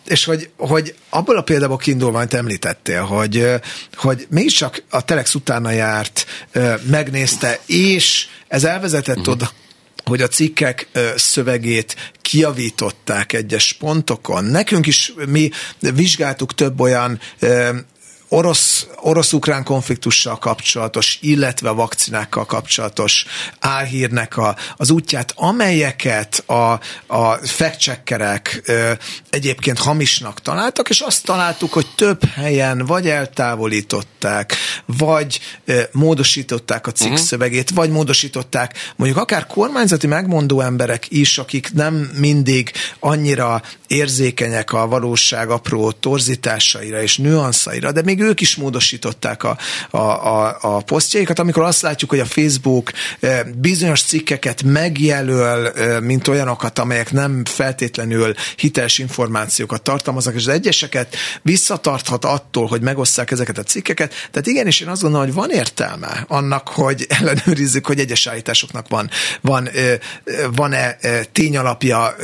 és 0.09 0.25
hogy, 0.25 0.51
hogy 0.57 0.95
abból 1.09 1.37
a 1.37 1.43
példából 1.43 1.77
kiindulva, 1.77 2.19
amit 2.19 2.35
említettél, 2.35 3.03
hogy, 3.03 3.51
hogy 3.95 4.27
mégiscsak 4.31 4.83
a 4.91 5.05
Telex 5.05 5.35
utána 5.35 5.71
járt, 5.71 6.27
megnézte, 6.83 7.59
és 7.67 8.27
ez 8.49 8.65
elvezetett 8.65 9.19
uh-huh. 9.19 9.35
oda, 9.35 9.51
hogy 10.05 10.23
a 10.23 10.29
cikkek 10.29 10.89
szövegét 11.17 12.13
kiavították 12.23 13.33
egyes 13.33 13.73
pontokon. 13.73 14.45
Nekünk 14.45 14.87
is 14.87 15.13
mi 15.27 15.51
vizsgáltuk 15.79 16.55
több 16.55 16.81
olyan 16.81 17.21
orosz, 18.29 18.87
orosz-ukrán 18.97 19.65
konfliktussal 19.65 20.39
kapcsolatos, 20.39 21.19
illetve 21.21 21.71
vakcinákkal 21.71 22.47
kapcsolatos 22.47 23.27
álhírnek 23.61 24.37
a, 24.37 24.57
az 24.77 24.91
útját, 24.91 25.33
amelyeket 25.37 26.43
a, 26.47 26.73
a 27.07 27.33
fact 27.43 27.87
egyébként 29.31 29.79
hamisnak 29.79 30.41
találtak, 30.41 30.89
és 30.89 31.01
azt 31.01 31.25
találtuk, 31.25 31.73
hogy 31.73 31.87
több 31.97 32.25
helyen 32.25 32.87
vagy 32.87 33.09
eltávolították, 33.09 34.55
vagy 34.87 35.41
ö, 35.65 35.83
módosították 35.93 36.87
a 36.87 36.93
cikk 36.93 37.11
uh-huh. 37.11 37.27
szövegét, 37.27 37.71
vagy 37.71 37.91
módosították 37.91 38.77
mondjuk 38.97 39.21
akár 39.21 39.47
kormányzati 39.47 40.07
megmondó 40.07 40.61
emberek 40.61 41.07
is, 41.09 41.39
akik 41.39 41.73
nem 41.73 41.95
mindig 41.95 42.73
annyira 43.01 43.63
érzékenyek 43.89 44.73
a 44.73 44.87
valóság 44.87 45.51
apró 45.51 45.93
torzításaira 45.93 47.03
és 47.03 47.17
nüanszaira, 47.17 47.93
de 47.93 48.03
még 48.03 48.21
ők 48.21 48.41
is 48.41 48.57
módosították 48.57 49.45
a, 49.45 49.59
a, 49.91 49.99
a, 49.99 50.59
a 50.61 50.81
posztjaikat, 50.81 51.39
amikor 51.39 51.63
azt 51.63 51.83
látjuk, 51.83 52.11
hogy 52.11 52.21
a 52.21 52.25
Facebook 52.25 52.93
eh, 53.21 53.41
bizonyos 53.57 54.03
cikkeket 54.03 54.63
megjelöl, 54.63 55.69
eh, 55.69 56.01
mint 56.01 56.29
olyanokat, 56.29 56.79
amelyek 56.79 57.13
nem 57.13 57.45
feltétlenül 57.45 58.35
hiteles 58.57 58.99
információkat 58.99 59.83
tartalmaznak, 59.83 60.35
és 60.35 60.47
az 60.47 60.53
egyeseket 60.53 61.17
visszatarthat 61.43 62.25
attól, 62.25 62.67
hogy 62.67 62.81
megosszák 62.81 63.31
ezeket 63.31 63.59
a 63.59 63.63
cikkeket. 63.63 64.15
Tehát 64.31 64.47
igenis 64.47 64.81
én 64.81 64.89
azt 64.89 65.03
gondolom, 65.03 65.27
hogy 65.27 65.35
van 65.35 65.51
értelme 65.51 66.25
annak, 66.29 66.69
hogy 66.69 67.07
ellenőrizzük, 67.21 67.87
hogy 67.87 67.99
egyes 67.99 68.27
állításoknak 68.27 68.89
van, 68.89 69.11
van, 69.41 69.69
eh, 69.69 69.99
van-e 70.55 70.97
tényalapja, 71.33 72.17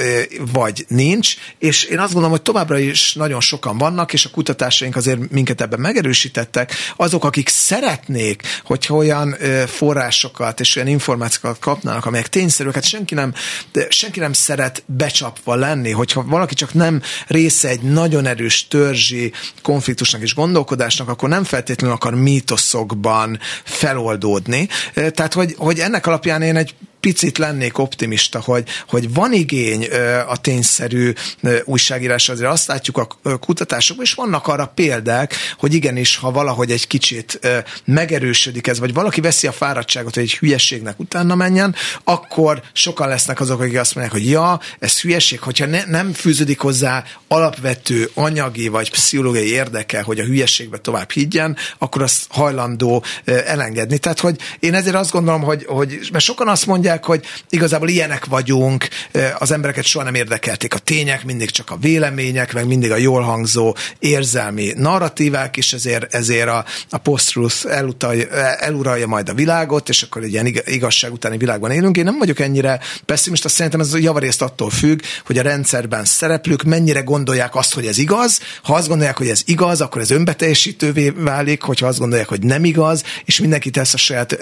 vagy 0.52 0.84
nincs, 0.88 1.36
és 1.58 1.84
én 1.84 1.98
azt 1.98 2.12
gondolom, 2.12 2.30
hogy 2.30 2.42
továbbra 2.42 2.78
is 2.78 3.14
nagyon 3.14 3.40
sokan 3.40 3.78
vannak, 3.78 4.12
és 4.12 4.24
a 4.24 4.30
kutatásaink 4.30 4.96
azért 4.96 5.30
minket 5.30 5.60
ebben 5.60 5.80
megerősítettek, 5.80 6.72
azok, 6.96 7.24
akik 7.24 7.48
szeretnék, 7.48 8.42
hogyha 8.64 8.94
olyan 8.94 9.36
forrásokat 9.66 10.60
és 10.60 10.76
olyan 10.76 10.88
információkat 10.88 11.58
kapnának, 11.58 12.06
amelyek 12.06 12.28
tényszerűek, 12.28 12.74
hát 12.74 12.84
senki 12.84 13.14
nem, 13.14 13.34
senki 13.88 14.20
nem 14.20 14.32
szeret 14.32 14.82
becsapva 14.86 15.54
lenni, 15.54 15.90
hogyha 15.90 16.22
valaki 16.22 16.54
csak 16.54 16.74
nem 16.74 17.02
része 17.26 17.68
egy 17.68 17.82
nagyon 17.82 18.26
erős 18.26 18.68
törzsi 18.68 19.32
konfliktusnak 19.62 20.22
és 20.22 20.34
gondolkodásnak, 20.34 21.08
akkor 21.08 21.28
nem 21.28 21.44
feltétlenül 21.44 21.96
akar 21.96 22.14
mítoszokban 22.14 23.38
feloldódni. 23.64 24.68
Tehát, 24.94 25.32
hogy, 25.32 25.54
hogy 25.58 25.78
ennek 25.78 26.06
alapján 26.06 26.42
én 26.42 26.56
egy 26.56 26.74
picit 27.04 27.38
lennék 27.38 27.78
optimista, 27.78 28.40
hogy, 28.40 28.68
hogy 28.88 29.14
van 29.14 29.32
igény 29.32 29.86
a 30.28 30.36
tényszerű 30.36 31.12
újságírásra, 31.64 32.32
azért 32.32 32.50
azt 32.50 32.66
látjuk 32.66 32.98
a 32.98 33.38
kutatásokban, 33.38 34.04
és 34.04 34.14
vannak 34.14 34.46
arra 34.46 34.72
példák, 34.74 35.34
hogy 35.58 35.74
igenis, 35.74 36.16
ha 36.16 36.30
valahogy 36.30 36.70
egy 36.70 36.86
kicsit 36.86 37.40
megerősödik 37.84 38.66
ez, 38.66 38.78
vagy 38.78 38.92
valaki 38.92 39.20
veszi 39.20 39.46
a 39.46 39.52
fáradtságot, 39.52 40.14
hogy 40.14 40.22
egy 40.22 40.34
hülyességnek 40.34 41.00
utána 41.00 41.34
menjen, 41.34 41.74
akkor 42.04 42.62
sokan 42.72 43.08
lesznek 43.08 43.40
azok, 43.40 43.60
akik 43.60 43.78
azt 43.78 43.94
mondják, 43.94 44.16
hogy 44.16 44.30
ja, 44.30 44.60
ez 44.78 45.00
hülyeség, 45.00 45.40
hogyha 45.40 45.66
ne, 45.66 45.84
nem 45.84 46.12
fűződik 46.12 46.58
hozzá 46.58 47.04
alapvető 47.28 48.10
anyagi 48.14 48.68
vagy 48.68 48.90
pszichológiai 48.90 49.52
érdeke, 49.52 50.02
hogy 50.02 50.18
a 50.18 50.24
hülyességbe 50.24 50.78
tovább 50.78 51.10
higgyen, 51.10 51.56
akkor 51.78 52.02
azt 52.02 52.26
hajlandó 52.28 53.04
elengedni. 53.24 53.98
Tehát, 53.98 54.20
hogy 54.20 54.36
én 54.58 54.74
ezért 54.74 54.94
azt 54.94 55.10
gondolom, 55.10 55.42
hogy, 55.42 55.64
hogy 55.64 56.08
mert 56.12 56.24
sokan 56.24 56.48
azt 56.48 56.66
mondják, 56.66 56.92
mondják, 56.94 57.04
hogy 57.04 57.44
igazából 57.50 57.88
ilyenek 57.88 58.24
vagyunk, 58.24 58.88
az 59.38 59.50
embereket 59.50 59.84
soha 59.84 60.04
nem 60.04 60.14
érdekelték 60.14 60.74
a 60.74 60.78
tények, 60.78 61.24
mindig 61.24 61.50
csak 61.50 61.70
a 61.70 61.76
vélemények, 61.76 62.52
meg 62.52 62.66
mindig 62.66 62.90
a 62.90 62.96
jól 62.96 63.22
hangzó 63.22 63.76
érzelmi 63.98 64.72
narratívák, 64.76 65.56
és 65.56 65.72
ezért, 65.72 66.14
ezért 66.14 66.48
a, 66.48 66.64
a 66.90 66.98
post-truth 66.98 67.66
eluralja 68.58 69.06
majd 69.06 69.28
a 69.28 69.34
világot, 69.34 69.88
és 69.88 70.02
akkor 70.02 70.22
egy 70.22 70.32
ilyen 70.32 70.46
igazság 70.64 71.12
utáni 71.12 71.36
világban 71.36 71.70
élünk. 71.70 71.96
Én 71.96 72.04
nem 72.04 72.18
vagyok 72.18 72.40
ennyire 72.40 72.80
pessimista, 73.04 73.48
szerintem 73.48 73.80
ez 73.80 73.98
javarészt 73.98 74.42
attól 74.42 74.70
függ, 74.70 75.00
hogy 75.26 75.38
a 75.38 75.42
rendszerben 75.42 76.04
szereplők 76.04 76.62
mennyire 76.62 77.00
gondolják 77.00 77.54
azt, 77.54 77.74
hogy 77.74 77.86
ez 77.86 77.98
igaz. 77.98 78.40
Ha 78.62 78.74
azt 78.74 78.88
gondolják, 78.88 79.16
hogy 79.16 79.28
ez 79.28 79.42
igaz, 79.44 79.80
akkor 79.80 80.00
ez 80.00 80.10
önbeteljesítővé 80.10 81.08
válik, 81.08 81.62
hogyha 81.62 81.86
azt 81.86 81.98
gondolják, 81.98 82.28
hogy 82.28 82.42
nem 82.42 82.64
igaz, 82.64 83.02
és 83.24 83.40
mindenki 83.40 83.70
tesz 83.70 83.94
a 83.94 83.96
saját 83.96 84.38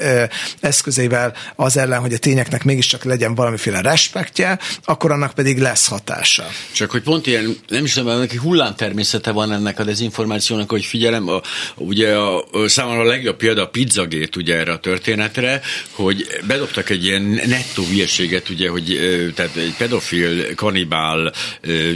eszközével 0.61 1.35
az 1.57 1.77
ellen, 1.77 2.01
hogy 2.01 2.13
a 2.13 2.19
tényeknek 2.33 2.64
mégiscsak 2.64 3.05
legyen 3.05 3.35
valamiféle 3.35 3.80
respektje, 3.80 4.59
akkor 4.85 5.11
annak 5.11 5.35
pedig 5.35 5.59
lesz 5.59 5.89
hatása. 5.89 6.47
Csak 6.72 6.91
hogy 6.91 7.03
pont 7.03 7.26
ilyen, 7.26 7.57
nem 7.68 7.85
is 7.85 7.93
tudom, 7.93 8.18
neki 8.18 8.37
hullám 8.37 8.74
természete 8.74 9.30
van 9.30 9.53
ennek 9.53 9.78
a 9.78 9.85
dezinformációnak, 9.85 10.70
hogy 10.70 10.85
figyelem, 10.85 11.28
a, 11.28 11.41
ugye 11.76 12.14
a, 12.14 12.45
a 12.53 12.68
számomra 12.68 13.01
a 13.01 13.05
legjobb 13.05 13.37
példa 13.37 13.62
a 13.62 13.68
pizzagét 13.68 14.37
ugye 14.37 14.57
erre 14.57 14.72
a 14.72 14.78
történetre, 14.78 15.61
hogy 15.91 16.26
bedobtak 16.47 16.91
egy 16.91 17.05
ilyen 17.05 17.22
nettó 17.22 17.85
hülyeséget, 17.85 18.49
ugye, 18.49 18.68
hogy 18.68 18.99
tehát 19.35 19.57
egy 19.57 19.74
pedofil, 19.78 20.55
kanibál, 20.55 21.33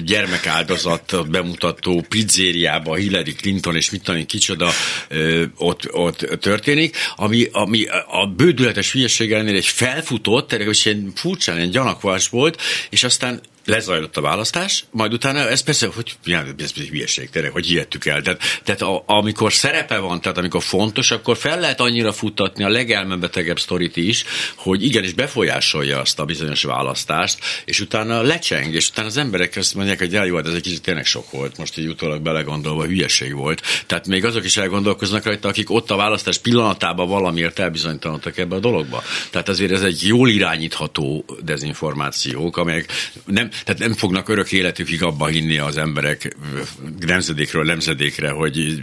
gyermekáldozat 0.05 1.30
bemutató 1.30 2.05
pizzériába 2.09 2.95
Hillary 2.95 3.34
Clinton 3.34 3.76
és 3.76 3.91
mit 3.91 4.03
tudom, 4.03 4.26
kicsoda 4.26 4.70
ott, 5.57 5.93
ott 5.93 6.18
történik, 6.41 6.97
ami, 7.16 7.49
ami 7.53 7.84
a 8.09 8.26
bődületes 8.26 8.93
hülyeség 8.93 9.32
ellenére 9.32 9.57
egy 9.57 9.66
felfutó 9.66 10.26
ott, 10.29 10.51
legalábbis 10.51 10.85
ilyen 10.85 11.12
furcsán, 11.14 11.57
ilyen 11.57 11.70
gyanakvás 11.70 12.29
volt, 12.29 12.61
és 12.91 13.05
aztán 13.05 13.41
lezajlott 13.67 14.17
a 14.17 14.21
választás, 14.21 14.85
majd 14.91 15.12
utána 15.12 15.49
ez 15.49 15.61
persze, 15.61 15.89
hogy 15.95 16.12
ja, 16.25 16.45
ez, 16.59 16.73
hülyeség, 16.73 17.31
tényleg, 17.31 17.53
hogy 17.53 17.67
hihettük 17.67 18.07
el. 18.07 18.23
Tehát, 18.23 18.43
tehát 18.64 18.83
a, 18.83 19.03
amikor 19.07 19.53
szerepe 19.53 19.99
van, 19.99 20.21
tehát 20.21 20.39
amikor 20.39 20.62
fontos, 20.62 21.11
akkor 21.11 21.37
fel 21.37 21.61
lehet 21.61 21.81
annyira 21.81 22.12
futtatni 22.12 22.64
a 22.64 22.69
legelmebetegebb 22.69 23.59
sztorit 23.59 23.97
is, 23.97 24.25
hogy 24.55 24.85
igenis 24.85 25.12
befolyásolja 25.12 26.01
azt 26.01 26.19
a 26.19 26.25
bizonyos 26.25 26.62
választást, 26.62 27.39
és 27.64 27.81
utána 27.81 28.23
lecseng, 28.23 28.75
és 28.75 28.89
utána 28.89 29.07
az 29.07 29.17
emberek 29.17 29.57
azt 29.57 29.75
mondják, 29.75 29.99
hogy 29.99 30.12
jó, 30.12 30.37
hát 30.37 30.47
ez 30.47 30.55
egy 30.55 30.62
kicsit 30.62 30.83
tényleg 30.83 31.07
sok 31.07 31.31
volt, 31.31 31.57
most 31.57 31.79
így 31.79 31.87
utólag 31.87 32.23
belegondolva 32.23 32.85
hülyeség 32.85 33.35
volt. 33.35 33.62
Tehát 33.87 34.07
még 34.07 34.25
azok 34.25 34.45
is 34.45 34.57
elgondolkoznak 34.57 35.25
rajta, 35.25 35.49
akik 35.49 35.71
ott 35.71 35.91
a 35.91 35.97
választás 35.97 36.39
pillanatában 36.39 37.09
valamiért 37.09 37.59
elbizonytalanodtak 37.59 38.39
ebbe 38.39 38.55
a 38.55 38.61
dologba. 38.61 39.03
Tehát 39.31 39.49
azért 39.49 39.73
ez 39.73 39.83
egy 39.83 40.07
jól 40.07 40.29
irányítható 40.29 41.25
dezinformációk, 41.43 42.57
amelyek 42.57 42.93
nem, 43.25 43.51
tehát 43.65 43.81
nem 43.81 43.95
fognak 43.95 44.29
örök 44.29 44.53
életükig 44.53 45.03
abba 45.03 45.27
hinni 45.27 45.59
az 45.59 45.77
emberek 45.77 46.37
nemzedékről 47.01 47.65
nemzedékre, 47.65 48.31
hogy 48.31 48.83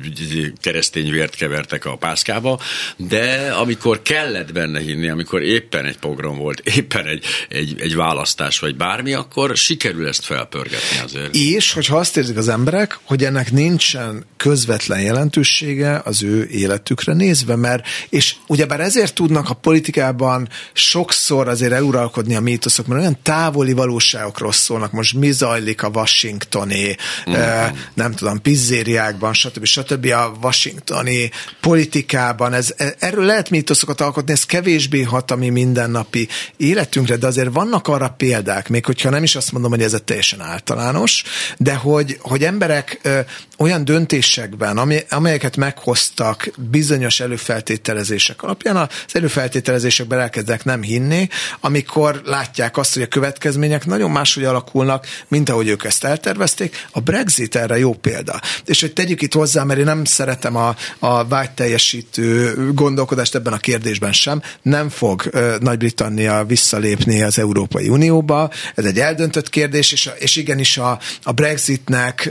keresztény 0.62 1.12
vért 1.12 1.36
kevertek 1.36 1.86
a 1.86 1.96
pászkába, 1.96 2.60
de 2.98 3.52
amikor 3.52 4.02
kellett 4.02 4.52
benne 4.52 4.80
hinni, 4.80 5.10
amikor 5.10 5.42
éppen 5.42 5.86
egy 5.86 5.98
pogrom 5.98 6.38
volt, 6.38 6.60
éppen 6.78 7.06
egy, 7.06 7.26
egy, 7.50 7.76
egy 7.80 7.96
választás 7.96 8.60
vagy 8.60 8.76
bármi, 8.76 9.14
akkor 9.14 9.58
sikerül 9.58 10.08
ezt 10.08 10.26
felpörgetni 10.26 11.00
azért. 11.04 11.36
És, 11.36 11.74
hogyha 11.74 11.98
azt 11.98 12.18
érzik 12.18 12.38
az 12.38 12.48
emberek, 12.48 13.00
hogy 13.04 13.24
ennek 13.24 13.52
nincsen 13.52 14.26
közvetlen 14.38 15.02
jelentősége 15.02 16.02
az 16.04 16.24
ő 16.24 16.48
életükre 16.52 17.14
nézve, 17.14 17.56
mert, 17.56 17.88
és 18.10 18.36
ugyebár 18.48 18.80
ezért 18.80 19.14
tudnak 19.14 19.50
a 19.50 19.54
politikában 19.54 20.50
sokszor 20.74 21.48
azért 21.48 21.72
eluralkodni 21.72 22.36
a 22.36 22.42
mítoszok, 22.42 22.88
mert 22.88 23.02
olyan 23.02 23.18
távoli 23.22 23.74
valóságokról 23.74 24.52
szólnak, 24.64 24.92
most 24.92 25.14
mi 25.14 25.32
zajlik 25.32 25.84
a 25.84 25.88
washingtoni, 25.88 26.96
mm-hmm. 27.30 27.76
nem 27.94 28.12
tudom, 28.14 28.42
pizzériákban, 28.42 29.34
stb. 29.34 29.66
stb. 29.66 30.06
a 30.06 30.34
washingtoni 30.42 31.32
politikában, 31.62 32.54
ez, 32.54 32.74
e, 32.78 32.96
erről 33.00 33.26
lehet 33.26 33.50
mítoszokat 33.50 34.02
alkotni, 34.02 34.32
ez 34.32 34.46
kevésbé 34.46 35.02
hat 35.02 35.32
a 35.32 35.36
mi 35.36 35.50
mindennapi 35.50 36.28
életünkre, 36.58 37.16
de 37.16 37.28
azért 37.28 37.54
vannak 37.54 37.88
arra 37.88 38.10
példák, 38.18 38.70
még 38.70 38.86
hogyha 38.86 39.10
nem 39.10 39.24
is 39.24 39.36
azt 39.36 39.52
mondom, 39.52 39.72
hogy 39.72 39.82
ez 39.82 39.94
a 39.94 40.00
teljesen 40.00 40.42
általános, 40.42 41.24
de 41.58 41.74
hogy, 41.74 42.18
hogy 42.22 42.44
emberek 42.44 43.00
ö, 43.02 43.20
olyan 43.58 43.86
döntésekben, 43.86 44.78
ami, 44.78 45.00
amelyeket 45.10 45.58
meghoztak 45.58 46.52
bizonyos 46.58 47.20
előfeltételezések 47.20 48.44
alapján, 48.44 48.76
az 48.76 48.88
előfeltételezésekben 49.12 50.20
elkezdek 50.20 50.64
nem 50.64 50.82
hinni, 50.82 51.30
amikor 51.60 52.22
látják 52.26 52.78
azt, 52.78 52.94
hogy 52.94 53.02
a 53.02 53.08
következmények 53.08 53.86
nagyon 53.86 54.12
máshogy 54.12 54.44
alakulnak, 54.54 55.08
mint 55.28 55.50
ahogy 55.50 55.68
ők 55.68 55.84
ezt 55.84 56.04
eltervezték. 56.04 56.88
A 56.92 57.00
Brexit 57.00 57.56
erre 57.56 57.78
jó 57.78 57.94
példa. 57.94 58.42
És 58.66 58.82
hogy 58.82 58.94
tegyük 58.94 59.22
itt 59.22 59.34
hozzá, 59.34 59.64
mert 59.64 59.80
én 59.80 59.86
nem 59.86 60.06
szeretem 60.06 60.56
a, 60.56 60.76
a 61.00 61.28
vágyteljesítő 61.28 62.56
gondolkodást 62.74 63.36
ebben 63.36 63.54
a 63.54 63.58
kérdésben 63.58 64.12
sem, 64.12 64.42
nem 64.62 64.90
fog 64.90 65.30
Nagy-Britannia 65.60 66.44
visszalépni 66.46 67.22
az 67.22 67.40
Európai 67.40 67.90
Unióba. 67.90 68.50
Ez 68.76 68.86
egy 68.86 69.00
eldöntött 69.00 69.50
kérdés, 69.50 69.92
és, 69.92 70.10
és 70.18 70.36
igenis 70.36 70.78
a, 70.78 71.00
a 71.24 71.32
Brexitnek 71.32 72.30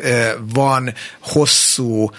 van 0.53 0.95
hosszú 1.21 2.11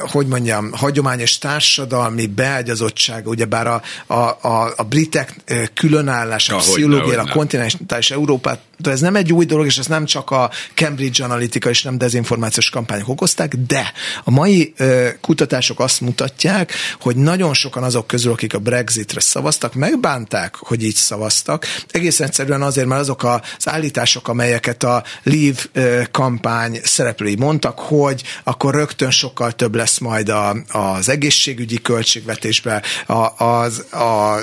hogy 0.00 0.26
mondjam, 0.26 0.72
hagyományos 0.72 1.38
társadalmi 1.38 2.26
beágyazottsága, 2.26 3.30
ugyebár 3.30 3.66
a, 3.66 3.82
a, 4.06 4.14
a, 4.40 4.72
a 4.76 4.82
britek 4.82 5.34
különállása, 5.74 6.54
a 6.54 6.58
pszichológia, 6.58 7.20
a 7.20 7.32
kontinentális 7.32 8.10
Európát, 8.10 8.60
de 8.82 8.90
ez 8.90 9.00
nem 9.00 9.16
egy 9.16 9.32
új 9.32 9.44
dolog, 9.44 9.66
és 9.66 9.78
ez 9.78 9.86
nem 9.86 10.04
csak 10.04 10.30
a 10.30 10.50
Cambridge 10.74 11.24
Analytica 11.24 11.68
és 11.68 11.82
nem 11.82 11.98
dezinformációs 11.98 12.70
kampányok 12.70 13.08
okozták, 13.08 13.54
de 13.54 13.92
a 14.24 14.30
mai 14.30 14.74
kutatások 15.20 15.80
azt 15.80 16.00
mutatják, 16.00 16.72
hogy 17.00 17.16
nagyon 17.16 17.54
sokan 17.54 17.82
azok 17.82 18.06
közül, 18.06 18.32
akik 18.32 18.54
a 18.54 18.58
Brexitre 18.58 19.20
szavaztak, 19.20 19.74
megbánták, 19.74 20.56
hogy 20.56 20.82
így 20.82 20.94
szavaztak. 20.94 21.66
Egész 21.90 22.20
egyszerűen 22.20 22.62
azért, 22.62 22.86
mert 22.86 23.00
azok 23.00 23.24
az 23.24 23.68
állítások, 23.68 24.28
amelyeket 24.28 24.82
a 24.82 25.04
Leave 25.22 26.08
kampány 26.10 26.80
szereplői 26.84 27.36
mondtak, 27.36 27.78
hogy 27.78 28.22
akkor 28.44 28.74
rögtön 28.74 29.10
sokkal 29.10 29.41
sokkal 29.42 29.68
több 29.68 29.74
lesz 29.74 29.98
majd 29.98 30.28
a, 30.28 30.56
az 30.68 31.08
egészségügyi 31.08 31.80
költségvetésben, 31.80 32.82
a, 33.06 33.44
az, 33.44 33.84
a, 33.90 34.38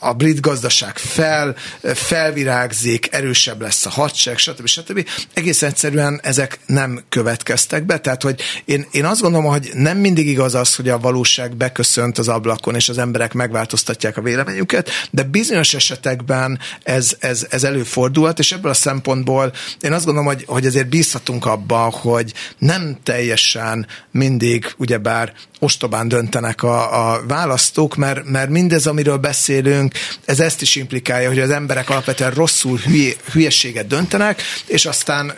a 0.00 0.12
brit 0.12 0.40
gazdaság 0.40 0.98
fel, 0.98 1.56
felvirágzik, 1.94 3.08
erősebb 3.12 3.60
lesz 3.60 3.86
a 3.86 3.90
hadsereg, 3.90 4.38
stb. 4.38 4.66
stb. 4.66 5.08
Egész 5.34 5.62
egyszerűen 5.62 6.20
ezek 6.22 6.58
nem 6.66 7.02
következtek 7.08 7.84
be, 7.84 7.98
tehát 7.98 8.22
hogy 8.22 8.40
én, 8.64 8.86
én 8.90 9.04
azt 9.04 9.20
gondolom, 9.20 9.46
hogy 9.50 9.70
nem 9.74 9.98
mindig 9.98 10.26
igaz 10.26 10.54
az, 10.54 10.74
hogy 10.74 10.88
a 10.88 10.98
valóság 10.98 11.56
beköszönt 11.56 12.18
az 12.18 12.28
ablakon, 12.28 12.74
és 12.74 12.88
az 12.88 12.98
emberek 12.98 13.32
megváltoztatják 13.32 14.16
a 14.16 14.22
véleményüket, 14.22 14.90
de 15.10 15.22
bizonyos 15.22 15.74
esetekben 15.74 16.58
ez, 16.82 17.16
ez, 17.18 17.46
ez 17.50 17.64
előfordulhat, 17.64 18.38
és 18.38 18.52
ebből 18.52 18.70
a 18.70 18.74
szempontból 18.74 19.52
én 19.80 19.92
azt 19.92 20.04
gondolom, 20.04 20.28
hogy, 20.28 20.44
hogy 20.46 20.66
azért 20.66 20.88
bízhatunk 20.88 21.46
abban, 21.46 21.90
hogy 21.90 22.32
nem 22.58 22.96
teljesen 23.02 23.86
mindig 24.16 24.74
ugyebár 24.76 25.32
ostobán 25.58 26.08
döntenek 26.08 26.62
a, 26.62 27.12
a 27.12 27.26
választók, 27.26 27.96
mert, 27.96 28.24
mert 28.24 28.50
mindez, 28.50 28.86
amiről 28.86 29.16
beszélünk, 29.16 29.94
ez 30.24 30.40
ezt 30.40 30.62
is 30.62 30.76
implikálja, 30.76 31.28
hogy 31.28 31.38
az 31.38 31.50
emberek 31.50 31.90
alapvetően 31.90 32.30
rosszul 32.30 32.78
hülye, 32.78 33.12
hülyeséget 33.32 33.86
döntenek, 33.86 34.42
és 34.66 34.86
aztán, 34.86 35.32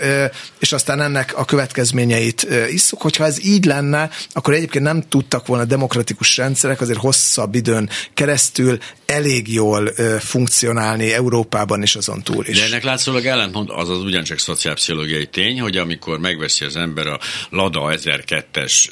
és 0.58 0.72
aztán 0.72 1.00
ennek 1.00 1.36
a 1.36 1.44
következményeit 1.44 2.46
isszuk. 2.70 3.02
Hogyha 3.02 3.24
ez 3.24 3.44
így 3.44 3.64
lenne, 3.64 4.10
akkor 4.32 4.54
egyébként 4.54 4.84
nem 4.84 5.08
tudtak 5.08 5.46
volna 5.46 5.64
demokratikus 5.64 6.36
rendszerek 6.36 6.80
azért 6.80 6.98
hosszabb 6.98 7.54
időn 7.54 7.90
keresztül 8.14 8.78
elég 9.06 9.52
jól 9.52 9.92
funkcionálni 10.18 11.12
Európában 11.12 11.82
és 11.82 11.96
azon 11.96 12.22
túl 12.22 12.46
is. 12.46 12.58
De 12.58 12.64
ennek 12.64 12.82
látszólag 12.82 13.26
ellentmond 13.26 13.68
az 13.70 13.88
az 13.88 13.98
ugyancsak 13.98 14.38
szociálpszichológiai 14.38 15.26
tény, 15.26 15.60
hogy 15.60 15.76
amikor 15.76 16.18
megveszi 16.18 16.64
az 16.64 16.76
ember 16.76 17.06
a 17.06 17.18
Lada 17.50 17.90
1002-es 17.94 18.88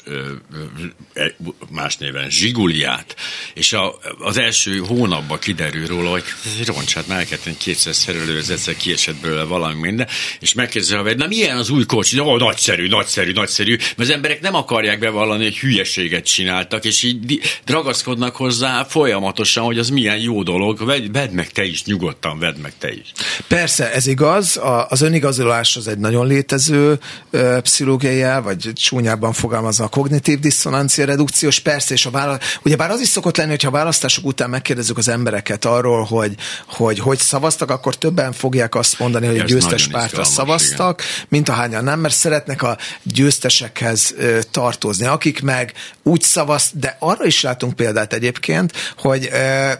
e, 1.13 1.16
más 1.69 1.97
néven 1.97 2.29
Zsiguliát, 2.29 3.15
és 3.53 3.73
a, 3.73 3.99
az 4.19 4.37
első 4.37 4.77
hónapban 4.77 5.39
kiderül 5.39 5.87
róla, 5.87 6.09
hogy 6.09 6.23
roncsát 6.65 7.07
már 7.07 7.19
elkezdtem 7.19 7.55
kétszer 7.57 7.95
szerelőz, 7.95 8.49
egyszer 8.49 8.75
kiesett 8.75 9.15
belőle 9.15 9.43
valami 9.43 9.79
minden, 9.79 10.07
és 10.39 10.53
megkérdezi 10.53 10.93
a 10.93 11.13
na 11.17 11.27
milyen 11.27 11.57
az 11.57 11.69
új 11.69 11.85
kocsi? 11.85 12.19
Ó, 12.19 12.37
nagyszerű, 12.37 12.87
nagyszerű, 12.87 13.31
nagyszerű, 13.31 13.75
mert 13.75 13.99
az 13.99 14.09
emberek 14.09 14.41
nem 14.41 14.55
akarják 14.55 14.99
bevallani, 14.99 15.43
hogy 15.43 15.57
hülyeséget 15.57 16.25
csináltak, 16.25 16.85
és 16.85 17.03
így 17.03 17.41
ragaszkodnak 17.65 18.35
hozzá 18.35 18.83
folyamatosan, 18.83 19.63
hogy 19.63 19.77
az 19.77 19.89
milyen 19.89 20.17
jó 20.17 20.43
dolog, 20.43 20.85
vedd 21.11 21.31
meg 21.31 21.51
te 21.51 21.63
is, 21.63 21.83
nyugodtan 21.83 22.39
vedd 22.39 22.57
meg 22.57 22.73
te 22.77 22.91
is. 22.91 23.11
Persze, 23.47 23.93
ez 23.93 24.07
igaz, 24.07 24.57
a, 24.57 24.87
az 24.89 25.01
önigazolás 25.01 25.75
az 25.75 25.87
egy 25.87 25.97
nagyon 25.97 26.27
létező 26.27 26.99
ö, 27.29 27.57
pszichológiai 27.61 28.41
vagy 28.43 28.69
csúnyában 28.73 29.33
fogalmazva 29.33 29.83
a 29.83 29.87
kognitív 29.87 30.39
diszonancia 30.39 31.05
redukciós, 31.07 31.59
persze, 31.59 31.93
és 31.93 32.05
a 32.05 32.09
vála... 32.09 32.39
ugye 32.63 32.75
bár 32.75 32.91
az 32.91 33.01
is 33.01 33.07
szokott 33.07 33.37
lenni, 33.37 33.49
hogyha 33.49 33.67
a 33.67 33.71
választások 33.71 34.25
után 34.25 34.49
megkérdezzük 34.49 34.97
az 34.97 35.07
embereket 35.07 35.65
arról, 35.65 36.03
hogy 36.03 36.35
hogy, 36.67 36.99
hogy 36.99 37.17
szavaztak, 37.17 37.69
akkor 37.69 37.95
többen 37.97 38.31
fogják 38.31 38.75
azt 38.75 38.99
mondani, 38.99 39.27
hogy 39.27 39.39
a 39.39 39.43
győztes 39.43 39.87
pártra 39.87 40.23
szavaztak, 40.23 41.01
igen. 41.01 41.25
mint 41.29 41.49
ahányan 41.49 41.83
nem, 41.83 41.99
mert 41.99 42.13
szeretnek 42.13 42.63
a 42.63 42.77
győztesekhez 43.03 44.15
tartozni. 44.51 45.05
Akik 45.05 45.41
meg 45.41 45.73
úgy 46.03 46.21
szavaz, 46.21 46.69
de 46.73 46.97
arra 46.99 47.25
is 47.25 47.41
látunk 47.41 47.75
példát 47.75 48.13
egyébként, 48.13 48.73
hogy, 48.97 49.29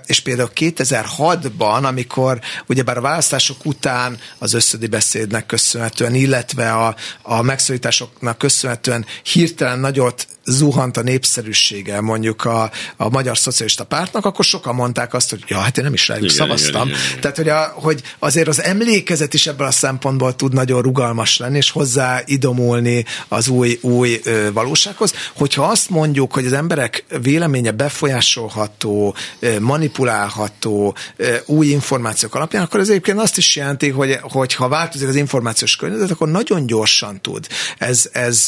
és 0.06 0.20
például 0.20 0.50
2006-ban, 0.56 1.84
amikor 1.84 2.40
ugyebár 2.68 2.98
a 2.98 3.02
választások 3.02 3.66
után 3.66 4.20
az 4.38 4.54
összödi 4.54 4.88
beszédnek 4.88 5.46
köszönhetően, 5.46 6.16
illetve 6.16 6.72
a, 6.72 6.96
a 7.22 7.42
megszólításoknak 7.42 8.38
köszönhetően 8.38 9.06
hirtelen 9.24 9.80
nagyot 9.80 10.28
zuhant 10.48 10.98
a 10.98 11.02
népszerűsége 11.02 12.02
mondjuk 12.02 12.46
a, 12.46 12.72
a 12.98 13.10
Magyar 13.10 13.38
Szocialista 13.38 13.84
Pártnak, 13.84 14.26
akkor 14.26 14.46
sokan 14.46 14.76
mondták 14.76 15.14
azt, 15.14 15.30
hogy 15.30 15.44
ja, 15.48 15.58
hát 15.58 15.78
én 15.78 15.84
nem 15.84 15.94
is 15.94 16.08
rájuk 16.08 16.24
igen, 16.24 16.36
szavaztam. 16.36 16.88
Igen, 16.88 17.00
igen. 17.08 17.20
Tehát, 17.20 17.38
hogy, 17.38 17.50
a, 17.50 17.74
hogy 17.76 18.02
azért 18.20 18.48
az 18.48 18.62
emlékezet 18.62 19.34
is 19.34 19.48
ebből 19.48 19.68
a 19.68 19.72
szempontból 19.72 20.36
tud 20.36 20.54
nagyon 20.54 20.82
rugalmas 20.82 21.38
lenni, 21.38 21.58
és 21.58 21.70
hozzá 21.70 22.22
idomulni 22.26 23.06
az 23.28 23.48
új, 23.48 23.80
új 23.82 24.20
ö, 24.24 24.52
valósághoz. 24.54 25.14
Hogyha 25.36 25.64
azt 25.64 25.90
mondjuk, 25.90 26.34
hogy 26.34 26.46
az 26.46 26.54
emberek 26.54 27.06
véleménye 27.22 27.72
befolyásolható, 27.72 29.16
ö, 29.40 29.60
manipulálható, 29.60 30.96
ö, 31.16 31.36
új 31.46 31.68
információk 31.68 32.36
alapján, 32.36 32.64
akkor 32.64 32.80
ez 32.80 32.90
egyébként 32.90 33.20
azt 33.20 33.38
is 33.38 33.56
jelenti, 33.56 33.90
hogy, 33.90 34.18
hogy 34.22 34.54
ha 34.54 34.68
változik 34.68 35.08
az 35.08 35.16
információs 35.16 35.76
környezet, 35.76 36.12
akkor 36.12 36.30
nagyon 36.30 36.66
gyorsan 36.66 37.22
tud 37.22 37.48
ez, 37.78 38.10
ez, 38.12 38.46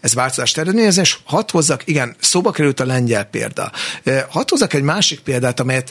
ez 0.00 0.14
változást 0.14 0.58
eredményezni, 0.58 1.02
és 1.02 1.18
ha 1.24 1.39
hadd 1.40 1.50
hozzak, 1.50 1.82
igen, 1.86 2.16
szóba 2.20 2.50
került 2.50 2.80
a 2.80 2.84
lengyel 2.84 3.24
példa. 3.24 3.72
Hadd 4.28 4.48
hozzak 4.48 4.72
egy 4.72 4.82
másik 4.82 5.20
példát, 5.20 5.60
amelyet 5.60 5.90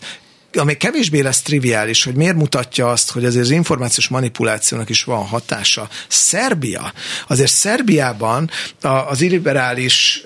ami 0.53 0.77
kevésbé 0.77 1.19
lesz 1.19 1.41
triviális, 1.41 2.03
hogy 2.03 2.15
miért 2.15 2.35
mutatja 2.35 2.89
azt, 2.89 3.11
hogy 3.11 3.25
azért 3.25 3.43
az 3.43 3.51
információs 3.51 4.07
manipulációnak 4.07 4.89
is 4.89 5.03
van 5.03 5.25
hatása. 5.25 5.89
Szerbia. 6.07 6.93
Azért 7.27 7.51
Szerbiában 7.51 8.49
az 8.81 9.21
illiberális 9.21 10.23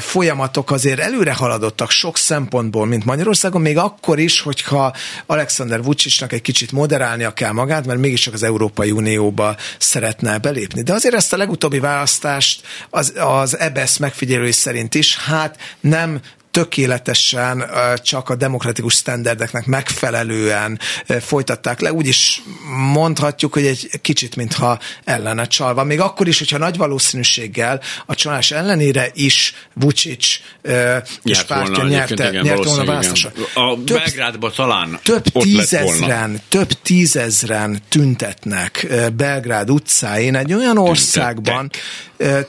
folyamatok 0.00 0.70
azért 0.70 1.00
előre 1.00 1.32
haladottak 1.32 1.90
sok 1.90 2.16
szempontból, 2.16 2.86
mint 2.86 3.04
Magyarországon, 3.04 3.60
még 3.60 3.78
akkor 3.78 4.18
is, 4.18 4.40
hogyha 4.40 4.94
Alexander 5.26 5.82
Vucicnak 5.82 6.32
egy 6.32 6.42
kicsit 6.42 6.72
moderálnia 6.72 7.32
kell 7.32 7.52
magát, 7.52 7.86
mert 7.86 7.98
mégiscsak 7.98 8.34
az 8.34 8.42
Európai 8.42 8.90
Unióba 8.90 9.56
szeretne 9.78 10.38
belépni. 10.38 10.82
De 10.82 10.92
azért 10.92 11.14
ezt 11.14 11.32
a 11.32 11.36
legutóbbi 11.36 11.78
választást 11.78 12.62
az, 12.90 13.12
az 13.16 13.58
EBSZ 13.58 13.96
megfigyelői 13.96 14.52
szerint 14.52 14.94
is, 14.94 15.16
hát 15.16 15.56
nem 15.80 16.20
tökéletesen 16.52 17.64
csak 18.02 18.28
a 18.28 18.34
demokratikus 18.34 18.94
sztenderdeknek 18.94 19.66
megfelelően 19.66 20.78
folytatták 21.20 21.80
le. 21.80 21.92
Úgy 21.92 22.06
is 22.06 22.42
mondhatjuk, 22.92 23.52
hogy 23.52 23.66
egy 23.66 23.90
kicsit, 24.02 24.36
mintha 24.36 24.78
ellene 25.04 25.46
csalva. 25.46 25.84
Még 25.84 26.00
akkor 26.00 26.28
is, 26.28 26.38
hogyha 26.38 26.58
nagy 26.58 26.76
valószínűséggel 26.76 27.80
a 28.06 28.14
csalás 28.14 28.50
ellenére 28.50 29.10
is 29.14 29.54
Vucic 29.74 30.26
és 31.22 31.42
pártja 31.42 31.84
nyerte, 31.84 32.28
igen, 32.28 32.42
nyerte 32.42 32.68
volna 32.68 32.84
választása. 32.84 33.32
A 33.54 33.84
több, 33.84 33.96
Belgrádban 33.96 34.52
talán 34.56 34.98
több 35.02 35.22
tízezren, 35.22 36.40
több 36.48 36.72
tízezren 36.72 37.82
tüntetnek 37.88 38.86
Belgrád 39.16 39.70
utcáin 39.70 40.36
egy 40.36 40.52
olyan 40.52 40.78
országban, 40.78 41.70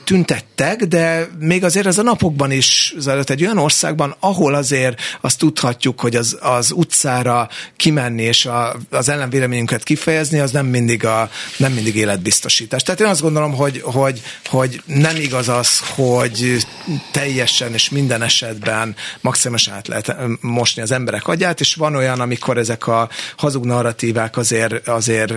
tüntettek, 0.04 0.84
de 0.84 1.28
még 1.38 1.64
azért 1.64 1.86
ez 1.86 1.98
a 1.98 2.02
napokban 2.02 2.50
is 2.50 2.94
zajlott 2.98 3.30
egy 3.30 3.42
olyan 3.42 3.58
országban, 3.94 4.16
ahol 4.20 4.54
azért 4.54 5.00
azt 5.20 5.38
tudhatjuk, 5.38 6.00
hogy 6.00 6.16
az, 6.16 6.38
az 6.40 6.70
utcára 6.70 7.48
kimenni 7.76 8.22
és 8.22 8.46
a, 8.46 8.76
az 8.90 9.08
ellenvéleményünket 9.08 9.82
kifejezni, 9.82 10.38
az 10.38 10.50
nem 10.50 10.66
mindig, 10.66 11.04
a, 11.04 11.30
nem 11.56 11.72
mindig 11.72 11.96
életbiztosítás. 11.96 12.82
Tehát 12.82 13.00
én 13.00 13.06
azt 13.06 13.20
gondolom, 13.20 13.54
hogy, 13.54 13.80
hogy, 13.82 14.22
hogy 14.44 14.82
nem 14.86 15.16
igaz 15.16 15.48
az, 15.48 15.78
hogy 15.78 16.66
teljesen 17.10 17.72
és 17.72 17.90
minden 17.90 18.22
esetben 18.22 18.96
maximálisan 19.20 19.74
át 19.74 19.88
lehet 19.88 20.16
mosni 20.40 20.82
az 20.82 20.90
emberek 20.90 21.28
agyát, 21.28 21.60
és 21.60 21.74
van 21.74 21.94
olyan, 21.94 22.20
amikor 22.20 22.58
ezek 22.58 22.86
a 22.86 23.08
hazug 23.36 23.64
narratívák 23.64 24.36
azért, 24.36 24.88
azért, 24.88 25.32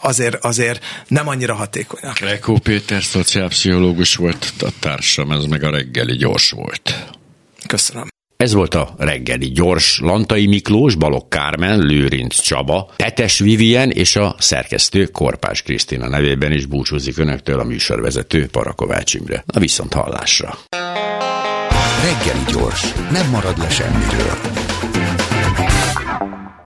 azért, 0.00 0.44
azért 0.44 0.84
nem 1.08 1.28
annyira 1.28 1.54
hatékonyak. 1.54 2.14
Krekó 2.14 2.58
Péter 2.58 3.02
szociálpszichológus 3.02 4.14
volt 4.14 4.52
a 4.60 4.68
társam, 4.80 5.30
ez 5.32 5.44
meg 5.44 5.62
a 5.62 5.70
reggeli 5.70 6.16
gyors 6.16 6.50
volt. 6.50 7.15
Köszönöm. 7.66 8.06
Ez 8.36 8.52
volt 8.52 8.74
a 8.74 8.94
reggeli 8.98 9.46
gyors. 9.46 10.00
Lantai 10.00 10.46
Miklós, 10.46 10.94
Balok 10.94 11.28
Kármen, 11.28 11.78
Lőrinc 11.78 12.40
Csaba, 12.40 12.92
Tetes 12.96 13.38
Vivien 13.38 13.90
és 13.90 14.16
a 14.16 14.34
szerkesztő 14.38 15.04
Korpás 15.04 15.62
Krisztina 15.62 16.08
nevében 16.08 16.52
is 16.52 16.66
búcsúzik 16.66 17.18
önöktől 17.18 17.60
a 17.60 17.64
műsorvezető 17.64 18.46
Parakovács 18.46 19.14
Imre. 19.14 19.44
A 19.46 19.58
viszont 19.58 19.92
hallásra. 19.92 20.58
Reggeli 22.02 22.44
gyors, 22.52 22.92
nem 23.10 23.30
marad 23.30 23.58
le 23.58 23.68
semmiről. 23.70 24.38